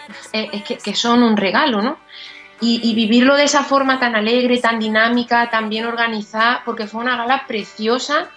que, 0.85 0.95
son 0.95 1.22
un 1.22 1.37
regalo, 1.37 1.83
¿no? 1.83 1.99
Y, 2.61 2.81
y, 2.85 2.95
vivirlo 2.95 3.37
de 3.37 3.45
esa 3.45 3.64
forma 3.64 3.99
tan 3.99 4.14
alegre, 4.14 4.59
tan 4.59 4.78
dinámica, 4.78 5.49
tan 5.49 5.70
bien 5.70 5.87
organizada, 5.87 6.61
porque 6.66 6.87
fue 6.87 7.01
una 7.01 7.16
gala 7.16 7.45
preciosa 7.49 8.28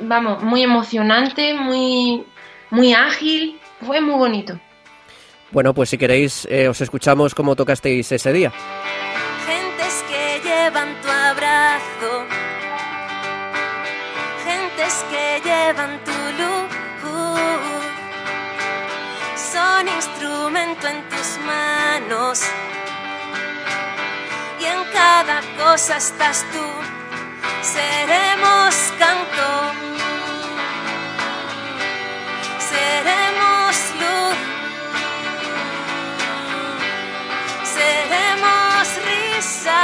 vamos, 0.00 0.42
muy 0.42 0.62
emocionante, 0.62 1.54
muy, 1.54 2.24
muy 2.70 2.94
ágil, 2.94 3.58
fue 3.86 4.00
muy 4.00 4.14
bonito. 4.14 4.58
Bueno, 5.50 5.74
pues 5.74 5.90
si 5.90 5.98
queréis, 5.98 6.46
eh, 6.50 6.68
os 6.68 6.80
escuchamos 6.80 7.34
cómo 7.34 7.56
tocasteis 7.56 8.10
ese 8.12 8.32
día. 8.32 8.52
Gentes 9.46 10.04
que 10.08 10.40
llevan 10.48 10.88
tu 11.02 11.08
abrazo, 11.08 12.24
gentes 14.44 15.04
que 15.10 15.40
llevan 15.44 15.98
tu 16.04 16.12
luz, 16.40 16.70
son 19.52 19.88
instrumento 19.88 20.86
en 20.86 21.08
tus 21.08 21.38
manos. 21.44 22.42
Y 24.60 24.64
en 24.66 24.84
cada 24.92 25.40
cosa 25.56 25.96
estás 25.96 26.46
tú, 26.52 26.64
seremos 27.62 28.74
canto 28.98 29.90
seremos 32.70 33.74
luz, 34.00 34.38
seremos 37.64 38.84
risa, 39.08 39.82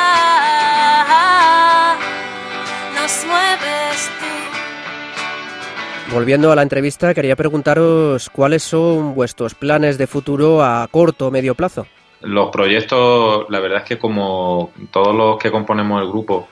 nos 2.95 3.25
mueves 3.27 4.11
tú. 4.21 6.13
volviendo 6.15 6.53
a 6.53 6.57
la 6.57 6.63
entrevista, 6.63 7.13
quería 7.13 7.35
preguntaros 7.35 8.31
cuáles 8.31 8.63
son 8.63 9.15
vuestros 9.15 9.55
planes 9.55 9.99
de 9.99 10.07
futuro 10.07 10.63
a 10.63 10.87
corto 10.91 11.27
o 11.29 11.31
medio 11.31 11.55
plazo. 11.55 11.87
Los 12.21 12.51
proyectos, 12.51 13.47
la 13.51 13.61
verdad 13.61 13.79
es 13.79 13.85
que 13.85 13.99
como 13.99 14.71
todos 14.91 15.15
los 15.15 15.39
que 15.39 15.51
componemos 15.51 16.01
el 16.03 16.09
grupo, 16.09 16.49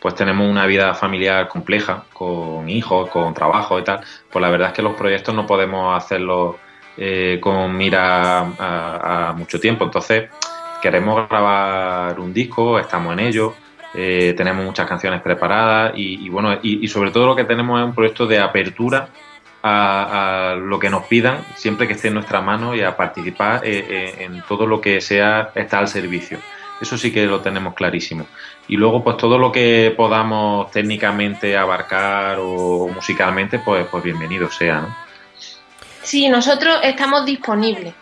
pues 0.00 0.14
tenemos 0.14 0.48
una 0.48 0.66
vida 0.66 0.94
familiar 0.94 1.48
compleja, 1.48 2.04
con 2.12 2.68
hijos, 2.68 3.10
con 3.10 3.34
trabajo 3.34 3.78
y 3.78 3.84
tal, 3.84 4.00
pues 4.30 4.40
la 4.40 4.50
verdad 4.50 4.68
es 4.68 4.74
que 4.74 4.82
los 4.82 4.94
proyectos 4.94 5.34
no 5.34 5.46
podemos 5.46 5.96
hacerlos 5.96 6.56
eh, 6.96 7.38
con 7.40 7.76
mira 7.76 8.40
a, 8.58 9.34
mucho 9.36 9.58
tiempo. 9.60 9.84
Entonces, 9.84 10.30
queremos 10.82 11.28
grabar 11.28 12.18
un 12.20 12.32
disco, 12.32 12.78
estamos 12.78 13.12
en 13.12 13.20
ello, 13.20 13.54
eh, 13.94 14.34
tenemos 14.36 14.64
muchas 14.64 14.86
canciones 14.86 15.20
preparadas 15.22 15.92
y, 15.96 16.24
y 16.24 16.28
bueno, 16.28 16.54
y, 16.62 16.84
y 16.84 16.88
sobre 16.88 17.10
todo 17.10 17.26
lo 17.26 17.36
que 17.36 17.44
tenemos 17.44 17.80
es 17.80 17.86
un 17.86 17.94
proyecto 17.94 18.26
de 18.26 18.38
apertura 18.38 19.08
a, 19.62 20.52
a 20.52 20.54
lo 20.54 20.78
que 20.78 20.90
nos 20.90 21.04
pidan, 21.04 21.44
siempre 21.56 21.86
que 21.86 21.94
esté 21.94 22.08
en 22.08 22.14
nuestra 22.14 22.40
mano 22.40 22.74
y 22.74 22.82
a 22.82 22.96
participar 22.96 23.60
eh, 23.64 23.84
eh, 23.88 24.14
en 24.20 24.42
todo 24.42 24.66
lo 24.66 24.80
que 24.80 25.00
sea 25.00 25.50
está 25.54 25.78
al 25.78 25.88
servicio. 25.88 26.38
Eso 26.80 26.96
sí 26.96 27.12
que 27.12 27.26
lo 27.26 27.40
tenemos 27.40 27.74
clarísimo. 27.74 28.26
Y 28.68 28.76
luego, 28.76 29.02
pues 29.02 29.16
todo 29.16 29.38
lo 29.38 29.50
que 29.50 29.92
podamos 29.96 30.70
técnicamente 30.70 31.56
abarcar 31.56 32.38
o 32.40 32.88
musicalmente, 32.88 33.58
pues, 33.58 33.86
pues 33.90 34.02
bienvenido 34.04 34.50
sea, 34.50 34.80
¿no? 34.82 34.96
Sí, 36.02 36.28
nosotros 36.28 36.78
estamos 36.82 37.26
disponibles. 37.26 37.94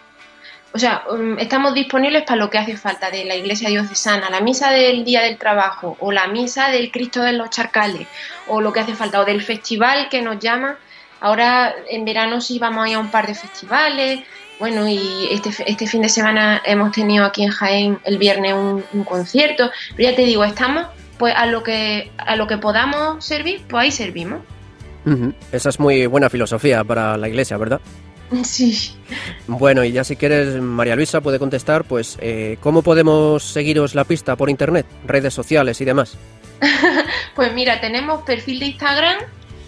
O 0.72 0.78
sea, 0.78 1.04
um, 1.10 1.38
estamos 1.38 1.72
disponibles 1.72 2.24
para 2.24 2.36
lo 2.36 2.50
que 2.50 2.58
hace 2.58 2.76
falta 2.76 3.10
de 3.10 3.24
la 3.24 3.34
iglesia 3.34 3.70
diocesana, 3.70 4.28
la 4.28 4.40
misa 4.40 4.70
del 4.70 5.04
Día 5.04 5.22
del 5.22 5.38
Trabajo, 5.38 5.96
o 6.00 6.12
la 6.12 6.26
misa 6.26 6.68
del 6.68 6.90
Cristo 6.90 7.22
de 7.22 7.32
los 7.32 7.48
Charcales, 7.48 8.06
o 8.48 8.60
lo 8.60 8.72
que 8.74 8.80
hace 8.80 8.94
falta, 8.94 9.20
o 9.20 9.24
del 9.24 9.42
festival 9.42 10.10
que 10.10 10.20
nos 10.20 10.38
llama. 10.38 10.76
Ahora 11.20 11.74
en 11.88 12.04
verano 12.04 12.42
sí 12.42 12.58
vamos 12.58 12.84
a 12.84 12.88
ir 12.90 12.96
a 12.96 12.98
un 12.98 13.10
par 13.10 13.26
de 13.26 13.34
festivales. 13.34 14.20
Bueno, 14.58 14.88
y 14.88 15.28
este, 15.30 15.50
este 15.66 15.86
fin 15.86 16.02
de 16.02 16.08
semana 16.08 16.62
hemos 16.64 16.92
tenido 16.92 17.24
aquí 17.24 17.44
en 17.44 17.50
Jaén 17.50 17.98
el 18.04 18.18
viernes 18.18 18.54
un, 18.54 18.84
un 18.92 19.04
concierto. 19.04 19.70
Pero 19.96 20.10
ya 20.10 20.16
te 20.16 20.22
digo, 20.22 20.44
estamos 20.44 20.86
pues 21.18 21.34
a 21.36 21.46
lo 21.46 21.62
que 21.62 22.10
a 22.18 22.36
lo 22.36 22.46
que 22.46 22.58
podamos 22.58 23.24
servir, 23.24 23.62
pues 23.68 23.84
ahí 23.84 23.90
servimos. 23.90 24.40
Esa 25.52 25.68
es 25.68 25.78
muy 25.78 26.06
buena 26.06 26.28
filosofía 26.28 26.82
para 26.82 27.16
la 27.16 27.28
iglesia, 27.28 27.56
¿verdad? 27.56 27.80
Sí. 28.42 28.92
Bueno, 29.46 29.84
y 29.84 29.92
ya 29.92 30.02
si 30.02 30.16
quieres, 30.16 30.60
María 30.60 30.96
Luisa 30.96 31.20
puede 31.20 31.38
contestar, 31.38 31.84
pues, 31.84 32.18
eh, 32.20 32.58
¿cómo 32.60 32.82
podemos 32.82 33.44
seguiros 33.44 33.94
la 33.94 34.02
pista 34.02 34.34
por 34.34 34.50
internet, 34.50 34.84
redes 35.06 35.32
sociales 35.32 35.80
y 35.80 35.84
demás? 35.84 36.16
Pues 37.36 37.52
mira, 37.52 37.82
tenemos 37.82 38.22
perfil 38.22 38.60
de 38.60 38.66
Instagram, 38.66 39.18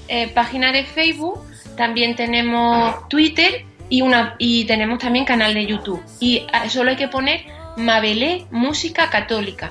eh, 0.08 0.28
página 0.34 0.72
de 0.72 0.84
Facebook, 0.86 1.44
también 1.76 2.16
tenemos 2.16 3.06
Twitter 3.08 3.66
y 3.88 4.02
una 4.02 4.34
y 4.38 4.64
tenemos 4.64 4.98
también 4.98 5.24
canal 5.24 5.54
de 5.54 5.66
YouTube. 5.66 6.02
Y 6.20 6.46
solo 6.68 6.90
hay 6.90 6.96
que 6.96 7.08
poner 7.08 7.42
Mabelé 7.76 8.46
Música 8.50 9.10
Católica. 9.10 9.70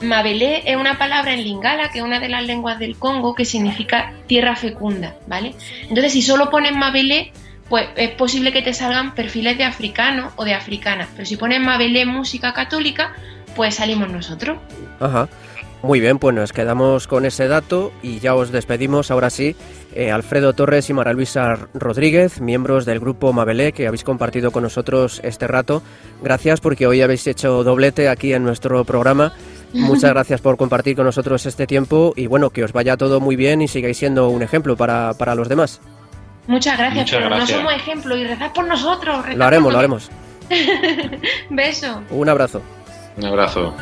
Mabelé 0.00 0.62
es 0.70 0.76
una 0.76 0.98
palabra 0.98 1.32
en 1.32 1.42
lingala, 1.42 1.90
que 1.90 1.98
es 1.98 2.04
una 2.04 2.20
de 2.20 2.28
las 2.28 2.44
lenguas 2.44 2.78
del 2.78 2.96
Congo, 2.98 3.34
que 3.34 3.44
significa 3.46 4.12
tierra 4.26 4.54
fecunda, 4.54 5.14
¿vale? 5.26 5.54
Entonces, 5.82 6.12
si 6.12 6.20
solo 6.20 6.50
pones 6.50 6.76
Mabelé, 6.76 7.32
pues 7.68 7.88
es 7.96 8.10
posible 8.10 8.52
que 8.52 8.62
te 8.62 8.74
salgan 8.74 9.14
perfiles 9.14 9.56
de 9.56 9.64
africano 9.64 10.32
o 10.36 10.44
de 10.44 10.54
africana. 10.54 11.08
Pero 11.14 11.24
si 11.24 11.36
pones 11.36 11.60
Mabelé 11.60 12.04
Música 12.04 12.52
Católica, 12.52 13.14
pues 13.54 13.76
salimos 13.76 14.10
nosotros. 14.10 14.58
Ajá. 15.00 15.28
Muy 15.82 16.00
bien, 16.00 16.18
pues 16.18 16.34
nos 16.34 16.52
quedamos 16.52 17.06
con 17.06 17.26
ese 17.26 17.46
dato 17.48 17.92
y 18.02 18.18
ya 18.18 18.34
os 18.34 18.50
despedimos 18.50 19.10
ahora 19.10 19.30
sí. 19.30 19.54
Eh, 19.94 20.10
Alfredo 20.10 20.52
Torres 20.52 20.90
y 20.90 20.92
Mara 20.94 21.12
Luisa 21.12 21.54
Rodríguez, 21.74 22.40
miembros 22.40 22.84
del 22.86 22.98
grupo 22.98 23.32
Mabelé, 23.32 23.72
que 23.72 23.86
habéis 23.86 24.02
compartido 24.02 24.50
con 24.50 24.62
nosotros 24.64 25.20
este 25.22 25.46
rato. 25.46 25.82
Gracias 26.22 26.60
porque 26.60 26.86
hoy 26.86 27.02
habéis 27.02 27.26
hecho 27.26 27.62
doblete 27.62 28.08
aquí 28.08 28.32
en 28.32 28.42
nuestro 28.42 28.84
programa. 28.84 29.32
Muchas 29.72 30.10
gracias 30.14 30.40
por 30.40 30.56
compartir 30.56 30.96
con 30.96 31.04
nosotros 31.04 31.46
este 31.46 31.66
tiempo 31.66 32.12
y 32.16 32.26
bueno, 32.26 32.50
que 32.50 32.64
os 32.64 32.72
vaya 32.72 32.96
todo 32.96 33.20
muy 33.20 33.36
bien 33.36 33.62
y 33.62 33.68
sigáis 33.68 33.96
siendo 33.98 34.28
un 34.28 34.42
ejemplo 34.42 34.76
para, 34.76 35.14
para 35.14 35.34
los 35.34 35.48
demás. 35.48 35.80
Muchas 36.48 36.78
gracias, 36.78 37.04
Muchas 37.04 37.18
pero 37.18 37.28
gracias. 37.30 37.50
no 37.50 37.56
somos 37.56 37.74
ejemplo 37.74 38.16
y 38.16 38.24
rezad 38.24 38.52
por 38.52 38.66
nosotros. 38.66 39.24
rezad 39.24 39.38
Lo 39.38 39.44
haremos, 39.44 39.66
por 39.66 39.72
lo 39.72 39.78
haremos. 39.78 40.10
Beso. 41.50 42.02
Un 42.10 42.28
abrazo. 42.28 42.62
Un 43.16 43.24
abrazo. 43.26 43.74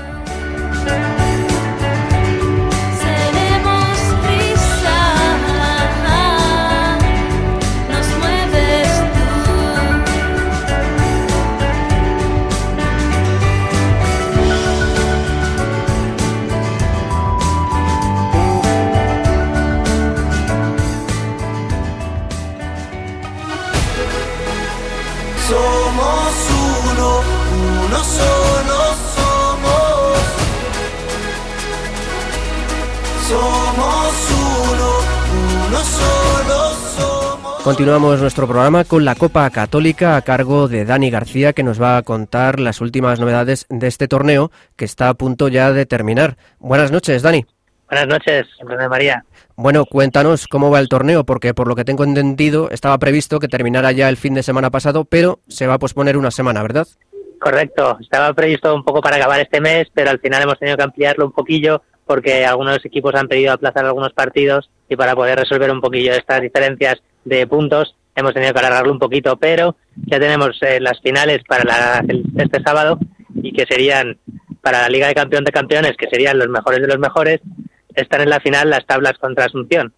Somos 33.34 34.30
uno, 34.70 34.90
uno 35.66 35.78
solo 35.78 36.70
somos. 36.96 37.62
Continuamos 37.64 38.20
nuestro 38.20 38.46
programa 38.46 38.84
con 38.84 39.04
la 39.04 39.16
Copa 39.16 39.50
Católica 39.50 40.14
a 40.14 40.22
cargo 40.22 40.68
de 40.68 40.84
Dani 40.84 41.10
García 41.10 41.52
que 41.52 41.64
nos 41.64 41.82
va 41.82 41.96
a 41.96 42.02
contar 42.02 42.60
las 42.60 42.80
últimas 42.80 43.18
novedades 43.18 43.66
de 43.70 43.88
este 43.88 44.06
torneo 44.06 44.52
que 44.76 44.84
está 44.84 45.08
a 45.08 45.14
punto 45.14 45.48
ya 45.48 45.72
de 45.72 45.84
terminar. 45.84 46.36
Buenas 46.60 46.92
noches, 46.92 47.22
Dani. 47.22 47.44
Buenas 47.88 48.06
noches, 48.06 48.46
René 48.60 48.88
María. 48.88 49.24
Bueno, 49.56 49.84
cuéntanos 49.84 50.46
cómo 50.46 50.70
va 50.70 50.78
el 50.78 50.88
torneo, 50.88 51.24
porque 51.24 51.54
por 51.54 51.66
lo 51.66 51.74
que 51.74 51.84
tengo 51.84 52.04
entendido 52.04 52.70
estaba 52.70 52.98
previsto 52.98 53.40
que 53.40 53.48
terminara 53.48 53.90
ya 53.90 54.08
el 54.08 54.16
fin 54.16 54.34
de 54.34 54.44
semana 54.44 54.70
pasado, 54.70 55.04
pero 55.06 55.40
se 55.48 55.66
va 55.66 55.74
a 55.74 55.78
posponer 55.80 56.16
una 56.16 56.30
semana, 56.30 56.62
¿verdad? 56.62 56.86
Correcto, 57.40 57.98
estaba 58.00 58.32
previsto 58.32 58.72
un 58.72 58.84
poco 58.84 59.00
para 59.00 59.16
acabar 59.16 59.40
este 59.40 59.60
mes, 59.60 59.88
pero 59.92 60.10
al 60.10 60.20
final 60.20 60.44
hemos 60.44 60.58
tenido 60.58 60.76
que 60.76 60.84
ampliarlo 60.84 61.26
un 61.26 61.32
poquillo 61.32 61.82
porque 62.06 62.44
algunos 62.44 62.84
equipos 62.84 63.14
han 63.14 63.28
pedido 63.28 63.52
aplazar 63.52 63.84
algunos 63.84 64.12
partidos 64.12 64.70
y 64.88 64.96
para 64.96 65.14
poder 65.14 65.38
resolver 65.38 65.70
un 65.70 65.80
poquillo 65.80 66.12
estas 66.12 66.40
diferencias 66.40 66.96
de 67.24 67.46
puntos 67.46 67.94
hemos 68.16 68.32
tenido 68.34 68.52
que 68.52 68.58
alargarlo 68.60 68.92
un 68.92 68.98
poquito, 68.98 69.36
pero 69.36 69.76
ya 70.06 70.20
tenemos 70.20 70.56
eh, 70.62 70.78
las 70.80 71.00
finales 71.00 71.42
para 71.48 71.64
la- 71.64 72.04
el- 72.06 72.24
este 72.38 72.62
sábado 72.62 72.98
y 73.34 73.52
que 73.52 73.64
serían 73.66 74.18
para 74.60 74.82
la 74.82 74.88
Liga 74.88 75.08
de 75.08 75.14
Campeón 75.14 75.44
de 75.44 75.50
Campeones, 75.52 75.96
que 75.96 76.08
serían 76.08 76.38
los 76.38 76.48
mejores 76.48 76.80
de 76.80 76.86
los 76.86 76.98
mejores, 76.98 77.40
están 77.94 78.20
en 78.22 78.30
la 78.30 78.40
final 78.40 78.70
las 78.70 78.86
tablas 78.86 79.14
contra 79.18 79.46
Asunción. 79.46 79.92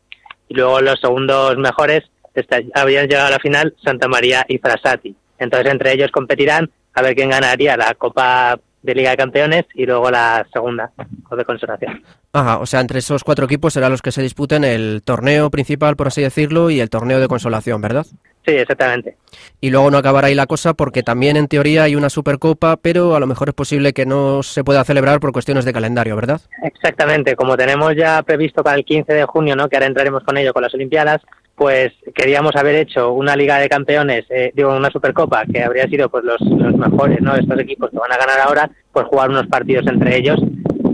Y 0.49 0.55
luego 0.55 0.81
los 0.81 1.01
segundos 1.01 1.57
mejores 1.59 2.05
está- 2.35 2.61
habían 2.75 3.07
llegado 3.09 3.29
a 3.29 3.31
la 3.31 3.39
final 3.39 3.75
Santa 3.85 4.09
María 4.09 4.45
y 4.49 4.59
Frasati. 4.59 5.15
Entonces 5.39 5.71
entre 5.71 5.93
ellos 5.93 6.11
competirán 6.11 6.71
a 6.95 7.03
ver 7.03 7.15
quién 7.15 7.31
ganaría 7.31 7.77
la 7.77 7.95
Copa 7.95 8.59
de 8.87 8.95
Liga 8.95 9.11
de 9.11 9.17
Campeones 9.17 9.67
y 9.75 9.85
luego 9.85 10.11
la 10.11 10.47
segunda, 10.53 10.93
o 11.29 11.37
de 11.37 11.45
consolación. 11.45 12.03
Ajá, 12.33 12.59
o 12.59 12.67
sea, 12.67 12.81
entre 12.81 13.01
esos 13.01 13.25
cuatro 13.25 13.45
equipos 13.45 13.75
serán 13.75 13.91
los 13.91 14.01
que 14.01 14.13
se 14.13 14.23
disputen 14.23 14.65
el 14.65 15.03
torneo 15.05 15.51
principal, 15.51 15.97
por 15.97 16.07
así 16.07 16.23
decirlo, 16.23 16.71
y 16.71 16.81
el 16.81 16.89
torneo 16.89 17.21
de 17.21 17.29
consolación, 17.29 17.83
¿verdad? 17.83 18.07
Sí, 18.47 18.53
exactamente. 18.53 19.17
Y 19.61 19.71
luego 19.71 19.91
no 19.91 19.99
acabará 19.99 20.29
ahí 20.29 20.35
la 20.37 20.47
cosa 20.47 20.75
porque 20.75 21.03
también 21.03 21.37
en 21.37 21.49
teoría 21.49 21.83
hay 21.83 21.97
una 21.97 22.09
Supercopa, 22.09 22.77
pero 22.77 23.17
a 23.17 23.21
lo 23.21 23.27
mejor 23.27 23.49
es 23.49 23.55
posible 23.55 23.93
que 23.93 24.07
no 24.07 24.45
se 24.45 24.63
pueda 24.63 24.85
celebrar 24.85 25.19
por 25.19 25.33
cuestiones 25.33 25.65
de 25.65 25.73
calendario, 25.73 26.15
¿verdad? 26.15 26.41
Exactamente, 26.63 27.35
como 27.35 27.57
tenemos 27.57 27.97
ya 27.97 28.23
previsto 28.23 28.63
para 28.63 28.77
el 28.77 28.85
15 28.85 29.13
de 29.13 29.25
junio, 29.25 29.57
¿no? 29.57 29.69
que 29.69 29.77
ahora 29.77 29.87
entraremos 29.87 30.23
con 30.23 30.37
ello 30.37 30.53
con 30.53 30.63
las 30.63 30.73
Olimpiadas, 30.75 31.23
pues 31.57 31.93
queríamos 32.15 32.55
haber 32.55 32.77
hecho 32.77 33.13
una 33.13 33.35
Liga 33.35 33.59
de 33.59 33.69
Campeones, 33.69 34.27
eh, 34.29 34.53
digo, 34.55 34.77
una 34.77 34.91
Supercopa, 34.91 35.45
que 35.47 35.63
habría 35.63 35.89
sido 35.89 36.11
pues 36.11 36.23
los, 36.23 36.39
los 36.41 36.77
mejores, 36.77 37.21
¿no? 37.23 37.35
Estos 37.35 37.59
equipos 37.59 37.91
que 37.91 37.99
van 37.99 38.13
a 38.13 38.19
ganar 38.19 38.41
ahora, 38.41 38.71
pues 38.93 39.07
jugar 39.07 39.31
unos 39.31 39.47
partidos 39.47 39.87
entre 39.87 40.19
ellos, 40.19 40.39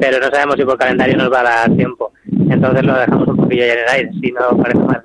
pero 0.01 0.21
no 0.21 0.31
sabemos 0.31 0.55
si 0.57 0.65
por 0.65 0.79
calendario 0.79 1.17
nos 1.17 1.33
va 1.33 1.41
a 1.41 1.43
dar 1.43 1.77
tiempo. 1.77 2.13
Entonces 2.49 2.85
lo 2.85 2.95
dejamos 2.95 3.29
un 3.29 3.37
poquillo 3.37 3.67
ya 3.67 3.73
en 3.73 3.79
el 3.81 3.89
aire, 3.89 4.11
si 4.21 4.31
no 4.31 4.57
parece 4.57 4.79
mal. 4.79 5.05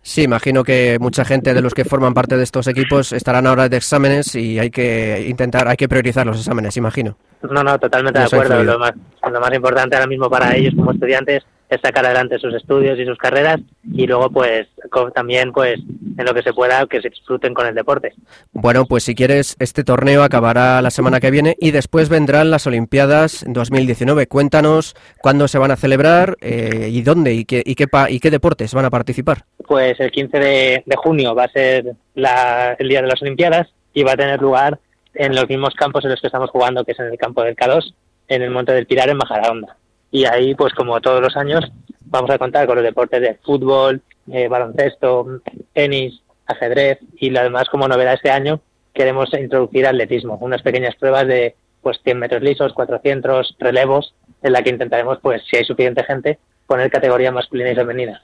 Sí, 0.00 0.22
imagino 0.22 0.64
que 0.64 0.96
mucha 0.98 1.22
gente 1.22 1.52
de 1.52 1.60
los 1.60 1.74
que 1.74 1.84
forman 1.84 2.14
parte 2.14 2.38
de 2.38 2.42
estos 2.42 2.66
equipos 2.66 3.12
estarán 3.12 3.46
ahora 3.46 3.68
de 3.68 3.76
exámenes 3.76 4.34
y 4.36 4.58
hay 4.58 4.70
que 4.70 5.26
intentar, 5.28 5.68
hay 5.68 5.76
que 5.76 5.86
priorizar 5.86 6.26
los 6.26 6.38
exámenes, 6.38 6.78
imagino. 6.78 7.18
No, 7.42 7.62
no, 7.62 7.78
totalmente 7.78 8.20
de 8.20 8.24
acuerdo. 8.24 8.64
Lo 8.64 8.78
más, 8.78 8.92
lo 9.30 9.38
más 9.38 9.52
importante 9.52 9.96
ahora 9.96 10.08
mismo 10.08 10.30
para 10.30 10.56
ellos 10.56 10.72
como 10.74 10.92
estudiantes 10.92 11.44
es 11.68 11.80
sacar 11.82 12.04
adelante 12.06 12.38
sus 12.38 12.54
estudios 12.54 12.98
y 12.98 13.04
sus 13.04 13.18
carreras 13.18 13.60
y 13.92 14.06
luego 14.06 14.30
pues 14.30 14.68
también 15.14 15.52
pues 15.52 15.78
en 16.16 16.24
lo 16.24 16.32
que 16.34 16.42
se 16.42 16.52
pueda 16.52 16.86
que 16.86 17.00
se 17.02 17.10
disfruten 17.10 17.52
con 17.54 17.66
el 17.66 17.74
deporte. 17.74 18.14
Bueno, 18.52 18.86
pues 18.86 19.04
si 19.04 19.14
quieres, 19.14 19.54
este 19.58 19.84
torneo 19.84 20.22
acabará 20.22 20.80
la 20.82 20.90
semana 20.90 21.20
que 21.20 21.30
viene 21.30 21.56
y 21.60 21.70
después 21.70 22.08
vendrán 22.08 22.50
las 22.50 22.66
Olimpiadas 22.66 23.44
2019. 23.46 24.26
Cuéntanos 24.28 24.96
cuándo 25.20 25.46
se 25.48 25.58
van 25.58 25.70
a 25.70 25.76
celebrar 25.76 26.36
eh, 26.40 26.88
y 26.90 27.02
dónde 27.02 27.34
y 27.34 27.44
qué, 27.44 27.62
y, 27.64 27.74
qué 27.74 27.86
pa- 27.86 28.10
y 28.10 28.18
qué 28.20 28.30
deportes 28.30 28.72
van 28.74 28.84
a 28.86 28.90
participar. 28.90 29.44
Pues 29.66 30.00
el 30.00 30.10
15 30.10 30.38
de, 30.38 30.82
de 30.86 30.96
junio 30.96 31.34
va 31.34 31.44
a 31.44 31.48
ser 31.52 31.92
la- 32.14 32.74
el 32.78 32.88
día 32.88 33.02
de 33.02 33.08
las 33.08 33.20
Olimpiadas 33.20 33.68
y 33.92 34.02
va 34.04 34.12
a 34.12 34.16
tener 34.16 34.40
lugar 34.40 34.78
en 35.14 35.34
los 35.34 35.48
mismos 35.48 35.74
campos 35.74 36.04
en 36.04 36.10
los 36.12 36.20
que 36.20 36.28
estamos 36.28 36.50
jugando, 36.50 36.84
que 36.84 36.92
es 36.92 36.98
en 37.00 37.06
el 37.06 37.18
campo 37.18 37.42
del 37.42 37.56
K2, 37.56 37.92
en 38.28 38.42
el 38.42 38.50
Monte 38.50 38.72
del 38.72 38.86
Pilar, 38.86 39.08
en 39.10 39.16
Majadahonda. 39.16 39.76
Y 40.10 40.24
ahí, 40.24 40.54
pues 40.54 40.72
como 40.74 41.00
todos 41.00 41.20
los 41.20 41.36
años, 41.36 41.64
vamos 42.06 42.30
a 42.30 42.38
contar 42.38 42.66
con 42.66 42.76
los 42.76 42.84
deportes 42.84 43.20
de 43.20 43.34
fútbol, 43.44 44.00
eh, 44.30 44.48
baloncesto, 44.48 45.40
tenis, 45.72 46.20
ajedrez 46.46 46.98
y 47.16 47.34
además 47.36 47.68
como 47.70 47.88
novedad 47.88 48.14
este 48.14 48.30
año 48.30 48.60
queremos 48.94 49.32
introducir 49.34 49.86
atletismo, 49.86 50.38
unas 50.40 50.62
pequeñas 50.62 50.96
pruebas 50.96 51.26
de 51.26 51.54
pues 51.82 52.00
100 52.02 52.18
metros 52.18 52.42
lisos, 52.42 52.72
400 52.72 53.56
relevos, 53.60 54.14
en 54.42 54.52
la 54.52 54.62
que 54.62 54.70
intentaremos, 54.70 55.18
pues 55.22 55.42
si 55.48 55.56
hay 55.56 55.64
suficiente 55.64 56.02
gente, 56.04 56.38
poner 56.66 56.90
categoría 56.90 57.30
masculina 57.30 57.70
y 57.70 57.74
femenina. 57.74 58.22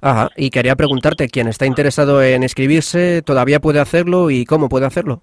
Ajá, 0.00 0.30
y 0.36 0.50
quería 0.50 0.76
preguntarte, 0.76 1.28
¿quién 1.28 1.48
está 1.48 1.66
interesado 1.66 2.22
en 2.22 2.42
inscribirse 2.42 3.22
todavía 3.22 3.60
puede 3.60 3.80
hacerlo 3.80 4.30
y 4.30 4.44
cómo 4.44 4.68
puede 4.68 4.86
hacerlo? 4.86 5.22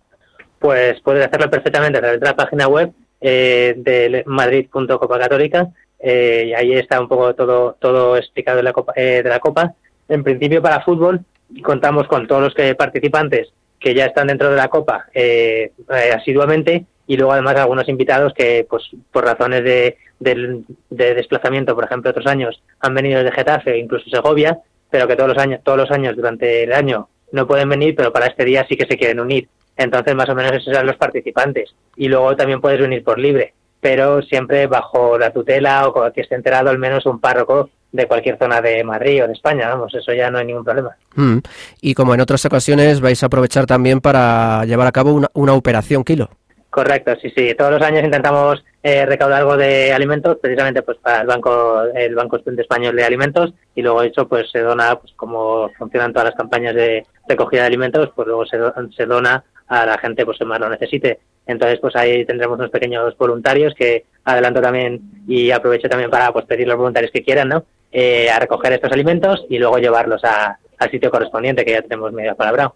pues 0.59 0.99
puedes 1.01 1.25
hacerlo 1.25 1.49
perfectamente 1.49 1.97
a 1.97 2.01
través 2.01 2.19
de 2.19 2.25
la 2.25 2.35
página 2.35 2.67
web 2.67 2.91
eh, 3.21 3.73
de 3.77 4.23
madrid.copa 4.25 5.19
católica 5.19 5.69
eh, 5.99 6.45
y 6.47 6.53
ahí 6.53 6.73
está 6.73 6.99
un 6.99 7.07
poco 7.07 7.33
todo 7.35 7.75
todo 7.79 8.17
explicado 8.17 8.57
de 8.57 8.63
la 8.63 8.73
copa 8.73 8.93
eh, 8.95 9.21
de 9.23 9.29
la 9.29 9.39
copa. 9.39 9.73
En 10.07 10.23
principio 10.23 10.61
para 10.61 10.81
fútbol 10.81 11.21
contamos 11.63 12.07
con 12.07 12.27
todos 12.27 12.41
los 12.41 12.53
que 12.53 12.73
participantes 12.75 13.49
que 13.79 13.93
ya 13.93 14.05
están 14.05 14.27
dentro 14.27 14.49
de 14.49 14.57
la 14.57 14.67
copa 14.67 15.07
eh, 15.13 15.71
eh, 15.89 16.11
asiduamente 16.15 16.85
y 17.07 17.17
luego 17.17 17.33
además 17.33 17.55
algunos 17.55 17.87
invitados 17.89 18.33
que 18.33 18.65
pues 18.69 18.83
por 19.11 19.23
razones 19.25 19.63
de, 19.63 19.97
del- 20.19 20.63
de 20.89 21.15
desplazamiento 21.15 21.73
por 21.75 21.85
ejemplo 21.85 22.11
otros 22.11 22.27
años 22.27 22.61
han 22.81 22.93
venido 22.93 23.23
de 23.23 23.31
Getafe 23.31 23.77
incluso 23.77 24.09
Segovia 24.09 24.59
pero 24.91 25.07
que 25.07 25.15
todos 25.15 25.29
los 25.29 25.37
años 25.37 25.61
todos 25.63 25.77
los 25.77 25.91
años 25.91 26.15
durante 26.15 26.63
el 26.63 26.73
año 26.73 27.07
no 27.31 27.47
pueden 27.47 27.69
venir 27.69 27.95
pero 27.95 28.11
para 28.11 28.27
este 28.27 28.43
día 28.45 28.65
sí 28.67 28.75
que 28.75 28.85
se 28.87 28.97
quieren 28.97 29.19
unir. 29.19 29.47
Entonces, 29.77 30.13
más 30.13 30.27
o 30.27 30.35
menos 30.35 30.51
esos 30.51 30.67
eran 30.73 30.85
los 30.87 30.97
participantes. 30.97 31.73
Y 31.95 32.09
luego 32.09 32.35
también 32.35 32.59
puedes 32.59 32.81
venir 32.81 33.01
por 33.01 33.17
libre, 33.17 33.53
pero 33.79 34.21
siempre 34.21 34.67
bajo 34.67 35.17
la 35.17 35.31
tutela 35.31 35.87
o 35.87 35.93
con 35.93 36.11
que 36.11 36.21
esté 36.21 36.35
enterado 36.35 36.69
al 36.69 36.77
menos 36.77 37.05
un 37.05 37.19
párroco 37.19 37.69
de 37.91 38.07
cualquier 38.07 38.37
zona 38.37 38.61
de 38.61 38.83
Madrid 38.83 39.23
o 39.23 39.27
de 39.27 39.33
España. 39.33 39.69
Vamos, 39.69 39.93
eso 39.95 40.13
ya 40.13 40.29
no 40.29 40.37
hay 40.37 40.45
ningún 40.45 40.63
problema. 40.63 40.95
Mm, 41.15 41.39
Y 41.81 41.93
como 41.93 42.13
en 42.13 42.21
otras 42.21 42.45
ocasiones 42.45 43.01
vais 43.01 43.21
a 43.23 43.25
aprovechar 43.25 43.65
también 43.65 43.99
para 43.99 44.63
llevar 44.65 44.87
a 44.87 44.91
cabo 44.91 45.13
una, 45.13 45.27
una 45.33 45.53
operación 45.53 46.03
kilo. 46.03 46.29
Correcto, 46.69 47.13
sí, 47.19 47.31
sí. 47.35 47.55
Todos 47.57 47.71
los 47.71 47.81
años 47.81 48.03
intentamos 48.03 48.63
eh, 48.83 49.05
recaudar 49.05 49.39
algo 49.39 49.57
de 49.57 49.91
alimentos, 49.91 50.37
precisamente 50.39 50.83
pues 50.83 50.99
para 50.99 51.21
el 51.21 51.27
banco, 51.27 51.81
el 51.95 52.13
Banco 52.13 52.37
Estudente 52.37 52.61
Español 52.61 52.95
de 52.95 53.03
Alimentos, 53.03 53.53
y 53.73 53.81
luego 53.81 54.03
eso 54.03 54.27
pues 54.27 54.51
se 54.51 54.59
dona, 54.59 54.95
pues 54.99 55.11
como 55.15 55.69
funcionan 55.79 56.13
todas 56.13 56.29
las 56.29 56.35
campañas 56.35 56.75
de 56.75 57.05
recogida 57.27 57.61
de 57.61 57.67
alimentos, 57.67 58.11
pues 58.15 58.27
luego 58.27 58.45
se, 58.45 58.57
se 58.95 59.05
dona 59.07 59.43
a 59.69 59.85
la 59.85 59.97
gente 59.97 60.25
pues 60.25 60.37
que 60.37 60.45
más 60.45 60.59
lo 60.59 60.69
necesite. 60.69 61.19
Entonces 61.47 61.79
pues 61.79 61.95
ahí 61.95 62.25
tendremos 62.25 62.57
unos 62.59 62.69
pequeños 62.71 63.15
voluntarios 63.17 63.73
que 63.75 64.05
adelanto 64.25 64.61
también 64.61 64.99
y 65.27 65.51
aprovecho 65.51 65.87
también 65.87 66.09
para 66.11 66.31
pues 66.33 66.45
pedir 66.45 66.67
los 66.67 66.77
voluntarios 66.77 67.11
que 67.11 67.23
quieran, 67.23 67.47
¿no? 67.49 67.63
Eh, 67.91 68.29
a 68.29 68.37
recoger 68.39 68.73
estos 68.73 68.91
alimentos 68.91 69.45
y 69.49 69.57
luego 69.57 69.77
llevarlos 69.79 70.23
a- 70.23 70.57
al 70.77 70.91
sitio 70.91 71.09
correspondiente 71.09 71.65
que 71.65 71.71
ya 71.71 71.81
tenemos 71.81 72.11
medio 72.13 72.35
palabra. 72.35 72.71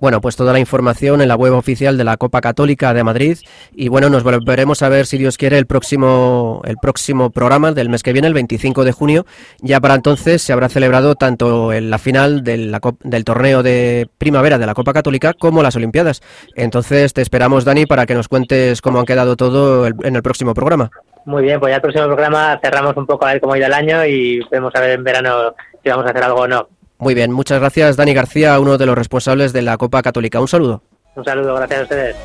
Bueno, 0.00 0.20
pues 0.20 0.36
toda 0.36 0.52
la 0.52 0.60
información 0.60 1.20
en 1.20 1.26
la 1.28 1.34
web 1.34 1.54
oficial 1.54 1.98
de 1.98 2.04
la 2.04 2.16
Copa 2.16 2.40
Católica 2.40 2.94
de 2.94 3.02
Madrid 3.02 3.38
y 3.74 3.88
bueno, 3.88 4.08
nos 4.10 4.22
volveremos 4.22 4.82
a 4.82 4.88
ver 4.88 5.06
si 5.06 5.18
Dios 5.18 5.36
quiere 5.36 5.58
el 5.58 5.66
próximo 5.66 6.62
el 6.64 6.76
próximo 6.76 7.30
programa 7.30 7.72
del 7.72 7.88
mes 7.88 8.04
que 8.04 8.12
viene, 8.12 8.28
el 8.28 8.34
25 8.34 8.84
de 8.84 8.92
junio. 8.92 9.26
Ya 9.60 9.80
para 9.80 9.94
entonces 9.94 10.40
se 10.40 10.52
habrá 10.52 10.68
celebrado 10.68 11.16
tanto 11.16 11.72
la 11.72 11.98
final 11.98 12.44
del 12.44 13.24
torneo 13.24 13.62
de 13.64 14.08
primavera 14.18 14.56
de 14.58 14.66
la 14.66 14.74
Copa 14.74 14.92
Católica 14.92 15.34
como 15.34 15.62
las 15.64 15.74
Olimpiadas. 15.74 16.22
Entonces 16.54 17.12
te 17.12 17.22
esperamos 17.22 17.64
Dani 17.64 17.86
para 17.86 18.06
que 18.06 18.14
nos 18.14 18.28
cuentes 18.28 18.80
cómo 18.80 19.00
han 19.00 19.06
quedado 19.06 19.34
todo 19.36 19.86
el- 19.86 19.94
en 20.04 20.14
el 20.14 20.22
próximo 20.22 20.54
programa. 20.54 20.90
Muy 21.24 21.42
bien, 21.42 21.58
pues 21.58 21.70
ya 21.72 21.76
el 21.76 21.82
próximo 21.82 22.06
programa 22.06 22.58
cerramos 22.62 22.96
un 22.96 23.04
poco 23.06 23.26
a 23.26 23.32
ver 23.32 23.40
cómo 23.40 23.52
ha 23.54 23.58
ido 23.58 23.66
el 23.66 23.74
año 23.74 24.04
y 24.06 24.40
vemos 24.50 24.72
a 24.74 24.80
ver 24.80 24.90
en 24.90 25.04
verano 25.04 25.54
si 25.82 25.90
vamos 25.90 26.06
a 26.06 26.10
hacer 26.10 26.22
algo 26.22 26.40
o 26.42 26.48
no. 26.48 26.68
Muy 26.98 27.14
bien, 27.14 27.32
muchas 27.32 27.60
gracias 27.60 27.96
Dani 27.96 28.12
García, 28.12 28.58
uno 28.58 28.76
de 28.76 28.86
los 28.86 28.98
responsables 28.98 29.52
de 29.52 29.62
la 29.62 29.76
Copa 29.76 30.02
Católica. 30.02 30.40
Un 30.40 30.48
saludo. 30.48 30.82
Un 31.14 31.24
saludo, 31.24 31.54
gracias 31.54 31.80
a 31.80 31.82
ustedes. 31.84 32.16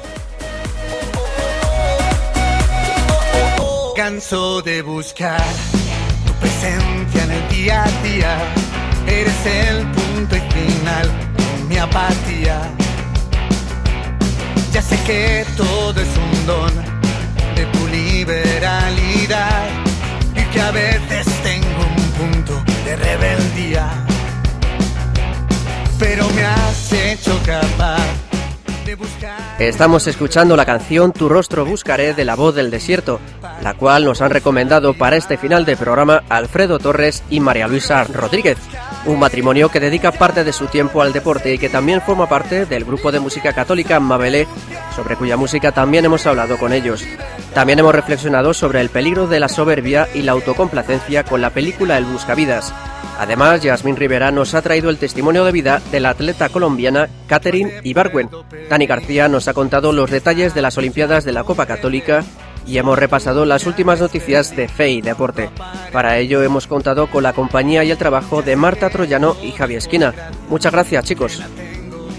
Canso 3.96 4.62
de 4.64 4.82
buscar 4.82 5.42
tu 6.26 6.34
presencia 6.34 7.24
en 7.24 7.32
el 7.32 7.50
día 7.50 7.84
a 7.84 8.04
día. 8.04 8.38
Eres 9.08 9.46
el 9.46 9.86
punto 9.92 10.36
y 10.36 10.40
final 10.40 11.08
de 11.38 11.64
mi 11.70 11.78
apatía. 11.78 12.60
Ya 14.72 14.82
sé 14.82 14.98
que 15.06 15.46
todo 15.56 16.02
es 16.02 16.18
un 16.18 16.46
don 16.48 16.74
de 17.56 17.66
tu 17.68 17.88
liberalidad 17.88 19.70
y 20.36 20.44
que 20.52 20.62
a 20.62 20.72
veces 20.72 21.28
tengo 21.44 21.84
un 21.96 22.32
punto 22.32 22.64
de 22.86 22.96
rebeldía. 22.96 24.03
Pero 26.00 26.30
me 26.32 26.44
has 26.44 26.92
hecho 26.92 27.38
capaz. 27.46 28.33
Estamos 29.60 30.08
escuchando 30.08 30.56
la 30.56 30.66
canción 30.66 31.12
Tu 31.12 31.30
rostro 31.30 31.66
buscaré 31.66 32.14
de 32.14 32.26
la 32.26 32.36
voz 32.36 32.56
del 32.56 32.72
desierto, 32.72 33.20
la 33.62 33.74
cual 33.74 34.06
nos 34.06 34.22
han 34.22 34.32
recomendado 34.32 34.94
para 34.94 35.16
este 35.16 35.38
final 35.38 35.66
de 35.66 35.78
programa 35.78 36.24
Alfredo 36.30 36.80
Torres 36.80 37.24
y 37.30 37.40
María 37.40 37.68
Luisa 37.68 38.04
Rodríguez, 38.04 38.58
un 39.06 39.20
matrimonio 39.20 39.70
que 39.70 39.80
dedica 39.80 40.12
parte 40.12 40.44
de 40.44 40.54
su 40.54 40.68
tiempo 40.68 41.02
al 41.02 41.14
deporte 41.14 41.54
y 41.54 41.58
que 41.58 41.70
también 41.70 42.02
forma 42.02 42.28
parte 42.28 42.66
del 42.66 42.86
grupo 42.86 43.12
de 43.12 43.20
música 43.20 43.54
católica 43.54 44.00
Mabelé, 44.00 44.48
sobre 44.96 45.16
cuya 45.16 45.38
música 45.38 45.72
también 45.72 46.06
hemos 46.06 46.26
hablado 46.26 46.58
con 46.58 46.74
ellos. 46.74 47.04
También 47.54 47.80
hemos 47.80 47.94
reflexionado 47.94 48.54
sobre 48.54 48.82
el 48.82 48.90
peligro 48.90 49.28
de 49.28 49.40
la 49.40 49.50
soberbia 49.50 50.08
y 50.14 50.24
la 50.24 50.32
autocomplacencia 50.32 51.24
con 51.24 51.42
la 51.42 51.52
película 51.52 51.98
El 51.98 52.06
Buscavidas. 52.06 52.74
Además, 53.20 53.62
Yasmín 53.62 53.96
Rivera 53.96 54.32
nos 54.32 54.56
ha 54.56 54.62
traído 54.62 54.90
el 54.90 54.98
testimonio 54.98 55.46
de 55.46 55.52
vida 55.52 55.82
de 55.92 56.00
la 56.00 56.10
atleta 56.10 56.50
colombiana 56.50 57.10
Catherine 57.28 57.72
Ibargüen. 57.84 58.30
Dani 58.84 59.00
García 59.00 59.30
nos 59.30 59.48
ha 59.48 59.54
contado 59.54 59.94
los 59.94 60.12
detalles 60.12 60.54
de 60.54 60.62
las 60.62 60.78
Olimpiadas 60.78 61.24
de 61.24 61.32
la 61.32 61.46
Copa 61.46 61.66
Católica 61.66 62.22
y 62.68 62.78
hemos 62.78 63.00
repasado 63.00 63.46
las 63.46 63.66
últimas 63.66 64.02
noticias 64.02 64.58
de 64.58 64.68
fe 64.68 64.90
y 64.90 65.02
deporte. 65.02 65.50
Para 65.94 66.18
ello 66.18 66.44
hemos 66.44 66.68
contado 66.68 67.08
con 67.08 67.24
la 67.24 67.32
compañía 67.32 67.86
y 67.86 67.92
el 67.92 67.98
trabajo 67.98 68.42
de 68.42 68.58
Marta 68.58 68.90
Troyano 68.90 69.38
y 69.42 69.52
Javier 69.52 69.78
Esquina. 69.78 70.14
Muchas 70.50 70.74
gracias, 70.74 71.06
chicos. 71.06 71.42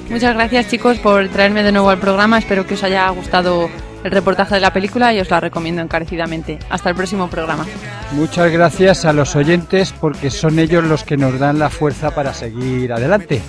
Muchas 0.09 0.35
gracias 0.35 0.69
chicos 0.69 0.99
por 1.01 1.29
traerme 1.29 1.63
de 1.63 1.73
nuevo 1.73 1.91
al 1.91 1.99
programa. 1.99 2.39
Espero 2.39 2.67
que 2.67 2.75
os 2.75 2.83
haya 2.83 3.11
gustado 3.11 3.69
el 4.03 4.11
reportaje 4.11 4.55
de 4.55 4.63
la 4.63 4.73
película 4.73 5.13
y 5.13 5.21
os 5.21 5.29
la 5.29 5.41
recomiendo 5.41 5.83
encarecidamente. 5.83 6.59
Hasta 6.71 6.89
el 6.89 6.97
próximo 6.97 7.29
programa. 7.29 7.67
Muchas 8.13 8.51
gracias 8.51 9.05
a 9.05 9.13
los 9.13 9.37
oyentes 9.37 9.93
porque 9.93 10.31
son 10.31 10.59
ellos 10.59 10.83
los 10.83 11.05
que 11.05 11.19
nos 11.19 11.39
dan 11.39 11.59
la 11.59 11.69
fuerza 11.69 12.15
para 12.15 12.33
seguir 12.33 12.91
adelante. 12.91 13.43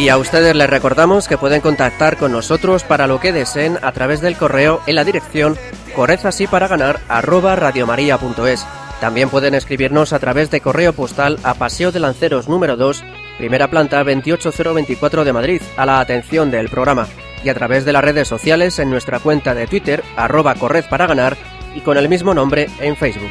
Y 0.00 0.08
a 0.08 0.16
ustedes 0.16 0.56
les 0.56 0.70
recordamos 0.70 1.28
que 1.28 1.36
pueden 1.36 1.60
contactar 1.60 2.16
con 2.16 2.32
nosotros 2.32 2.84
para 2.84 3.06
lo 3.06 3.20
que 3.20 3.34
deseen 3.34 3.76
a 3.82 3.92
través 3.92 4.22
del 4.22 4.34
correo 4.34 4.80
en 4.86 4.94
la 4.94 5.04
dirección 5.04 5.58
radiomaria.es. 7.54 8.66
También 8.98 9.28
pueden 9.28 9.54
escribirnos 9.54 10.14
a 10.14 10.18
través 10.18 10.50
de 10.50 10.62
correo 10.62 10.94
postal 10.94 11.38
a 11.42 11.52
Paseo 11.52 11.92
de 11.92 12.00
Lanceros 12.00 12.48
número 12.48 12.78
2, 12.78 13.04
primera 13.36 13.68
planta 13.68 14.02
28024 14.02 15.22
de 15.22 15.32
Madrid, 15.34 15.62
a 15.76 15.84
la 15.84 16.00
atención 16.00 16.50
del 16.50 16.70
programa. 16.70 17.06
Y 17.44 17.50
a 17.50 17.54
través 17.54 17.84
de 17.84 17.92
las 17.92 18.02
redes 18.02 18.26
sociales 18.26 18.78
en 18.78 18.88
nuestra 18.88 19.18
cuenta 19.18 19.54
de 19.54 19.66
Twitter, 19.66 20.02
arroba 20.16 20.54
correz 20.54 20.86
para 20.86 21.06
ganar, 21.06 21.36
y 21.74 21.82
con 21.82 21.98
el 21.98 22.08
mismo 22.08 22.32
nombre 22.32 22.70
en 22.80 22.96
Facebook. 22.96 23.30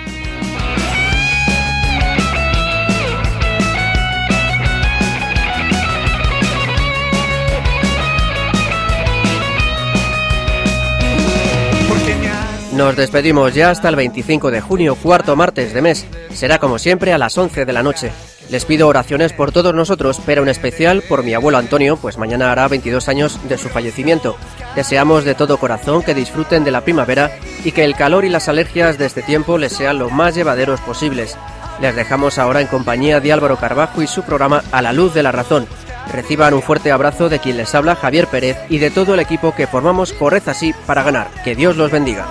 Nos 12.79 12.95
despedimos 12.95 13.53
ya 13.53 13.71
hasta 13.71 13.89
el 13.89 13.97
25 13.97 14.51
de 14.51 14.61
junio, 14.61 14.95
cuarto 14.95 15.35
martes 15.35 15.73
de 15.73 15.81
mes. 15.81 16.07
Será 16.33 16.59
como 16.59 16.79
siempre 16.79 17.11
a 17.11 17.17
las 17.17 17.37
11 17.37 17.65
de 17.65 17.73
la 17.73 17.83
noche. 17.83 18.09
Les 18.49 18.63
pido 18.63 18.87
oraciones 18.87 19.33
por 19.33 19.51
todos 19.51 19.75
nosotros, 19.75 20.21
pero 20.25 20.43
en 20.43 20.47
especial 20.47 21.01
por 21.01 21.21
mi 21.21 21.33
abuelo 21.33 21.57
Antonio, 21.57 21.97
pues 21.97 22.17
mañana 22.17 22.53
hará 22.53 22.69
22 22.69 23.09
años 23.09 23.37
de 23.49 23.57
su 23.57 23.67
fallecimiento. 23.67 24.37
Deseamos 24.77 25.25
de 25.25 25.35
todo 25.35 25.57
corazón 25.57 26.03
que 26.03 26.13
disfruten 26.13 26.63
de 26.63 26.71
la 26.71 26.79
primavera 26.79 27.31
y 27.65 27.73
que 27.73 27.83
el 27.83 27.97
calor 27.97 28.23
y 28.23 28.29
las 28.29 28.47
alergias 28.47 28.97
de 28.97 29.07
este 29.07 29.23
tiempo 29.23 29.57
les 29.57 29.73
sean 29.73 29.99
lo 29.99 30.09
más 30.09 30.33
llevaderos 30.35 30.79
posibles. 30.79 31.37
Les 31.81 31.93
dejamos 31.97 32.37
ahora 32.37 32.61
en 32.61 32.67
compañía 32.67 33.19
de 33.19 33.33
Álvaro 33.33 33.57
Carbajo 33.57 34.01
y 34.01 34.07
su 34.07 34.23
programa 34.23 34.63
A 34.71 34.81
la 34.81 34.93
Luz 34.93 35.13
de 35.13 35.23
la 35.23 35.33
Razón. 35.33 35.67
Reciban 36.13 36.53
un 36.53 36.61
fuerte 36.61 36.93
abrazo 36.93 37.27
de 37.27 37.39
quien 37.39 37.57
les 37.57 37.75
habla 37.75 37.97
Javier 37.97 38.27
Pérez 38.27 38.57
y 38.69 38.77
de 38.77 38.89
todo 38.89 39.15
el 39.15 39.19
equipo 39.19 39.53
que 39.53 39.67
formamos 39.67 40.13
Corred 40.13 40.47
así 40.47 40.73
para 40.87 41.03
ganar. 41.03 41.27
Que 41.43 41.55
Dios 41.55 41.75
los 41.75 41.91
bendiga. 41.91 42.25